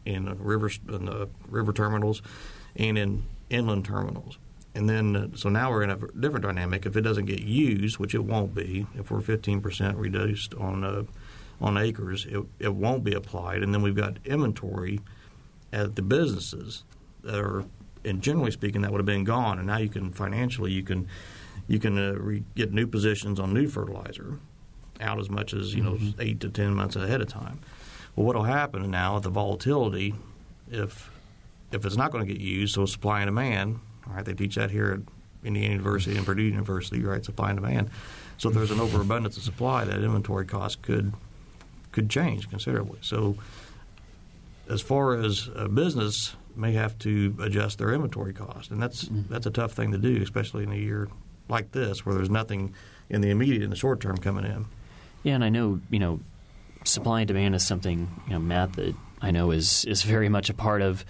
in 0.04 0.24
river 0.38 0.70
in 0.88 1.06
the 1.06 1.28
river 1.48 1.72
terminals 1.72 2.22
and 2.76 2.96
in 2.96 3.24
inland 3.50 3.84
terminals. 3.84 4.38
And 4.74 4.90
then, 4.90 5.16
uh, 5.16 5.28
so 5.34 5.48
now 5.48 5.70
we're 5.70 5.82
in 5.84 5.90
a 5.90 5.96
different 5.96 6.44
dynamic. 6.44 6.84
If 6.84 6.96
it 6.96 7.00
doesn't 7.00 7.24
get 7.24 7.40
used, 7.40 7.98
which 7.98 8.14
it 8.14 8.24
won't 8.24 8.54
be, 8.54 8.86
if 8.94 9.10
we're 9.10 9.20
15% 9.20 9.98
reduced 9.98 10.54
on 10.54 10.84
uh, 10.84 11.04
on 11.58 11.78
acres, 11.78 12.26
it, 12.26 12.44
it 12.58 12.74
won't 12.74 13.02
be 13.02 13.14
applied. 13.14 13.62
And 13.62 13.72
then 13.72 13.80
we've 13.80 13.96
got 13.96 14.18
inventory 14.26 15.00
at 15.76 15.96
the 15.96 16.02
businesses 16.02 16.84
that 17.22 17.38
are, 17.38 17.64
and 18.04 18.22
generally 18.22 18.50
speaking, 18.50 18.82
that 18.82 18.90
would 18.90 18.98
have 18.98 19.06
been 19.06 19.24
gone. 19.24 19.58
And 19.58 19.66
now 19.66 19.78
you 19.78 19.88
can 19.88 20.12
financially, 20.12 20.72
you 20.72 20.82
can 20.82 21.06
you 21.68 21.78
can 21.78 21.98
uh, 21.98 22.14
re- 22.18 22.44
get 22.54 22.72
new 22.72 22.86
positions 22.86 23.40
on 23.40 23.52
new 23.52 23.66
fertilizer 23.66 24.38
out 25.00 25.18
as 25.18 25.28
much 25.28 25.52
as 25.52 25.74
you 25.74 25.82
know 25.82 25.94
mm-hmm. 25.94 26.20
eight 26.20 26.40
to 26.40 26.48
ten 26.48 26.74
months 26.74 26.96
ahead 26.96 27.20
of 27.20 27.28
time. 27.28 27.60
Well, 28.14 28.26
what 28.26 28.36
will 28.36 28.44
happen 28.44 28.90
now 28.90 29.14
with 29.14 29.24
the 29.24 29.30
volatility, 29.30 30.14
if 30.70 31.10
if 31.72 31.84
it's 31.84 31.96
not 31.96 32.12
going 32.12 32.26
to 32.26 32.32
get 32.32 32.40
used, 32.40 32.74
so 32.74 32.86
supply 32.86 33.20
and 33.20 33.28
demand 33.28 33.80
all 34.08 34.14
right, 34.14 34.24
they 34.24 34.34
teach 34.34 34.54
that 34.56 34.70
here 34.70 34.92
at 34.92 35.46
Indiana 35.46 35.74
University 35.74 36.16
and 36.16 36.24
Purdue 36.24 36.42
University, 36.42 37.02
right? 37.02 37.24
Supply 37.24 37.50
and 37.50 37.60
demand. 37.60 37.90
So 38.38 38.48
if 38.48 38.54
there's 38.54 38.70
an 38.70 38.80
overabundance 38.80 39.36
of 39.36 39.42
supply, 39.42 39.84
that 39.84 40.02
inventory 40.02 40.46
cost 40.46 40.82
could 40.82 41.12
could 41.92 42.10
change 42.10 42.50
considerably. 42.50 42.98
So 43.00 43.36
as 44.68 44.82
far 44.82 45.14
as 45.14 45.48
a 45.54 45.68
business 45.68 46.36
may 46.54 46.72
have 46.72 46.98
to 47.00 47.36
adjust 47.40 47.78
their 47.78 47.92
inventory 47.92 48.32
cost, 48.32 48.70
and 48.70 48.82
that's 48.82 49.04
mm-hmm. 49.04 49.32
that's 49.32 49.46
a 49.46 49.50
tough 49.50 49.72
thing 49.72 49.92
to 49.92 49.98
do, 49.98 50.22
especially 50.22 50.62
in 50.62 50.72
a 50.72 50.76
year 50.76 51.08
like 51.48 51.72
this 51.72 52.04
where 52.04 52.14
there's 52.14 52.30
nothing 52.30 52.74
in 53.08 53.20
the 53.20 53.30
immediate 53.30 53.62
in 53.62 53.70
the 53.70 53.76
short 53.76 54.00
term 54.00 54.16
coming 54.16 54.44
in. 54.44 54.66
Yeah, 55.22 55.34
and 55.34 55.44
I 55.44 55.48
know 55.48 55.80
you 55.90 55.98
know 55.98 56.20
supply 56.84 57.20
and 57.20 57.28
demand 57.28 57.54
is 57.54 57.66
something 57.66 58.08
you 58.26 58.32
know 58.32 58.38
Matt 58.38 58.74
that 58.74 58.94
I 59.20 59.30
know 59.30 59.50
is 59.50 59.84
is 59.84 60.02
very 60.02 60.28
much 60.28 60.50
a 60.50 60.54
part 60.54 60.82
of 60.82 61.04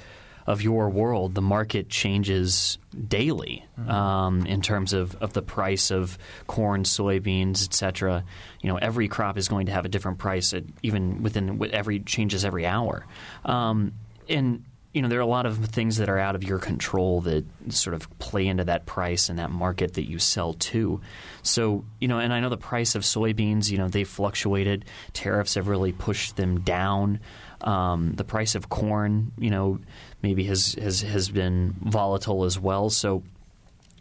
of 0.46 0.62
your 0.62 0.88
world, 0.88 1.34
the 1.34 1.42
market 1.42 1.88
changes 1.88 2.78
daily 3.08 3.64
mm-hmm. 3.78 3.90
um, 3.90 4.46
in 4.46 4.62
terms 4.62 4.92
of, 4.92 5.14
of 5.16 5.32
the 5.32 5.42
price 5.42 5.90
of 5.90 6.16
corn, 6.46 6.84
soybeans, 6.84 7.64
etc. 7.64 8.24
You 8.60 8.70
know, 8.70 8.76
every 8.76 9.08
crop 9.08 9.36
is 9.36 9.48
going 9.48 9.66
to 9.66 9.72
have 9.72 9.84
a 9.84 9.88
different 9.88 10.18
price, 10.18 10.52
at, 10.54 10.64
even 10.82 11.22
within 11.22 11.60
every 11.72 12.00
changes 12.00 12.44
every 12.44 12.64
hour. 12.64 13.06
Um, 13.44 13.92
and 14.28 14.64
you 14.96 15.02
know, 15.02 15.08
there 15.08 15.18
are 15.18 15.22
a 15.22 15.26
lot 15.26 15.44
of 15.44 15.58
things 15.58 15.98
that 15.98 16.08
are 16.08 16.18
out 16.18 16.36
of 16.36 16.42
your 16.42 16.58
control 16.58 17.20
that 17.20 17.44
sort 17.68 17.92
of 17.92 18.18
play 18.18 18.46
into 18.46 18.64
that 18.64 18.86
price 18.86 19.28
and 19.28 19.38
that 19.38 19.50
market 19.50 19.92
that 19.94 20.08
you 20.08 20.18
sell 20.18 20.54
to. 20.54 21.02
So, 21.42 21.84
you 22.00 22.08
know, 22.08 22.18
and 22.18 22.32
I 22.32 22.40
know 22.40 22.48
the 22.48 22.56
price 22.56 22.94
of 22.94 23.02
soybeans, 23.02 23.70
you 23.70 23.76
know, 23.76 23.88
they 23.88 24.04
fluctuated. 24.04 24.86
Tariffs 25.12 25.56
have 25.56 25.68
really 25.68 25.92
pushed 25.92 26.36
them 26.36 26.60
down. 26.60 27.20
Um, 27.62 28.12
the 28.12 28.24
price 28.24 28.54
of 28.54 28.68
corn, 28.68 29.32
you 29.38 29.50
know, 29.50 29.78
maybe 30.22 30.44
has, 30.44 30.74
has 30.74 31.00
has 31.00 31.30
been 31.30 31.74
volatile 31.80 32.44
as 32.44 32.58
well. 32.58 32.90
So 32.90 33.22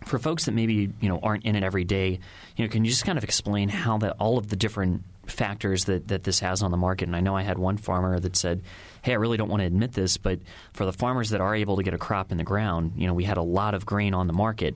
for 0.03 0.19
folks 0.19 0.45
that 0.45 0.51
maybe 0.51 0.91
you 0.99 1.09
know 1.09 1.19
aren't 1.21 1.45
in 1.45 1.55
it 1.55 1.63
every 1.63 1.83
day, 1.83 2.19
you 2.55 2.65
know, 2.65 2.69
can 2.69 2.85
you 2.85 2.91
just 2.91 3.05
kind 3.05 3.17
of 3.17 3.23
explain 3.23 3.69
how 3.69 3.97
that 3.99 4.15
all 4.19 4.37
of 4.37 4.49
the 4.49 4.55
different 4.55 5.03
factors 5.25 5.85
that, 5.85 6.07
that 6.09 6.23
this 6.23 6.39
has 6.39 6.61
on 6.61 6.71
the 6.71 6.77
market? 6.77 7.07
And 7.07 7.15
I 7.15 7.21
know 7.21 7.35
I 7.35 7.43
had 7.43 7.57
one 7.57 7.77
farmer 7.77 8.19
that 8.19 8.35
said, 8.35 8.61
"Hey, 9.01 9.13
I 9.13 9.15
really 9.15 9.37
don't 9.37 9.49
want 9.49 9.61
to 9.61 9.65
admit 9.67 9.93
this, 9.93 10.17
but 10.17 10.39
for 10.73 10.85
the 10.85 10.93
farmers 10.93 11.31
that 11.31 11.41
are 11.41 11.55
able 11.55 11.77
to 11.77 11.83
get 11.83 11.93
a 11.93 11.97
crop 11.97 12.31
in 12.31 12.37
the 12.37 12.43
ground, 12.43 12.93
you 12.97 13.07
know, 13.07 13.13
we 13.13 13.23
had 13.23 13.37
a 13.37 13.43
lot 13.43 13.73
of 13.73 13.85
grain 13.85 14.13
on 14.13 14.27
the 14.27 14.33
market. 14.33 14.75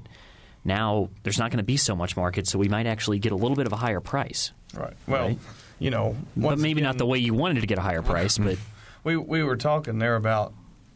Now 0.66 1.10
there's 1.24 1.38
not 1.38 1.52
going 1.52 1.58
to 1.58 1.64
be 1.64 1.78
so 1.78 1.96
much 1.96 2.18
market, 2.18 2.48
so 2.48 2.58
we 2.60 2.68
might 2.68 2.88
actually 2.88 3.20
get 3.20 3.32
a 3.32 3.36
little 3.36 3.56
bit 3.56 3.68
of 3.68 3.74
a 3.74 3.78
higher 3.78 4.02
price." 4.02 4.52
Right. 4.74 4.94
Well, 5.08 5.28
right? 5.30 5.40
You 5.80 5.90
know, 5.90 6.16
but 6.36 6.60
maybe 6.60 6.82
again, 6.82 6.84
not 6.84 6.98
the 6.98 7.06
way 7.06 7.18
you 7.18 7.34
wanted 7.34 7.62
to 7.62 7.68
get 7.68 7.78
a 7.78 7.82
higher 7.82 8.02
price, 8.02 8.38
but 8.38 8.58
we 9.04 9.18
we 9.18 9.44
were 9.44 9.58
talking 9.58 10.00
there 10.00 10.16
about 10.16 10.54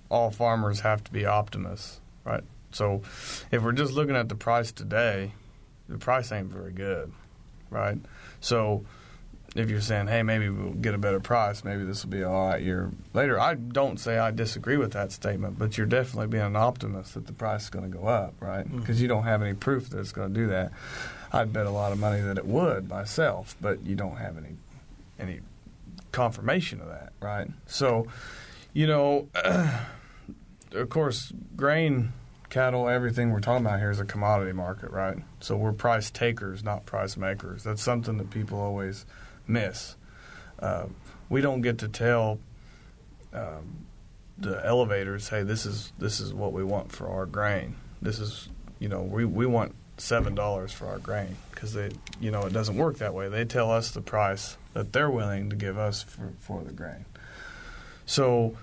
all 0.09 0.29
farmers 0.29 0.81
have 0.81 1.03
to 1.03 1.11
be 1.11 1.25
optimists, 1.25 1.99
right? 2.23 2.43
So 2.71 3.01
if 3.51 3.63
we're 3.63 3.71
just 3.71 3.93
looking 3.93 4.15
at 4.15 4.29
the 4.29 4.35
price 4.35 4.71
today, 4.71 5.31
the 5.89 5.97
price 5.97 6.31
ain't 6.31 6.47
very 6.47 6.71
good, 6.71 7.11
right? 7.69 7.97
So 8.39 8.85
if 9.55 9.69
you're 9.69 9.81
saying, 9.81 10.07
hey, 10.07 10.23
maybe 10.23 10.49
we'll 10.49 10.73
get 10.73 10.93
a 10.93 10.97
better 10.97 11.19
price, 11.19 11.63
maybe 11.63 11.83
this 11.83 12.03
will 12.03 12.11
be 12.11 12.23
all 12.23 12.49
right 12.49 12.61
year 12.61 12.91
later. 13.13 13.39
I 13.39 13.53
don't 13.53 13.99
say 13.99 14.17
I 14.17 14.31
disagree 14.31 14.77
with 14.77 14.93
that 14.93 15.11
statement, 15.11 15.59
but 15.59 15.77
you're 15.77 15.87
definitely 15.87 16.27
being 16.27 16.43
an 16.43 16.55
optimist 16.55 17.13
that 17.13 17.27
the 17.27 17.33
price 17.33 17.63
is 17.63 17.69
going 17.69 17.89
to 17.89 17.95
go 17.95 18.07
up, 18.07 18.33
right? 18.39 18.63
Because 18.63 18.95
mm-hmm. 18.95 19.01
you 19.03 19.07
don't 19.07 19.23
have 19.23 19.41
any 19.41 19.53
proof 19.53 19.89
that 19.89 19.99
it's 19.99 20.11
going 20.11 20.33
to 20.33 20.39
do 20.39 20.47
that. 20.47 20.71
I'd 21.31 21.53
bet 21.53 21.65
a 21.65 21.71
lot 21.71 21.91
of 21.91 21.99
money 21.99 22.21
that 22.21 22.37
it 22.37 22.45
would 22.45 22.89
myself, 22.89 23.55
but 23.61 23.85
you 23.85 23.95
don't 23.95 24.17
have 24.17 24.37
any 24.37 24.55
any 25.23 25.39
confirmation 26.11 26.79
of 26.81 26.87
that, 26.87 27.13
right? 27.19 27.49
So, 27.65 28.07
you 28.73 28.87
know, 28.87 29.29
of 30.71 30.89
course, 30.89 31.31
grain, 31.55 32.13
cattle, 32.49 32.87
everything 32.87 33.31
we're 33.31 33.39
talking 33.39 33.65
about 33.65 33.79
here 33.79 33.91
is 33.91 33.99
a 33.99 34.05
commodity 34.05 34.53
market, 34.53 34.91
right? 34.91 35.17
So 35.39 35.55
we're 35.57 35.73
price 35.73 36.11
takers, 36.11 36.63
not 36.63 36.85
price 36.85 37.17
makers. 37.17 37.63
That's 37.63 37.81
something 37.81 38.17
that 38.17 38.29
people 38.29 38.59
always 38.59 39.05
miss. 39.47 39.95
Uh, 40.59 40.85
we 41.29 41.41
don't 41.41 41.61
get 41.61 41.79
to 41.79 41.87
tell 41.87 42.39
um, 43.33 43.85
the 44.37 44.63
elevators, 44.65 45.29
"Hey, 45.29 45.43
this 45.43 45.65
is 45.65 45.91
this 45.97 46.19
is 46.19 46.33
what 46.33 46.53
we 46.53 46.63
want 46.63 46.91
for 46.91 47.07
our 47.07 47.25
grain. 47.25 47.75
This 48.01 48.19
is, 48.19 48.49
you 48.79 48.87
know, 48.87 49.01
we 49.01 49.25
we 49.25 49.45
want 49.45 49.75
seven 49.97 50.35
dollars 50.35 50.71
for 50.71 50.87
our 50.87 50.99
grain 50.99 51.35
because 51.51 51.73
they, 51.73 51.91
you 52.19 52.31
know, 52.31 52.43
it 52.43 52.53
doesn't 52.53 52.75
work 52.75 52.97
that 52.97 53.13
way. 53.13 53.29
They 53.29 53.45
tell 53.45 53.71
us 53.71 53.91
the 53.91 54.01
price 54.01 54.57
that 54.73 54.91
they're 54.91 55.09
willing 55.09 55.49
to 55.49 55.55
give 55.55 55.77
us 55.77 56.03
for, 56.03 56.33
for 56.39 56.61
the 56.63 56.73
grain. 56.73 57.05
So, 58.05 58.57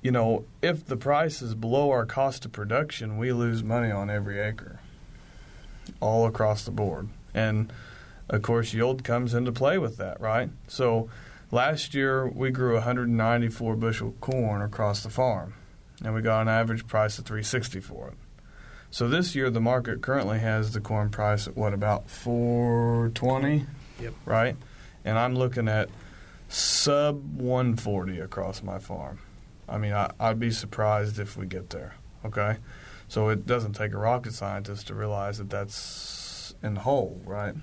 you 0.00 0.10
know, 0.10 0.44
if 0.62 0.86
the 0.86 0.96
price 0.96 1.42
is 1.42 1.54
below 1.54 1.90
our 1.90 2.06
cost 2.06 2.44
of 2.44 2.52
production, 2.52 3.18
we 3.18 3.32
lose 3.32 3.62
money 3.62 3.90
on 3.90 4.08
every 4.08 4.40
acre, 4.40 4.80
all 6.00 6.26
across 6.26 6.64
the 6.64 6.70
board. 6.70 7.08
And 7.34 7.72
of 8.28 8.42
course, 8.42 8.72
yield 8.72 9.04
comes 9.04 9.34
into 9.34 9.52
play 9.52 9.76
with 9.76 9.96
that, 9.98 10.20
right? 10.20 10.50
So, 10.68 11.10
last 11.50 11.94
year 11.94 12.26
we 12.26 12.50
grew 12.50 12.74
194 12.74 13.76
bushel 13.76 14.14
corn 14.20 14.62
across 14.62 15.02
the 15.02 15.10
farm, 15.10 15.54
and 16.02 16.14
we 16.14 16.22
got 16.22 16.42
an 16.42 16.48
average 16.48 16.86
price 16.86 17.18
of 17.18 17.26
360 17.26 17.80
for 17.80 18.08
it. 18.08 18.14
So 18.90 19.08
this 19.08 19.34
year 19.34 19.50
the 19.50 19.60
market 19.60 20.02
currently 20.02 20.40
has 20.40 20.72
the 20.72 20.80
corn 20.80 21.10
price 21.10 21.46
at 21.46 21.56
what 21.56 21.72
about 21.72 22.10
420? 22.10 23.66
Yep. 24.00 24.14
Right? 24.24 24.56
and 25.04 25.18
I'm 25.18 25.34
looking 25.34 25.68
at 25.68 25.88
sub 26.48 27.40
140 27.40 28.20
across 28.20 28.62
my 28.62 28.78
farm. 28.78 29.20
I 29.68 29.78
mean, 29.78 29.92
I, 29.92 30.10
would 30.20 30.40
be 30.40 30.50
surprised 30.50 31.18
if 31.18 31.36
we 31.36 31.46
get 31.46 31.70
there. 31.70 31.94
Okay, 32.24 32.56
so 33.08 33.28
it 33.28 33.46
doesn't 33.46 33.74
take 33.74 33.92
a 33.92 33.98
rocket 33.98 34.34
scientist 34.34 34.88
to 34.88 34.94
realize 34.94 35.38
that 35.38 35.48
that's 35.48 36.54
in 36.62 36.74
the 36.74 36.80
hole, 36.80 37.20
right? 37.24 37.54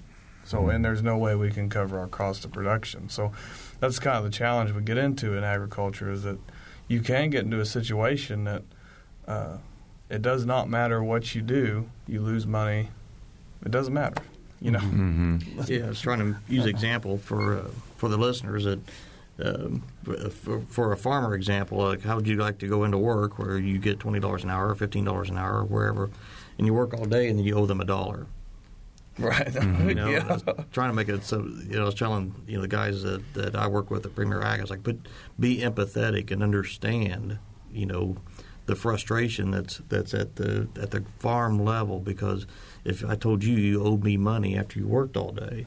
So, 0.46 0.70
and 0.70 0.84
there's 0.84 1.04
no 1.04 1.18
way 1.18 1.36
we 1.36 1.52
can 1.52 1.70
cover 1.70 2.00
our 2.00 2.08
cost 2.08 2.46
of 2.46 2.54
production. 2.54 3.10
So, 3.10 3.34
that's 3.80 4.00
kind 4.00 4.18
of 4.18 4.24
the 4.24 4.30
challenge 4.30 4.72
we 4.72 4.82
get 4.82 4.98
into 4.98 5.34
in 5.34 5.44
agriculture 5.44 6.10
is 6.10 6.24
that 6.24 6.40
you 6.88 7.02
can 7.02 7.30
get 7.30 7.44
into 7.44 7.60
a 7.60 7.66
situation 7.66 8.46
that 8.46 8.64
uh, 9.28 9.58
it 10.10 10.22
does 10.22 10.46
not 10.46 10.70
matter 10.70 11.04
what 11.04 11.36
you 11.36 11.42
do, 11.42 11.90
you 12.08 12.22
lose 12.22 12.48
money. 12.48 12.90
It 13.66 13.72
doesn't 13.72 13.94
matter 13.94 14.22
you 14.62 14.72
know. 14.72 14.80
Mm-hmm. 14.80 15.62
Yeah, 15.68 15.86
I 15.86 15.90
was 15.90 16.02
trying 16.02 16.20
to 16.20 16.36
use 16.48 16.66
example 16.66 17.18
for 17.18 17.58
uh, 17.58 17.68
for 17.98 18.10
the 18.10 18.18
listeners 18.18 18.66
that. 18.66 18.80
Um, 19.40 19.84
for, 20.32 20.62
for, 20.62 20.94
a 20.94 20.98
farmer 20.98 21.36
example, 21.36 21.78
like 21.78 22.02
how 22.02 22.16
would 22.16 22.28
you 22.28 22.38
like 22.38 22.58
to 22.58 22.68
go 22.68 22.86
into 22.86 22.98
work 22.98 23.38
where 23.38 23.60
you 23.60 23.78
get 23.78 24.00
twenty 24.00 24.20
dollars 24.20 24.44
an 24.44 24.50
hour, 24.50 24.70
or 24.70 24.74
fifteen 24.74 25.06
dollars 25.06 25.30
an 25.30 25.38
hour, 25.38 25.60
or 25.60 25.64
wherever, 25.64 26.10
and 26.58 26.66
you 26.66 26.74
work 26.74 26.96
all 26.96 27.06
day 27.06 27.30
and 27.30 27.38
then 27.38 27.46
you 27.46 27.54
owe 27.54 27.68
them 27.68 27.80
a 27.80 27.86
dollar, 27.86 28.26
right? 29.20 29.46
Mm-hmm. 29.46 29.90
You 29.90 29.96
know, 29.96 30.10
yeah. 30.10 30.40
trying 30.72 30.90
to 30.90 30.96
make 30.96 31.08
it 31.08 31.24
so. 31.24 31.44
You 31.44 31.76
know, 31.76 31.84
I 31.84 31.86
was 31.86 31.94
telling 31.94 32.34
you 32.48 32.56
know 32.56 32.64
the 32.64 32.68
guys 32.68 33.04
that, 33.04 33.22
that 33.36 33.56
I 33.56 33.68
work 33.68 33.92
with 33.92 34.08
at 34.08 34.16
Premier 34.16 34.42
Ag, 34.42 34.58
I 34.58 34.64
was 34.64 34.72
like, 34.72 34.82
but 34.82 34.96
be 35.40 35.60
empathetic 35.60 36.32
and 36.32 36.42
understand, 36.42 37.38
you 37.72 37.86
know, 37.86 38.18
the 38.68 38.76
frustration 38.76 39.52
that's 39.52 39.78
that's 39.90 40.14
at 40.14 40.36
the 40.36 40.68
at 40.80 40.92
the 40.92 41.04
farm 41.20 41.64
level 41.64 42.00
because 42.00 42.46
if 42.84 43.04
I 43.04 43.16
told 43.16 43.44
you 43.44 43.56
you 43.56 43.84
owed 43.84 44.04
me 44.04 44.18
money 44.18 44.58
after 44.58 44.78
you 44.78 44.88
worked 44.88 45.18
all 45.18 45.32
day, 45.32 45.66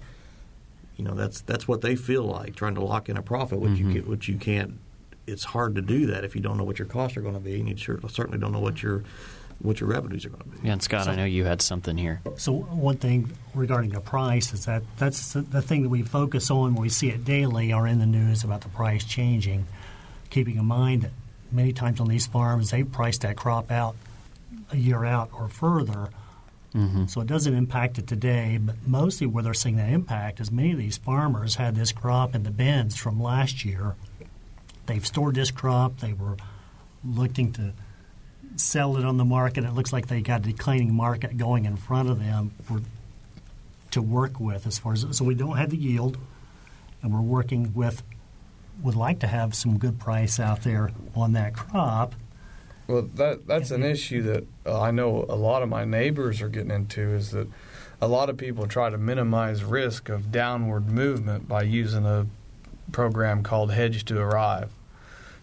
you 0.97 1.05
know 1.05 1.15
that's 1.15 1.41
that's 1.41 1.67
what 1.67 1.81
they 1.81 1.97
feel 1.97 2.23
like 2.23 2.55
trying 2.55 2.75
to 2.77 2.85
lock 2.85 3.09
in 3.09 3.17
a 3.17 3.23
profit, 3.23 3.59
which 3.59 3.73
mm-hmm. 3.73 3.91
you 3.91 4.03
can, 4.03 4.11
which 4.11 4.29
you 4.29 4.37
can't. 4.37 4.79
it's 5.27 5.45
hard 5.45 5.75
to 5.75 5.83
do 5.83 6.07
that 6.07 6.25
if 6.25 6.35
you 6.37 6.43
don't 6.43 6.57
know 6.59 6.65
what 6.65 6.79
your 6.79 6.89
costs 6.89 7.17
are 7.17 7.23
going 7.23 7.35
to 7.35 7.41
be, 7.41 7.59
and 7.59 7.69
you 7.69 7.77
sure, 7.77 7.99
certainly 8.09 8.39
don't 8.39 8.53
know 8.53 8.61
what 8.61 8.83
your 8.83 9.03
what 9.61 9.81
your 9.81 9.89
revenues 9.89 10.25
are 10.25 10.31
going 10.31 10.43
to 10.43 10.49
be. 10.49 10.67
Yeah, 10.67 10.75
and 10.75 10.83
Scott, 10.83 11.09
I 11.09 11.15
know 11.17 11.25
you 11.25 11.45
had 11.45 11.63
something 11.63 11.97
here. 11.97 12.21
So 12.37 12.53
one 12.53 12.97
thing 12.97 13.33
regarding 13.55 13.91
the 13.91 14.01
price 14.01 14.53
is 14.53 14.67
that 14.67 14.83
that's 14.99 15.33
the 15.33 15.63
thing 15.63 15.83
that 15.83 15.89
we 15.89 16.03
focus 16.03 16.51
on 16.51 16.75
when 16.75 16.83
we 16.83 16.89
see 16.91 17.09
it 17.09 17.25
daily 17.25 17.73
or 17.73 17.87
in 17.87 17.99
the 17.99 18.07
news 18.07 18.45
about 18.45 18.61
the 18.61 18.69
price 18.69 19.05
changing. 19.05 19.67
Keeping 20.31 20.57
in 20.57 20.65
mind 20.65 21.03
that 21.03 21.11
many 21.53 21.73
times 21.73 22.01
on 22.01 22.09
these 22.09 22.27
farms 22.27 22.71
they 22.71 22.83
price 22.85 23.19
that 23.19 23.37
crop 23.37 23.71
out 23.71 23.97
a 24.73 24.77
year 24.77 25.05
out 25.05 25.31
or 25.33 25.49
further. 25.49 26.11
Mm-hmm. 26.75 27.07
So 27.07 27.21
it 27.21 27.27
doesn't 27.27 27.55
impact 27.55 27.99
it 27.99 28.07
today, 28.07 28.59
but 28.63 28.77
mostly 28.87 29.27
where 29.27 29.43
they're 29.43 29.55
seeing 29.55 29.77
that 29.77 29.91
impact 29.91 30.39
is 30.39 30.53
many 30.53 30.73
of 30.73 30.79
these 30.79 30.99
farmers 30.99 31.57
had 31.57 31.75
this 31.75 31.91
crop 31.91 32.35
in 32.35 32.45
the 32.45 32.51
bins 32.51 32.97
from 32.97 33.21
last 33.21 33.65
year. 33.65 33.97
They've 34.87 35.05
stored 35.05 35.35
this 35.35 35.51
crop. 35.51 35.99
They 35.99 36.13
were 36.13 36.37
looking 37.05 37.53
to 37.55 37.73
sell 38.57 38.97
it 38.97 39.05
on 39.05 39.17
the 39.17 39.25
market. 39.25 39.65
It 39.65 39.73
looks 39.73 39.93
like 39.93 40.07
they 40.07 40.21
got 40.21 40.41
a 40.41 40.53
declining 40.53 40.95
market 40.95 41.37
going 41.37 41.65
in 41.65 41.77
front 41.77 42.09
of 42.09 42.21
them 42.21 42.53
for, 42.65 42.81
to 43.91 44.03
work 44.03 44.39
with 44.39 44.67
as 44.67 44.79
far 44.79 44.93
as 44.93 45.07
so 45.11 45.25
we 45.25 45.35
don't 45.35 45.57
have 45.57 45.71
the 45.71 45.77
yield, 45.77 46.19
and 47.03 47.13
we're 47.13 47.21
working 47.21 47.73
with 47.75 48.03
would 48.83 48.97
like 48.97 49.21
to 49.21 49.27
have 49.27 49.55
some 49.55 49.79
good 49.79 49.99
price 49.99 50.41
out 50.41 50.63
there 50.63 50.91
on 51.15 51.33
that 51.33 51.55
crop. 51.55 52.15
Well, 52.87 53.03
that 53.15 53.47
that's 53.47 53.71
an 53.71 53.85
issue 53.85 54.23
that 54.23 54.47
uh, 54.67 54.81
I 54.81 54.91
know 54.91 55.25
a 55.29 55.37
lot 55.37 55.63
of 55.63 55.69
my 55.69 55.85
neighbors 55.85 56.43
are 56.43 56.49
getting 56.49 56.73
into 56.73 57.01
is 57.01 57.31
that 57.31 57.47
a 58.01 58.09
lot 58.09 58.31
of 58.31 58.37
people 58.37 58.67
try 58.67 58.91
to 58.91 58.99
minimize 58.99 59.63
risk 59.63 60.09
of 60.09 60.33
downward 60.33 60.91
movement 60.91 61.47
by 61.47 61.63
using 61.63 62.05
a 62.05 62.27
program 62.91 63.43
called 63.43 63.73
Hedge 63.73 64.05
to 64.07 64.19
Arrive. 64.19 64.71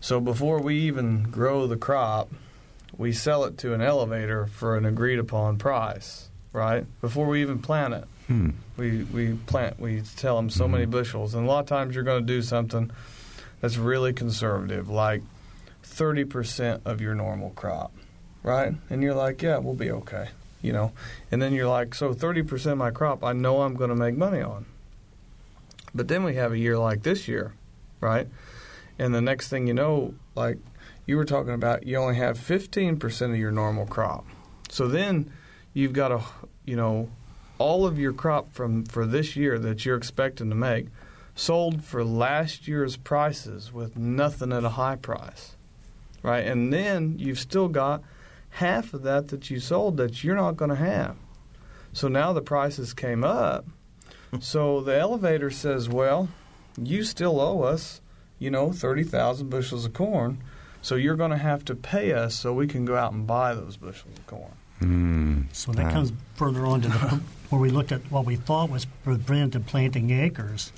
So 0.02 0.20
before 0.20 0.60
we 0.62 0.76
even 0.82 1.24
grow 1.24 1.68
the 1.68 1.78
crop, 1.78 2.30
we 2.98 3.14
sell 3.14 3.46
it 3.46 3.58
to 3.60 3.74
an 3.74 3.82
elevator 3.82 4.48
for 4.48 4.76
an 4.76 4.86
agreed 4.86 5.20
upon 5.20 5.58
price, 5.58 6.30
right? 6.52 6.86
Before 7.00 7.28
we 7.28 7.42
even 7.42 7.60
plant 7.60 7.94
it. 7.94 8.04
Hmm. 8.28 8.50
We 8.76 9.04
we 9.04 9.34
plant 9.46 9.80
we 9.80 10.02
tell 10.18 10.36
them 10.36 10.50
so 10.50 10.68
many 10.68 10.86
bushels, 10.86 11.34
and 11.34 11.46
a 11.46 11.48
lot 11.48 11.62
of 11.62 11.66
times 11.66 11.96
you're 11.96 12.04
going 12.04 12.28
to 12.28 12.34
do 12.34 12.42
something 12.42 12.92
that's 13.62 13.78
really 13.78 14.14
conservative, 14.14 14.90
like 14.90 15.22
thirty 15.84 16.26
percent 16.26 16.82
of 16.86 17.02
your 17.02 17.16
normal 17.16 17.52
crop, 17.52 17.92
right? 18.44 18.74
And 18.90 19.02
you're 19.02 19.16
like, 19.16 19.42
yeah, 19.42 19.58
we'll 19.58 19.74
be 19.74 19.92
okay, 19.92 20.30
you 20.62 20.74
know. 20.74 20.92
And 21.32 21.42
then 21.42 21.54
you're 21.54 21.68
like, 21.68 21.96
so 21.96 22.14
thirty 22.14 22.44
percent 22.44 22.74
of 22.74 22.78
my 22.78 22.92
crop, 22.92 23.24
I 23.24 23.34
know 23.34 23.62
I'm 23.62 23.76
going 23.76 23.90
to 23.90 23.96
make 23.96 24.16
money 24.16 24.42
on. 24.42 24.66
But 25.96 26.08
then 26.08 26.24
we 26.24 26.36
have 26.36 26.52
a 26.52 26.58
year 26.58 26.78
like 26.78 27.04
this 27.04 27.28
year, 27.28 27.54
right? 28.02 28.28
And 29.00 29.16
the 29.16 29.22
next 29.22 29.50
thing 29.50 29.68
you 29.68 29.74
know, 29.74 30.14
like 30.36 30.58
you 31.06 31.18
were 31.18 31.26
talking 31.26 31.54
about, 31.54 31.88
you 31.88 31.98
only 31.98 32.16
have 32.16 32.38
fifteen 32.38 32.98
percent 32.98 33.32
of 33.32 33.40
your 33.40 33.52
normal 33.52 33.86
crop. 33.86 34.26
So 34.70 34.88
then 34.88 35.32
you've 35.74 35.94
got 35.94 36.12
a, 36.12 36.22
you 36.66 36.76
know, 36.76 37.10
all 37.58 37.88
of 37.88 37.98
your 37.98 38.14
crop 38.14 38.54
from 38.54 38.86
for 38.86 39.06
this 39.06 39.36
year 39.36 39.58
that 39.58 39.86
you're 39.86 39.98
expecting 39.98 40.50
to 40.50 40.56
make 40.56 40.88
sold 41.38 41.84
for 41.84 42.04
last 42.04 42.68
year's 42.68 42.98
prices 42.98 43.72
with 43.72 43.96
nothing 43.96 44.52
at 44.52 44.64
a 44.64 44.70
high 44.70 44.96
price, 44.96 45.56
right? 46.24 46.46
And 46.46 46.74
then 46.74 47.16
you've 47.20 47.40
still 47.40 47.68
got 47.68 48.02
half 48.50 48.94
of 48.94 49.04
that 49.04 49.28
that 49.30 49.50
you 49.50 49.60
sold 49.60 49.98
that 49.98 50.24
you're 50.24 50.36
not 50.36 50.58
going 50.58 50.70
to 50.70 50.76
have. 50.76 51.16
So 51.94 52.08
now 52.08 52.34
the 52.34 52.42
prices 52.42 52.94
came 52.94 53.24
up. 53.24 53.66
So 54.42 54.82
the 54.82 54.94
elevator 54.94 55.50
says, 55.50 55.88
"Well, 55.88 56.28
you 56.78 57.06
still 57.06 57.40
owe 57.40 57.62
us, 57.62 58.02
you 58.40 58.52
know, 58.52 58.74
30,000 58.74 59.50
bushels 59.50 59.86
of 59.86 59.94
corn. 59.94 60.40
So 60.82 60.96
you're 60.96 61.16
going 61.16 61.32
to 61.32 61.38
have 61.38 61.64
to 61.64 61.76
pay 61.76 62.12
us 62.12 62.36
so 62.36 62.54
we 62.54 62.68
can 62.68 62.84
go 62.84 62.98
out 62.98 63.14
and 63.14 63.26
buy 63.26 63.54
those 63.54 63.78
bushels 63.78 64.18
of 64.18 64.28
corn." 64.28 64.52
Hmm. 64.80 65.42
So 65.54 65.72
that 65.72 65.94
comes 65.94 66.12
further 66.36 66.66
on 66.66 66.82
to 66.82 66.90
the, 66.90 67.22
where 67.50 67.62
we 67.62 67.70
looked 67.70 67.94
at 67.94 68.02
what 68.12 68.26
we 68.26 68.36
thought 68.36 68.70
was 68.70 68.84
preventive 69.06 69.66
planting 69.66 70.10
acres. 70.12 70.74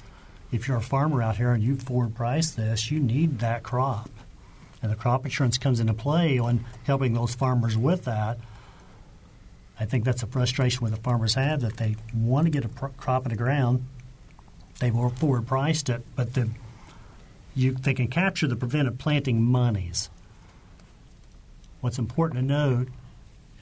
If 0.52 0.68
you're 0.68 0.78
a 0.78 0.82
farmer 0.82 1.22
out 1.22 1.38
here 1.38 1.52
and 1.52 1.64
you 1.64 1.76
forward 1.76 2.16
price 2.16 2.52
this, 2.52 2.90
you 2.90 3.00
need 3.00 3.40
that 3.40 3.64
crop. 3.64 4.10
And 4.82 4.92
the 4.92 4.96
crop 4.96 5.26
insurance 5.26 5.58
comes 5.58 5.80
into 5.80 5.94
play 5.94 6.40
on 6.40 6.66
helping 6.86 7.14
those 7.14 7.36
farmers 7.36 7.78
with 7.78 8.06
that. 8.06 8.40
I 9.80 9.86
think 9.86 10.04
that's 10.04 10.24
a 10.24 10.28
frustration 10.28 10.82
with 10.82 10.92
the 10.92 11.02
farmers 11.02 11.36
have 11.36 11.62
that 11.62 11.78
they 11.78 11.96
want 12.14 12.46
to 12.46 12.52
get 12.52 12.66
a 12.66 12.70
pr- 12.70 12.88
crop 12.98 13.26
in 13.26 13.30
the 13.30 13.38
ground. 13.38 13.86
They've 14.80 14.94
forward 14.94 15.46
priced 15.48 15.90
it, 15.90 16.02
but 16.16 16.34
the, 16.34 16.50
you, 17.56 17.74
they 17.74 17.94
can 17.94 18.08
capture 18.08 18.48
the 18.48 18.56
preventive 18.56 18.98
planting 18.98 19.42
monies. 19.42 20.10
What's 21.82 22.00
important 22.00 22.40
to 22.40 22.46
note 22.46 22.88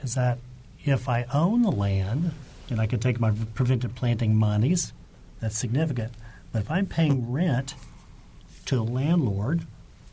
is 0.02 0.16
that 0.16 0.40
if 0.86 1.10
I 1.10 1.26
own 1.34 1.64
the 1.64 1.72
land 1.72 2.32
and 2.70 2.80
I 2.80 2.88
can 2.88 3.00
take 3.00 3.20
my 3.20 3.32
preventive 3.56 3.96
planting 3.96 4.36
monies, 4.36 4.94
that's 5.40 5.58
significant. 5.58 6.14
But 6.52 6.64
if 6.64 6.72
I'm 6.72 6.86
paying 6.86 7.32
rent 7.32 7.76
to 8.66 8.76
the 8.76 8.84
landlord, 8.84 9.66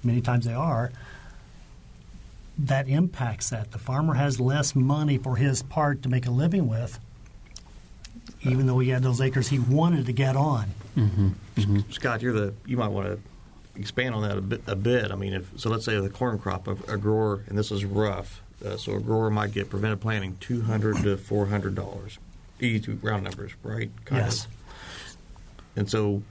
many 0.02 0.20
times 0.20 0.44
they 0.46 0.52
are, 0.54 0.92
that 2.58 2.88
impacts 2.88 3.50
that. 3.50 3.72
The 3.72 3.78
farmer 3.78 4.14
has 4.14 4.38
less 4.38 4.74
money 4.76 5.18
for 5.18 5.36
his 5.36 5.62
part 5.62 6.02
to 6.02 6.08
make 6.08 6.26
a 6.26 6.30
living 6.30 6.68
with, 6.68 6.98
even 8.42 8.66
though 8.66 8.78
he 8.78 8.90
had 8.90 9.02
those 9.02 9.20
acres 9.20 9.48
he 9.48 9.58
wanted 9.58 10.06
to 10.06 10.12
get 10.12 10.36
on. 10.36 10.66
Scott, 11.90 12.22
you're 12.22 12.32
the 12.32 12.54
you 12.66 12.76
might 12.76 12.88
want 12.88 13.08
to 13.08 13.18
expand 13.80 14.14
on 14.14 14.22
that 14.22 14.38
a 14.38 14.40
bit. 14.40 14.62
A 14.68 14.76
bit. 14.76 15.10
I 15.10 15.16
mean, 15.16 15.32
if 15.32 15.50
so, 15.56 15.68
let's 15.70 15.84
say 15.84 15.98
the 15.98 16.08
corn 16.10 16.38
crop, 16.38 16.68
a, 16.68 16.72
a 16.92 16.96
grower, 16.96 17.42
and 17.48 17.58
this 17.58 17.72
is 17.72 17.84
rough. 17.84 18.40
Uh, 18.64 18.76
so 18.76 18.92
a 18.94 19.00
grower 19.00 19.30
might 19.30 19.50
get 19.52 19.68
preventive 19.68 20.00
planting 20.00 20.36
two 20.38 20.62
hundred 20.62 20.96
to 21.02 21.16
four 21.16 21.46
hundred 21.46 21.74
dollars, 21.74 22.18
easy 22.60 22.92
round 23.02 23.24
numbers, 23.24 23.50
right? 23.64 23.90
Kind 24.04 24.22
Yes. 24.24 24.44
Of. 24.46 24.50
And 25.76 25.88
so, 25.88 26.22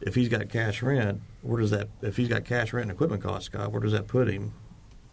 if 0.00 0.14
he's 0.14 0.28
got 0.28 0.48
cash 0.48 0.82
rent, 0.82 1.20
where 1.42 1.60
does 1.60 1.70
that? 1.70 1.88
If 2.02 2.16
he's 2.16 2.28
got 2.28 2.44
cash 2.44 2.72
rent 2.72 2.84
and 2.84 2.90
equipment 2.92 3.22
costs, 3.22 3.46
Scott, 3.46 3.72
where 3.72 3.80
does 3.80 3.92
that 3.92 4.06
put 4.06 4.28
him 4.28 4.52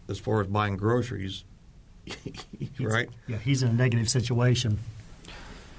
as 0.08 0.18
far 0.18 0.40
as 0.40 0.46
buying 0.48 0.76
groceries? 0.76 1.44
right. 2.80 3.08
Yeah, 3.26 3.38
he's 3.38 3.62
in 3.62 3.70
a 3.70 3.72
negative 3.72 4.08
situation. 4.08 4.78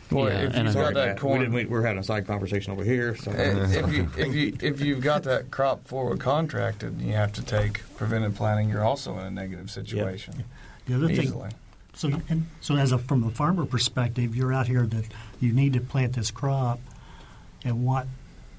Boy, 0.10 0.30
Yeah, 0.30 0.42
if 0.42 0.56
you've 0.56 0.74
got 0.74 0.94
that 0.94 1.20
corn, 1.20 1.40
we 1.40 1.46
didn't, 1.46 1.56
we, 1.56 1.66
we're 1.66 1.82
having 1.84 2.00
a 2.00 2.04
side 2.04 2.28
conversation 2.28 2.72
over 2.72 2.84
here. 2.84 3.16
So. 3.16 3.32
if 3.32 3.92
you 3.92 4.10
if 4.18 4.36
you 4.36 4.58
if 4.62 4.82
you've 4.82 5.02
got 5.02 5.24
that 5.24 5.50
crop 5.50 5.88
forward 5.88 6.20
contracted, 6.20 6.94
and 6.94 7.02
you 7.02 7.14
have 7.14 7.34
to 7.34 7.44
take 7.44 7.82
preventive 7.96 8.36
planting. 8.36 8.70
You're 8.70 8.84
also 8.84 9.18
in 9.18 9.26
a 9.26 9.32
negative 9.32 9.72
situation. 9.72 10.44
The 10.86 10.96
other 10.96 11.08
thing, 11.08 11.22
Easily. 11.22 11.50
So, 11.96 12.10
and 12.30 12.48
so 12.60 12.76
as 12.76 12.92
a 12.92 12.98
from 12.98 13.22
the 13.22 13.30
farmer 13.30 13.66
perspective, 13.66 14.36
you're 14.36 14.52
out 14.54 14.68
here 14.68 14.86
that 14.86 15.06
you 15.40 15.52
need 15.52 15.74
to 15.74 15.80
plant 15.80 16.14
this 16.14 16.32
crop, 16.32 16.80
and 17.64 17.86
what 17.86 18.08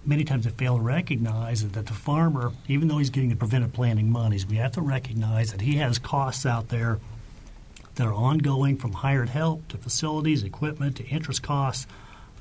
many 0.06 0.24
times 0.24 0.44
they 0.44 0.50
fail 0.50 0.76
to 0.76 0.82
recognize 0.82 1.62
is 1.62 1.70
that 1.72 1.86
the 1.86 1.92
farmer, 1.92 2.52
even 2.68 2.88
though 2.88 2.98
he's 2.98 3.10
getting 3.10 3.30
the 3.30 3.36
preventive 3.36 3.72
planting 3.72 4.10
monies, 4.10 4.46
we 4.46 4.56
have 4.56 4.72
to 4.72 4.80
recognize 4.82 5.52
that 5.52 5.60
he 5.62 5.76
has 5.76 5.98
costs 5.98 6.44
out 6.44 6.68
there 6.68 6.98
that 7.94 8.06
are 8.06 8.12
ongoing, 8.12 8.76
from 8.76 8.92
hired 8.92 9.28
help 9.28 9.66
to 9.68 9.78
facilities, 9.78 10.42
equipment 10.42 10.96
to 10.96 11.06
interest 11.06 11.42
costs. 11.42 11.86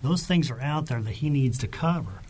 Those 0.01 0.23
things 0.25 0.49
are 0.51 0.59
out 0.59 0.87
there 0.87 1.01
that 1.01 1.11
he 1.11 1.29
needs 1.29 1.57
to 1.59 1.67
cover. 1.67 2.21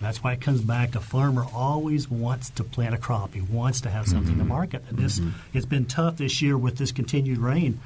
That's 0.00 0.22
why 0.22 0.32
it 0.34 0.40
comes 0.40 0.60
back 0.60 0.90
to 0.92 1.00
farmer 1.00 1.46
always 1.54 2.10
wants 2.10 2.50
to 2.50 2.64
plant 2.64 2.94
a 2.94 2.98
crop. 2.98 3.32
He 3.34 3.40
wants 3.40 3.80
to 3.82 3.90
have 3.90 4.06
something 4.06 4.36
to 4.38 4.44
market. 4.44 4.84
And 4.88 4.98
this 4.98 5.20
it's 5.54 5.64
been 5.66 5.86
tough 5.86 6.18
this 6.18 6.42
year 6.42 6.58
with 6.58 6.76
this 6.76 6.92
continued 6.92 7.38
rain 7.38 7.80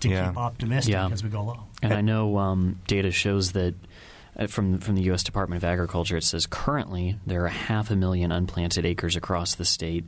to 0.00 0.08
Yeah. 0.08 0.28
keep 0.28 0.36
optimistic 0.38 0.92
Yeah. 0.92 1.08
as 1.08 1.22
we 1.22 1.28
go 1.30 1.40
along. 1.42 1.64
And 1.82 1.92
I 1.92 2.00
know 2.00 2.38
um, 2.38 2.78
data 2.86 3.10
shows 3.10 3.52
that 3.52 3.74
from 4.48 4.78
from 4.78 4.94
the 4.94 5.02
U.S. 5.02 5.22
Department 5.22 5.62
of 5.62 5.68
Agriculture, 5.68 6.16
it 6.16 6.24
says 6.24 6.46
currently 6.46 7.18
there 7.26 7.44
are 7.44 7.48
half 7.48 7.90
a 7.90 7.96
million 7.96 8.30
unplanted 8.30 8.84
acres 8.84 9.16
across 9.16 9.54
the 9.54 9.64
state. 9.64 10.04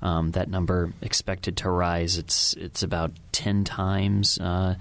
Um, 0.00 0.30
that 0.32 0.48
number 0.48 0.92
expected 1.00 1.56
to 1.58 1.70
rise. 1.70 2.18
It's 2.18 2.54
it's 2.54 2.82
about 2.82 3.12
ten 3.32 3.64
times 3.64 4.38
uh, 4.38 4.76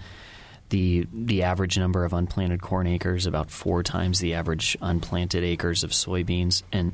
the 0.69 1.07
the 1.13 1.43
average 1.43 1.77
number 1.77 2.05
of 2.05 2.13
unplanted 2.13 2.61
corn 2.61 2.87
acres, 2.87 3.25
about 3.25 3.51
four 3.51 3.83
times 3.83 4.19
the 4.19 4.33
average 4.33 4.77
unplanted 4.81 5.43
acres 5.43 5.83
of 5.83 5.91
soybeans. 5.91 6.63
And 6.71 6.93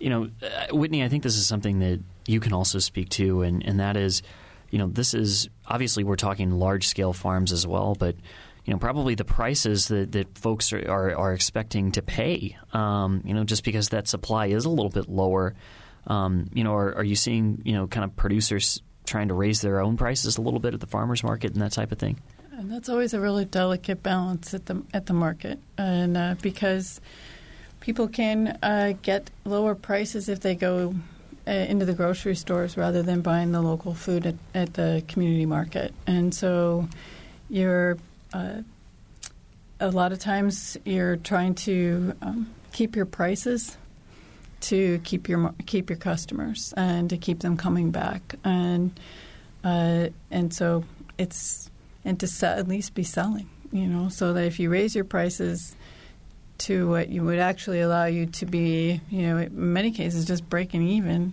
you 0.00 0.10
know, 0.10 0.30
uh, 0.42 0.74
Whitney, 0.74 1.04
I 1.04 1.08
think 1.08 1.22
this 1.22 1.36
is 1.36 1.46
something 1.46 1.80
that 1.80 2.00
you 2.26 2.40
can 2.40 2.52
also 2.52 2.78
speak 2.78 3.10
to, 3.10 3.42
and, 3.42 3.64
and 3.64 3.80
that 3.80 3.96
is, 3.96 4.22
you 4.70 4.78
know, 4.78 4.88
this 4.88 5.14
is 5.14 5.48
obviously 5.66 6.04
we're 6.04 6.16
talking 6.16 6.50
large 6.52 6.88
scale 6.88 7.12
farms 7.12 7.52
as 7.52 7.66
well, 7.66 7.94
but 7.94 8.16
you 8.70 8.76
know, 8.76 8.78
probably 8.78 9.16
the 9.16 9.24
prices 9.24 9.88
that, 9.88 10.12
that 10.12 10.38
folks 10.38 10.72
are, 10.72 10.88
are, 10.88 11.16
are 11.16 11.32
expecting 11.32 11.90
to 11.90 12.02
pay, 12.02 12.56
um, 12.72 13.20
you 13.24 13.34
know, 13.34 13.42
just 13.42 13.64
because 13.64 13.88
that 13.88 14.06
supply 14.06 14.46
is 14.46 14.64
a 14.64 14.70
little 14.70 14.90
bit 14.90 15.08
lower. 15.08 15.56
Um, 16.06 16.48
you 16.54 16.62
know, 16.62 16.74
are, 16.74 16.94
are 16.94 17.02
you 17.02 17.16
seeing, 17.16 17.62
you 17.64 17.72
know, 17.72 17.88
kind 17.88 18.04
of 18.04 18.14
producers 18.14 18.80
trying 19.04 19.26
to 19.26 19.34
raise 19.34 19.60
their 19.60 19.80
own 19.80 19.96
prices 19.96 20.38
a 20.38 20.40
little 20.40 20.60
bit 20.60 20.72
at 20.72 20.78
the 20.78 20.86
farmers 20.86 21.24
market 21.24 21.52
and 21.52 21.60
that 21.62 21.72
type 21.72 21.90
of 21.90 21.98
thing? 21.98 22.20
And 22.52 22.70
that's 22.70 22.88
always 22.88 23.12
a 23.12 23.18
really 23.18 23.44
delicate 23.44 24.04
balance 24.04 24.54
at 24.54 24.66
the 24.66 24.80
at 24.94 25.06
the 25.06 25.14
market, 25.14 25.58
and 25.76 26.16
uh, 26.16 26.36
because 26.40 27.00
people 27.80 28.06
can 28.06 28.56
uh, 28.62 28.92
get 29.02 29.30
lower 29.44 29.74
prices 29.74 30.28
if 30.28 30.38
they 30.38 30.54
go 30.54 30.94
uh, 31.48 31.50
into 31.50 31.86
the 31.86 31.94
grocery 31.94 32.36
stores 32.36 32.76
rather 32.76 33.02
than 33.02 33.20
buying 33.20 33.50
the 33.50 33.62
local 33.62 33.94
food 33.94 34.26
at, 34.26 34.36
at 34.54 34.74
the 34.74 35.02
community 35.08 35.46
market. 35.46 35.92
And 36.06 36.32
so 36.32 36.88
you're 37.48 37.98
uh, 38.32 38.62
a 39.80 39.90
lot 39.90 40.12
of 40.12 40.18
times 40.18 40.76
you're 40.84 41.16
trying 41.16 41.54
to 41.54 42.14
um, 42.22 42.50
keep 42.72 42.96
your 42.96 43.06
prices 43.06 43.76
to 44.60 44.98
keep 45.04 45.28
your 45.28 45.54
keep 45.66 45.88
your 45.88 45.96
customers 45.96 46.74
and 46.76 47.08
to 47.10 47.16
keep 47.16 47.40
them 47.40 47.56
coming 47.56 47.90
back. 47.90 48.34
And 48.44 48.98
uh, 49.64 50.08
and 50.30 50.52
so 50.52 50.84
it's 51.18 51.70
and 52.04 52.18
to 52.20 52.46
at 52.46 52.68
least 52.68 52.94
be 52.94 53.02
selling 53.02 53.48
you 53.72 53.86
know 53.86 54.08
so 54.08 54.32
that 54.32 54.44
if 54.44 54.58
you 54.58 54.70
raise 54.70 54.94
your 54.94 55.04
prices 55.04 55.74
to 56.58 56.88
what 56.88 57.08
you 57.08 57.22
would 57.24 57.38
actually 57.38 57.80
allow 57.80 58.04
you 58.04 58.26
to 58.26 58.46
be 58.46 59.00
you 59.10 59.22
know 59.22 59.38
in 59.38 59.72
many 59.72 59.90
cases 59.90 60.24
just 60.24 60.48
breaking 60.48 60.82
even 60.82 61.32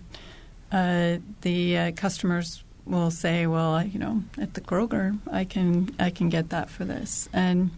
uh, 0.72 1.16
the 1.42 1.78
uh, 1.78 1.92
customers 1.92 2.62
will 2.88 3.10
say 3.10 3.46
well 3.46 3.84
you 3.84 3.98
know 3.98 4.22
at 4.38 4.54
the 4.54 4.60
Kroger 4.60 5.18
I 5.30 5.44
can 5.44 5.94
I 5.98 6.10
can 6.10 6.28
get 6.28 6.50
that 6.50 6.70
for 6.70 6.84
this. 6.84 7.28
And 7.32 7.70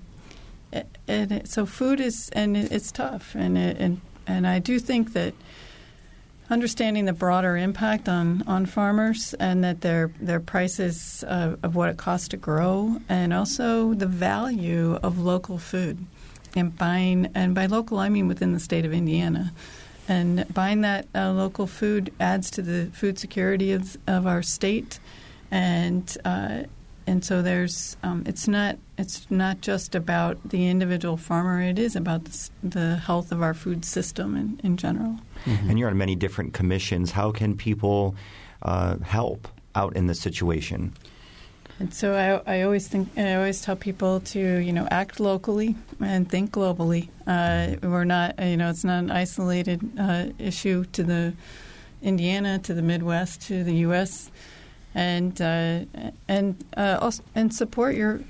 and 0.72 1.32
it, 1.32 1.48
so 1.48 1.66
food 1.66 2.00
is 2.00 2.30
and 2.32 2.56
it, 2.56 2.72
it's 2.72 2.92
tough. 2.92 3.34
And 3.34 3.58
it, 3.58 3.76
and 3.78 4.00
and 4.26 4.46
I 4.46 4.58
do 4.58 4.78
think 4.78 5.12
that 5.14 5.34
understanding 6.48 7.04
the 7.04 7.12
broader 7.12 7.56
impact 7.56 8.08
on, 8.08 8.42
on 8.46 8.66
farmers 8.66 9.34
and 9.34 9.62
that 9.62 9.80
their 9.80 10.12
their 10.20 10.40
prices 10.40 11.24
uh, 11.26 11.56
of 11.62 11.76
what 11.76 11.88
it 11.88 11.96
costs 11.96 12.28
to 12.28 12.36
grow 12.36 12.96
and 13.08 13.32
also 13.32 13.94
the 13.94 14.06
value 14.06 14.94
of 15.02 15.18
local 15.18 15.58
food 15.58 16.04
and 16.56 16.76
buying 16.76 17.30
and 17.34 17.54
by 17.54 17.66
local 17.66 17.98
I 17.98 18.08
mean 18.08 18.26
within 18.26 18.52
the 18.52 18.60
state 18.60 18.84
of 18.84 18.92
Indiana 18.92 19.52
and 20.10 20.52
buying 20.52 20.80
that 20.80 21.06
uh, 21.14 21.30
local 21.32 21.66
food 21.66 22.12
adds 22.18 22.50
to 22.50 22.62
the 22.62 22.90
food 22.92 23.18
security 23.18 23.72
of, 23.72 23.96
of 24.06 24.26
our 24.26 24.42
state 24.42 24.98
and 25.50 26.18
uh, 26.24 26.64
and 27.06 27.24
so 27.24 27.42
there's 27.42 27.96
um, 28.02 28.22
it's 28.26 28.46
not 28.46 28.76
it's 28.96 29.28
not 29.30 29.60
just 29.62 29.94
about 29.94 30.38
the 30.48 30.68
individual 30.68 31.16
farmer. 31.16 31.60
It 31.60 31.78
is 31.78 31.96
about 31.96 32.24
the, 32.24 32.50
the 32.62 32.96
health 32.96 33.32
of 33.32 33.42
our 33.42 33.54
food 33.54 33.84
system 33.84 34.36
in, 34.36 34.60
in 34.62 34.76
general. 34.76 35.18
Mm-hmm. 35.44 35.70
And 35.70 35.78
you're 35.78 35.88
on 35.88 35.98
many 35.98 36.14
different 36.14 36.52
commissions. 36.52 37.10
How 37.10 37.32
can 37.32 37.56
people 37.56 38.14
uh, 38.62 38.98
help 38.98 39.48
out 39.74 39.96
in 39.96 40.06
this 40.06 40.20
situation? 40.20 40.92
And 41.80 41.92
so 41.92 42.14
I, 42.14 42.58
I, 42.58 42.62
always 42.62 42.86
think 42.88 43.08
I 43.16 43.34
always 43.34 43.62
tell 43.62 43.74
people 43.74 44.20
to 44.20 44.38
you 44.38 44.72
know 44.72 44.86
act 44.90 45.18
locally 45.18 45.74
and 45.98 46.28
think 46.28 46.52
globally. 46.52 47.08
Uh, 47.26 47.76
we're 47.82 48.04
not 48.04 48.38
you 48.38 48.56
know 48.58 48.68
it's 48.68 48.84
not 48.84 49.04
an 49.04 49.10
isolated 49.10 49.80
uh, 49.98 50.26
issue 50.38 50.84
to 50.92 51.02
the 51.02 51.32
Indiana, 52.02 52.58
to 52.60 52.74
the 52.74 52.82
Midwest, 52.82 53.42
to 53.48 53.64
the 53.64 53.76
U.S 53.88 54.30
and 54.94 55.40
uh, 55.40 55.80
and 56.28 56.64
uh, 56.76 56.98
also, 57.00 57.22
and 57.34 57.54
support 57.54 57.94
your 57.94 58.20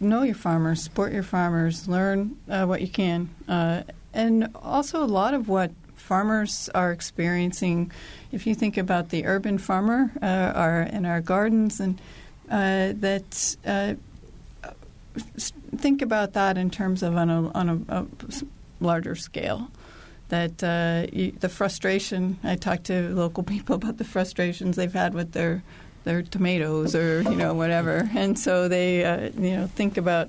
know 0.00 0.22
your 0.22 0.34
farmers, 0.34 0.82
support 0.82 1.12
your 1.12 1.22
farmers, 1.22 1.88
learn 1.88 2.36
uh, 2.48 2.64
what 2.64 2.80
you 2.80 2.88
can, 2.88 3.30
uh, 3.48 3.82
and 4.12 4.48
also 4.56 5.02
a 5.02 5.06
lot 5.06 5.34
of 5.34 5.48
what 5.48 5.70
farmers 5.94 6.68
are 6.74 6.90
experiencing. 6.90 7.92
If 8.32 8.46
you 8.46 8.54
think 8.54 8.76
about 8.76 9.10
the 9.10 9.24
urban 9.26 9.58
farmer, 9.58 10.10
uh, 10.20 10.26
our 10.26 10.82
in 10.82 11.06
our 11.06 11.20
gardens, 11.20 11.78
and 11.78 12.00
uh, 12.50 12.92
that 12.96 13.56
think 15.76 16.02
about 16.02 16.32
that 16.32 16.58
in 16.58 16.70
terms 16.70 17.02
of 17.02 17.16
on 17.16 17.30
a 17.30 17.50
on 17.52 17.84
a, 17.88 18.00
a 18.00 18.06
larger 18.80 19.14
scale 19.14 19.70
that 20.28 20.62
uh, 20.64 21.06
you, 21.12 21.32
the 21.32 21.48
frustration. 21.48 22.38
I 22.42 22.56
talk 22.56 22.84
to 22.84 23.14
local 23.14 23.42
people 23.54 23.76
about 23.76 23.98
the 23.98 24.04
frustrations 24.04 24.76
they've 24.76 24.92
had 24.92 25.14
with 25.14 25.32
their 25.32 25.62
their 26.04 26.22
tomatoes 26.22 26.94
or 26.94 27.22
you 27.22 27.36
know 27.36 27.54
whatever, 27.54 28.08
and 28.14 28.38
so 28.38 28.68
they 28.68 29.04
uh, 29.04 29.30
you 29.36 29.56
know 29.56 29.66
think 29.68 29.96
about 29.96 30.28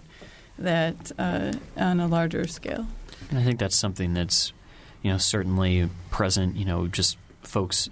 that 0.57 1.11
uh, 1.20 1.53
on 1.78 1.99
a 1.99 2.07
larger 2.07 2.47
scale. 2.47 2.88
And 3.30 3.39
I 3.39 3.43
think 3.43 3.59
that's 3.59 3.76
something 3.76 4.13
that's 4.13 4.53
you 5.01 5.11
know 5.11 5.18
certainly 5.18 5.89
present. 6.11 6.55
You 6.55 6.66
know, 6.66 6.88
just 6.88 7.18
folks 7.41 7.89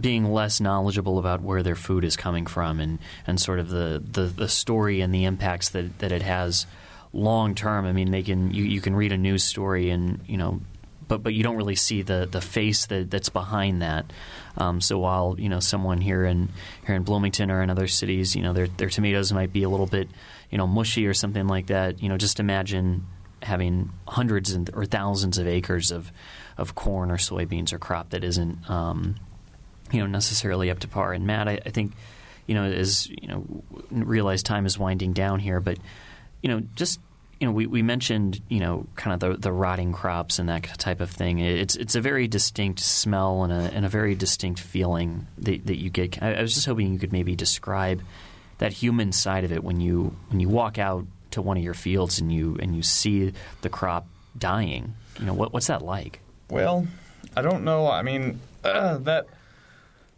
being 0.00 0.32
less 0.32 0.60
knowledgeable 0.60 1.18
about 1.18 1.40
where 1.40 1.62
their 1.62 1.76
food 1.76 2.04
is 2.04 2.16
coming 2.16 2.46
from 2.46 2.80
and, 2.80 2.98
and 3.26 3.40
sort 3.40 3.58
of 3.58 3.68
the, 3.68 4.02
the, 4.04 4.22
the 4.22 4.48
story 4.48 5.00
and 5.00 5.14
the 5.14 5.24
impacts 5.24 5.68
that, 5.70 5.98
that 6.00 6.10
it 6.10 6.22
has 6.22 6.66
long 7.12 7.54
term. 7.54 7.86
I 7.86 7.92
mean, 7.92 8.10
they 8.10 8.22
can 8.22 8.52
you, 8.52 8.64
you 8.64 8.80
can 8.80 8.96
read 8.96 9.12
a 9.12 9.16
news 9.18 9.44
story 9.44 9.90
and 9.90 10.20
you 10.26 10.36
know 10.36 10.60
but 11.08 11.22
but 11.22 11.34
you 11.34 11.42
don't 11.42 11.56
really 11.56 11.76
see 11.76 12.02
the 12.02 12.28
the 12.30 12.40
face 12.40 12.86
that, 12.86 13.10
that's 13.10 13.28
behind 13.28 13.82
that. 13.82 14.12
Um, 14.56 14.80
so 14.80 14.98
while 14.98 15.36
you 15.38 15.48
know 15.48 15.60
someone 15.60 16.00
here 16.00 16.24
in 16.24 16.48
here 16.86 16.94
in 16.94 17.02
Bloomington 17.02 17.50
or 17.50 17.62
in 17.62 17.70
other 17.70 17.86
cities, 17.86 18.34
you 18.34 18.42
know 18.42 18.52
their 18.52 18.66
their 18.66 18.88
tomatoes 18.88 19.32
might 19.32 19.52
be 19.52 19.62
a 19.62 19.68
little 19.68 19.86
bit 19.86 20.08
you 20.50 20.58
know 20.58 20.66
mushy 20.66 21.06
or 21.06 21.14
something 21.14 21.46
like 21.46 21.66
that. 21.66 22.02
You 22.02 22.08
know, 22.08 22.16
just 22.16 22.40
imagine 22.40 23.06
having 23.42 23.90
hundreds 24.08 24.52
and, 24.52 24.70
or 24.72 24.86
thousands 24.86 25.38
of 25.38 25.46
acres 25.46 25.90
of 25.90 26.10
of 26.56 26.74
corn 26.74 27.10
or 27.10 27.16
soybeans 27.16 27.72
or 27.72 27.78
crop 27.78 28.10
that 28.10 28.24
isn't 28.24 28.68
um, 28.70 29.16
you 29.92 30.00
know 30.00 30.06
necessarily 30.06 30.70
up 30.70 30.80
to 30.80 30.88
par. 30.88 31.12
And 31.12 31.26
Matt, 31.26 31.48
I, 31.48 31.60
I 31.64 31.70
think 31.70 31.92
you 32.46 32.54
know 32.54 32.64
as 32.64 33.08
you 33.08 33.28
know 33.28 33.44
realize 33.90 34.42
time 34.42 34.66
is 34.66 34.78
winding 34.78 35.12
down 35.12 35.40
here, 35.40 35.60
but 35.60 35.78
you 36.42 36.48
know 36.48 36.62
just 36.74 37.00
you 37.40 37.46
know, 37.46 37.52
we, 37.52 37.66
we 37.66 37.82
mentioned, 37.82 38.40
you 38.48 38.60
know, 38.60 38.86
kind 38.96 39.12
of 39.12 39.20
the, 39.20 39.36
the 39.36 39.52
rotting 39.52 39.92
crops 39.92 40.38
and 40.38 40.48
that 40.48 40.64
type 40.78 41.00
of 41.00 41.10
thing. 41.10 41.40
It's 41.40 41.76
it's 41.76 41.94
a 41.94 42.00
very 42.00 42.28
distinct 42.28 42.80
smell 42.80 43.44
and 43.44 43.52
a, 43.52 43.70
and 43.74 43.84
a 43.84 43.88
very 43.88 44.14
distinct 44.14 44.60
feeling 44.60 45.26
that, 45.38 45.66
that 45.66 45.76
you 45.76 45.90
get. 45.90 46.22
I, 46.22 46.34
I 46.34 46.42
was 46.42 46.54
just 46.54 46.66
hoping 46.66 46.92
you 46.92 46.98
could 46.98 47.12
maybe 47.12 47.36
describe 47.36 48.02
that 48.58 48.72
human 48.72 49.12
side 49.12 49.44
of 49.44 49.52
it 49.52 49.64
when 49.64 49.80
you 49.80 50.16
when 50.28 50.40
you 50.40 50.48
walk 50.48 50.78
out 50.78 51.06
to 51.32 51.42
one 51.42 51.56
of 51.56 51.62
your 51.62 51.74
fields 51.74 52.20
and 52.20 52.32
you 52.32 52.56
and 52.60 52.74
you 52.74 52.82
see 52.82 53.32
the 53.62 53.68
crop 53.68 54.06
dying. 54.38 54.94
You 55.18 55.26
know, 55.26 55.34
what, 55.34 55.52
what's 55.52 55.66
that 55.66 55.82
like? 55.82 56.20
Well, 56.50 56.86
I 57.36 57.42
don't 57.42 57.64
know. 57.64 57.88
I 57.88 58.02
mean, 58.02 58.40
uh, 58.64 58.98
that 59.02 59.26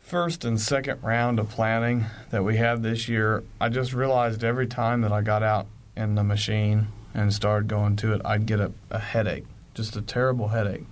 first 0.07 0.45
and 0.45 0.61
second 0.61 1.03
round 1.03 1.41
of 1.41 1.51
planning 1.51 2.07
that 2.31 2.45
we 2.45 2.57
had 2.57 2.83
this 2.83 3.09
year, 3.09 3.43
I 3.61 3.69
just 3.69 3.93
realized 3.93 4.45
every 4.45 4.69
time 4.69 5.01
that 5.01 5.11
I 5.11 5.21
got 5.21 5.43
out 5.43 5.67
in 5.97 6.15
the 6.15 6.23
machine 6.23 6.87
and 7.13 7.35
started 7.35 7.69
going 7.69 7.97
to 7.97 8.15
it, 8.15 8.23
I'd 8.25 8.47
get 8.47 8.61
a, 8.61 8.71
a 8.89 9.01
headache, 9.01 9.47
just 9.75 9.97
a 9.97 10.01
terrible 10.01 10.49
headache. 10.49 10.85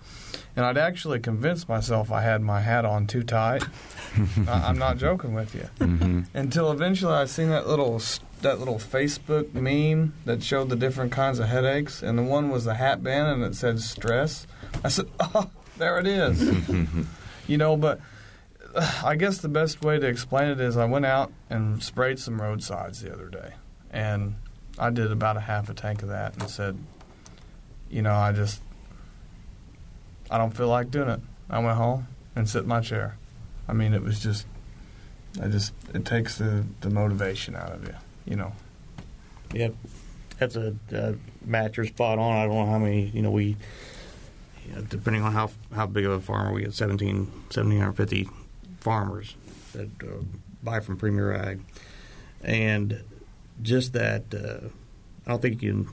And 0.56 0.66
I'd 0.66 0.78
actually 0.78 1.20
convince 1.20 1.68
myself 1.68 2.10
I 2.10 2.22
had 2.22 2.42
my 2.42 2.60
hat 2.60 2.84
on 2.84 3.06
too 3.06 3.22
tight. 3.22 3.62
I, 4.48 4.68
am 4.68 4.78
not 4.78 4.98
joking 4.98 5.32
with 5.32 5.54
you. 5.54 5.68
Mm-hmm. 5.78 6.22
Until 6.34 6.72
eventually 6.72 7.14
I 7.14 7.24
seen 7.26 7.50
that 7.50 7.68
little 7.68 8.00
that 8.42 8.58
little 8.58 8.78
Facebook 8.78 9.54
meme 9.54 10.14
that 10.24 10.42
showed 10.42 10.68
the 10.68 10.76
different 10.76 11.12
kinds 11.12 11.38
of 11.38 11.48
headaches, 11.48 12.02
and 12.02 12.18
the 12.18 12.22
one 12.22 12.50
was 12.50 12.64
the 12.64 12.74
hat 12.74 13.02
band 13.02 13.28
and 13.28 13.42
it 13.42 13.56
said 13.56 13.80
stress. 13.80 14.46
I 14.84 14.88
said, 14.88 15.06
"Oh, 15.20 15.50
there 15.76 15.98
it 15.98 16.06
is." 16.06 16.52
you 17.48 17.58
know, 17.58 17.76
but 17.76 18.00
I 19.05 19.16
guess 19.16 19.39
the 19.39 19.49
best 19.49 19.83
way 19.83 19.99
to 19.99 20.07
explain 20.07 20.49
it 20.49 20.61
is 20.61 20.77
I 20.77 20.85
went 20.85 21.07
out 21.07 21.33
and 21.51 21.83
sprayed 21.83 22.18
some 22.18 22.41
roadsides 22.41 23.01
the 23.01 23.12
other 23.12 23.29
day, 23.29 23.53
and 23.91 24.35
I 24.79 24.91
did 24.91 25.12
about 25.12 25.37
a 25.37 25.41
half 25.41 25.68
a 25.68 25.75
tank 25.75 26.03
of 26.03 26.09
that 26.09 26.35
and 26.39 26.49
said, 26.49 26.77
you 27.91 28.03
know, 28.03 28.14
I 28.14 28.33
just, 28.33 28.61
I 30.31 30.39
don't 30.39 30.57
feel 30.57 30.68
like 30.68 30.91
doing 30.91 31.09
it. 31.09 31.20
I 31.49 31.61
went 31.61 31.77
home 31.77 32.09
and 32.35 32.49
sit 32.49 32.62
in 32.62 32.68
my 32.68 32.81
chair. 32.81 33.16
I 33.68 33.72
mean, 33.72 33.95
it 33.95 34.03
was 34.03 34.20
just, 34.20 34.47
I 35.41 35.49
just, 35.49 35.72
it 35.93 36.05
takes 36.05 36.39
the, 36.39 36.64
the 36.81 36.91
motivation 36.91 37.55
out 37.55 37.72
of 37.72 37.85
you, 37.87 37.95
you 38.25 38.37
know. 38.37 38.53
Yeah, 39.53 39.68
that's 40.39 40.57
a, 40.57 40.75
a 40.91 41.85
spot 41.87 42.18
on. 42.18 42.37
I 42.37 42.47
don't 42.47 42.55
know 42.55 42.66
how 42.66 42.79
many, 42.79 43.07
you 43.07 43.22
know, 43.22 43.31
we, 43.31 43.57
depending 44.89 45.22
on 45.22 45.33
how 45.33 45.51
how 45.72 45.87
big 45.87 46.07
of 46.07 46.12
a 46.12 46.20
farmer, 46.20 46.53
we 46.53 46.62
get 46.62 46.75
17, 46.75 47.16
1,750 47.16 48.29
farmers 48.85 49.35
that 49.72 49.89
uh, 50.03 50.22
buy 50.62 50.78
from 50.78 50.97
Premier 50.97 51.32
Ag. 51.32 51.61
And 52.43 53.03
just 53.62 53.95
that 53.95 54.22
uh, 54.35 54.68
I 55.26 55.30
don't 55.30 55.43
think 55.43 55.62
you 55.62 55.72
can. 55.72 55.89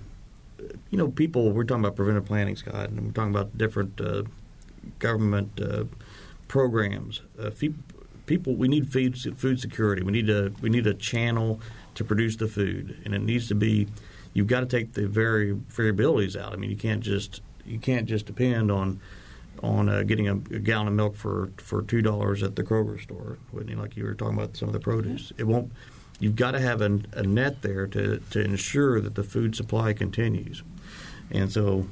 You 0.91 0.97
know, 0.99 1.07
people. 1.07 1.51
We're 1.51 1.63
talking 1.63 1.83
about 1.83 1.95
preventive 1.95 2.25
planning, 2.25 2.55
Scott, 2.55 2.89
and 2.89 3.07
we're 3.07 3.11
talking 3.13 3.31
about 3.31 3.57
different 3.57 3.99
uh, 3.99 4.23
government 4.99 5.59
uh, 5.59 5.85
programs. 6.47 7.21
Uh, 7.39 7.49
people, 8.27 8.53
we 8.55 8.67
need 8.67 8.91
food 8.91 9.17
food 9.39 9.59
security. 9.59 10.03
We 10.03 10.11
need 10.11 10.29
a 10.29 10.51
we 10.61 10.69
need 10.69 10.85
a 10.85 10.93
channel 10.93 11.59
to 11.95 12.03
produce 12.03 12.35
the 12.35 12.47
food, 12.47 12.97
and 13.05 13.15
it 13.15 13.21
needs 13.21 13.47
to 13.47 13.55
be. 13.55 13.87
You've 14.33 14.47
got 14.47 14.61
to 14.61 14.65
take 14.65 14.93
the 14.93 15.07
very 15.07 15.53
variabilities 15.53 16.39
out. 16.39 16.53
I 16.53 16.57
mean, 16.57 16.69
you 16.69 16.77
can't 16.77 17.01
just 17.01 17.41
you 17.65 17.79
can't 17.79 18.07
just 18.07 18.27
depend 18.27 18.69
on 18.69 18.99
on 19.63 19.89
uh, 19.89 20.03
getting 20.03 20.27
a, 20.27 20.33
a, 20.33 20.59
gallon 20.59 20.87
of 20.87 20.93
milk 20.93 21.15
for 21.15 21.51
for 21.57 21.81
two 21.83 22.01
dollars 22.01 22.41
at 22.43 22.55
the 22.55 22.63
Kroger 22.63 23.01
store. 23.01 23.37
Whitney, 23.51 23.75
like 23.75 23.95
you 23.95 24.03
were 24.05 24.15
talking 24.15 24.37
about 24.37 24.57
some 24.57 24.69
of 24.69 24.73
the 24.73 24.79
produce, 24.79 25.31
it 25.37 25.45
won't 25.45 25.71
you've 26.21 26.35
got 26.35 26.51
to 26.51 26.59
have 26.59 26.81
a, 26.81 26.99
a 27.13 27.23
net 27.23 27.61
there 27.61 27.87
to, 27.87 28.21
to 28.29 28.39
ensure 28.39 29.01
that 29.01 29.15
the 29.15 29.23
food 29.23 29.55
supply 29.55 29.91
continues. 29.91 30.63
And 31.31 31.51
so 31.51 31.87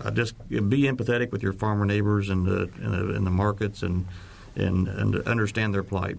uh, 0.00 0.10
just 0.10 0.36
be 0.48 0.82
empathetic 0.82 1.30
with 1.30 1.42
your 1.42 1.52
farmer 1.52 1.84
neighbors 1.84 2.30
and 2.30 2.46
the, 2.46 2.70
and 2.80 2.94
the, 2.94 3.14
and 3.14 3.26
the 3.26 3.30
markets 3.30 3.82
and, 3.82 4.06
and, 4.56 4.88
and 4.88 5.16
understand 5.28 5.74
their 5.74 5.82
plight. 5.82 6.16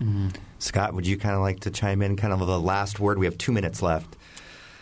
Mm-hmm. 0.00 0.30
Scott, 0.58 0.94
would 0.94 1.06
you 1.06 1.16
kind 1.16 1.34
of 1.34 1.40
like 1.40 1.60
to 1.60 1.70
chime 1.70 2.02
in? 2.02 2.16
Kind 2.16 2.32
of 2.32 2.40
the 2.40 2.60
last 2.60 2.98
word. 2.98 3.18
We 3.18 3.26
have 3.26 3.38
two 3.38 3.52
minutes 3.52 3.80
left. 3.80 4.16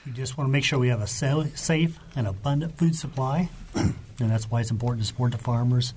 We 0.06 0.12
just 0.12 0.36
want 0.36 0.48
to 0.48 0.52
make 0.52 0.64
sure 0.64 0.78
we 0.78 0.88
have 0.88 1.02
a 1.02 1.06
safe 1.06 1.98
and 2.16 2.26
abundant 2.26 2.78
food 2.78 2.96
supply, 2.96 3.48
and 3.74 4.30
that's 4.30 4.50
why 4.50 4.60
it's 4.60 4.70
important 4.70 5.02
to 5.02 5.06
support 5.06 5.32
the 5.32 5.38
farmers. 5.38 5.94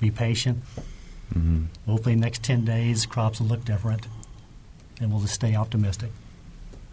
Be 0.00 0.10
patient. 0.10 0.62
Mm-hmm. 1.34 1.64
Hopefully, 1.86 2.16
next 2.16 2.42
ten 2.42 2.64
days, 2.64 3.06
crops 3.06 3.40
will 3.40 3.48
look 3.48 3.64
different, 3.64 4.06
and 5.00 5.10
we'll 5.10 5.20
just 5.20 5.34
stay 5.34 5.54
optimistic. 5.54 6.10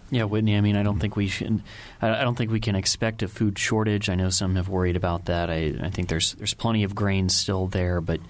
Yeah, 0.10 0.24
Whitney. 0.24 0.56
I 0.56 0.62
mean, 0.62 0.78
I 0.78 0.84
don't 0.84 1.00
think 1.00 1.16
we 1.16 1.28
should. 1.28 1.62
I 2.02 2.24
don't 2.24 2.36
think 2.36 2.52
we 2.52 2.60
can 2.60 2.76
expect 2.76 3.24
a 3.24 3.28
food 3.28 3.60
shortage. 3.60 4.10
I 4.10 4.16
know 4.16 4.30
some 4.30 4.56
have 4.56 4.70
worried 4.70 4.96
about 4.96 5.26
that. 5.26 5.50
I, 5.50 5.76
I 5.82 5.90
think 5.90 6.08
there's 6.08 6.34
there's 6.34 6.54
plenty 6.54 6.84
of 6.84 6.96
grain 6.96 7.30
still 7.30 7.68
there, 7.68 8.00
but 8.00 8.22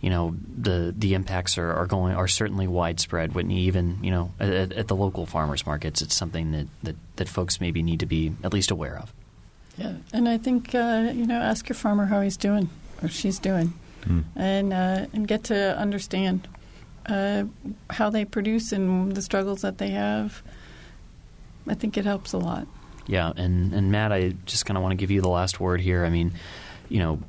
you 0.00 0.08
know 0.08 0.34
the 0.56 0.94
the 0.96 1.14
impacts 1.14 1.58
are, 1.58 1.72
are 1.72 1.86
going 1.86 2.14
are 2.14 2.28
certainly 2.28 2.66
widespread. 2.66 3.34
Whitney, 3.34 3.60
even 3.62 3.98
you 4.02 4.10
know 4.10 4.32
at, 4.40 4.72
at, 4.72 4.88
the 4.88 4.96
local 4.96 5.26
farmers 5.26 5.66
markets, 5.66 6.00
it's 6.00 6.16
something 6.16 6.52
that, 6.52 6.66
that, 6.84 6.96
that 7.16 7.28
folks 7.28 7.60
maybe 7.60 7.82
need 7.82 8.00
to 8.00 8.06
be 8.06 8.32
at 8.42 8.52
least 8.52 8.70
aware 8.70 8.98
of. 8.98 9.12
Yeah, 9.80 9.94
and 10.12 10.28
I 10.28 10.36
think 10.36 10.74
uh, 10.74 11.10
you 11.14 11.26
know 11.26 11.40
ask 11.40 11.66
your 11.68 11.76
farmer 11.76 12.04
how 12.04 12.20
he's 12.20 12.36
doing 12.36 12.68
or 13.02 13.08
she's 13.08 13.38
doing, 13.38 13.72
mm. 14.02 14.24
and 14.36 14.74
uh, 14.74 15.06
and 15.14 15.26
get 15.26 15.44
to 15.44 15.78
understand 15.78 16.46
uh, 17.06 17.44
how 17.88 18.10
they 18.10 18.26
produce 18.26 18.72
and 18.72 19.14
the 19.14 19.22
struggles 19.22 19.62
that 19.62 19.78
they 19.78 19.88
have. 19.88 20.42
I 21.66 21.74
think 21.74 21.96
it 21.96 22.04
helps 22.04 22.34
a 22.34 22.38
lot. 22.38 22.66
Yeah, 23.06 23.32
and 23.34 23.72
and 23.72 23.90
Matt, 23.90 24.12
I 24.12 24.34
just 24.44 24.66
kind 24.66 24.76
of 24.76 24.82
want 24.82 24.92
to 24.92 24.96
give 24.96 25.10
you 25.10 25.22
the 25.22 25.30
last 25.30 25.58
word 25.60 25.80
here. 25.80 26.04
I 26.04 26.10
mean, 26.10 26.34
you 26.90 26.98
know, 26.98 27.22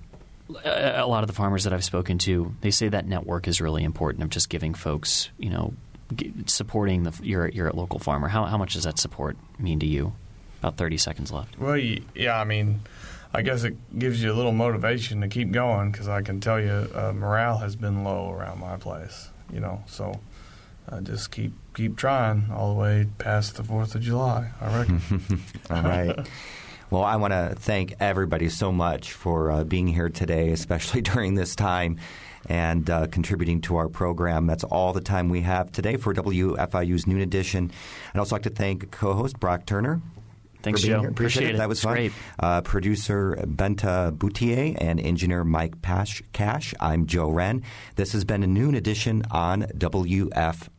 a 0.65 1.07
lot 1.07 1.23
of 1.23 1.27
the 1.27 1.33
farmers 1.33 1.63
that 1.63 1.71
I've 1.71 1.85
spoken 1.85 2.17
to, 2.19 2.53
they 2.59 2.71
say 2.71 2.89
that 2.89 3.07
network 3.07 3.47
is 3.47 3.61
really 3.61 3.85
important 3.85 4.25
of 4.25 4.29
just 4.29 4.49
giving 4.49 4.73
folks, 4.73 5.29
you 5.37 5.51
know, 5.51 5.73
supporting 6.47 7.03
the 7.03 7.17
your 7.23 7.47
your 7.47 7.71
local 7.71 7.99
farmer. 7.99 8.27
How 8.27 8.43
how 8.43 8.57
much 8.57 8.73
does 8.73 8.83
that 8.83 8.99
support 8.99 9.37
mean 9.57 9.79
to 9.79 9.87
you? 9.87 10.11
About 10.61 10.77
thirty 10.77 10.97
seconds 10.97 11.31
left. 11.31 11.57
Well, 11.57 11.77
yeah, 11.77 12.39
I 12.39 12.43
mean, 12.43 12.81
I 13.33 13.41
guess 13.41 13.63
it 13.63 13.75
gives 13.97 14.21
you 14.21 14.31
a 14.31 14.35
little 14.35 14.51
motivation 14.51 15.21
to 15.21 15.27
keep 15.27 15.51
going 15.51 15.91
because 15.91 16.07
I 16.07 16.21
can 16.21 16.39
tell 16.39 16.59
you 16.59 16.87
uh, 16.93 17.13
morale 17.13 17.57
has 17.57 17.75
been 17.75 18.03
low 18.03 18.31
around 18.31 18.59
my 18.59 18.77
place. 18.77 19.29
You 19.51 19.59
know, 19.59 19.83
so 19.87 20.19
uh, 20.89 21.01
just 21.01 21.31
keep 21.31 21.53
keep 21.73 21.97
trying 21.97 22.45
all 22.53 22.73
the 22.73 22.79
way 22.79 23.07
past 23.17 23.55
the 23.55 23.63
Fourth 23.63 23.95
of 23.95 24.01
July. 24.01 24.51
I 24.61 24.77
reckon. 24.77 25.01
all 25.69 25.81
right. 25.81 26.27
Well, 26.89 27.03
I 27.03 27.15
want 27.15 27.31
to 27.31 27.55
thank 27.57 27.93
everybody 28.01 28.49
so 28.49 28.71
much 28.71 29.13
for 29.13 29.49
uh, 29.49 29.63
being 29.63 29.87
here 29.87 30.09
today, 30.09 30.51
especially 30.51 31.01
during 31.01 31.35
this 31.35 31.55
time 31.55 31.97
and 32.49 32.89
uh, 32.89 33.07
contributing 33.07 33.61
to 33.61 33.77
our 33.77 33.87
program. 33.87 34.45
That's 34.45 34.63
all 34.65 34.91
the 34.91 35.01
time 35.01 35.29
we 35.29 35.41
have 35.41 35.71
today 35.71 35.95
for 35.95 36.13
WFIU's 36.13 37.07
Noon 37.07 37.21
Edition. 37.21 37.71
I'd 38.13 38.19
also 38.19 38.35
like 38.35 38.43
to 38.43 38.49
thank 38.49 38.91
co-host 38.91 39.39
Brock 39.39 39.65
Turner. 39.65 40.01
Thanks, 40.63 40.81
Joe. 40.81 40.99
Appreciate, 40.99 41.09
Appreciate 41.11 41.49
it. 41.49 41.55
it. 41.55 41.57
That 41.57 41.69
was 41.69 41.81
fun. 41.81 41.93
Great. 41.93 42.11
Uh, 42.39 42.61
producer 42.61 43.35
Benta 43.45 44.11
Boutier 44.17 44.75
and 44.79 44.99
engineer 44.99 45.43
Mike 45.43 45.81
Pash- 45.81 46.21
Cash. 46.33 46.73
I'm 46.79 47.05
Joe 47.07 47.29
Hren. 47.29 47.63
This 47.95 48.13
has 48.13 48.23
been 48.23 48.43
a 48.43 48.47
Noon 48.47 48.75
Edition 48.75 49.23
on 49.31 49.63
WFIU. 49.77 50.69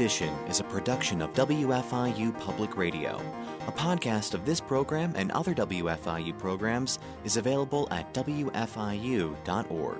Edition 0.00 0.32
is 0.48 0.60
a 0.60 0.64
production 0.64 1.20
of 1.20 1.34
WFIU 1.34 2.40
Public 2.40 2.78
Radio. 2.78 3.20
A 3.66 3.72
podcast 3.72 4.32
of 4.32 4.46
this 4.46 4.58
program 4.58 5.12
and 5.14 5.30
other 5.32 5.54
WFIU 5.54 6.38
programs 6.38 6.98
is 7.22 7.36
available 7.36 7.86
at 7.90 8.14
WFIU.org. 8.14 9.98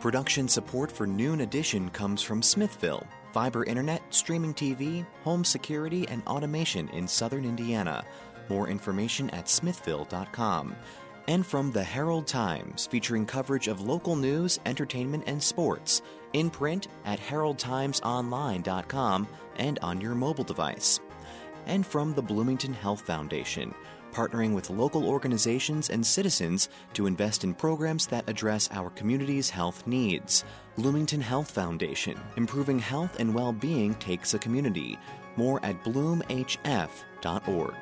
Production 0.00 0.48
support 0.48 0.90
for 0.90 1.06
Noon 1.06 1.42
Edition 1.42 1.90
comes 1.90 2.22
from 2.22 2.40
Smithville, 2.40 3.06
fiber 3.34 3.64
internet, 3.64 4.00
streaming 4.08 4.54
TV, 4.54 5.04
home 5.22 5.44
security, 5.44 6.08
and 6.08 6.22
automation 6.26 6.88
in 6.88 7.06
southern 7.06 7.44
Indiana. 7.44 8.06
More 8.48 8.68
information 8.70 9.28
at 9.30 9.50
smithville.com 9.50 10.74
and 11.28 11.46
from 11.46 11.70
the 11.72 11.82
Herald 11.82 12.26
Times, 12.26 12.86
featuring 12.86 13.26
coverage 13.26 13.68
of 13.68 13.80
local 13.80 14.16
news, 14.16 14.60
entertainment, 14.66 15.24
and 15.26 15.42
sports, 15.42 16.02
in 16.32 16.50
print 16.50 16.88
at 17.04 17.20
heraldtimesonline.com 17.20 19.28
and 19.56 19.78
on 19.80 20.00
your 20.00 20.14
mobile 20.14 20.44
device. 20.44 21.00
And 21.66 21.86
from 21.86 22.14
the 22.14 22.22
Bloomington 22.22 22.74
Health 22.74 23.00
Foundation, 23.02 23.74
partnering 24.12 24.54
with 24.54 24.70
local 24.70 25.08
organizations 25.08 25.90
and 25.90 26.06
citizens 26.06 26.68
to 26.94 27.06
invest 27.06 27.44
in 27.44 27.52
programs 27.52 28.06
that 28.06 28.26
address 28.28 28.70
our 28.72 28.88
community's 28.90 29.50
health 29.50 29.86
needs. 29.86 30.44
Bloomington 30.76 31.20
Health 31.20 31.50
Foundation, 31.50 32.18
improving 32.36 32.78
health 32.78 33.18
and 33.18 33.34
well 33.34 33.52
being 33.52 33.94
takes 33.94 34.34
a 34.34 34.38
community. 34.38 34.98
More 35.36 35.64
at 35.64 35.82
bloomhf.org. 35.84 37.74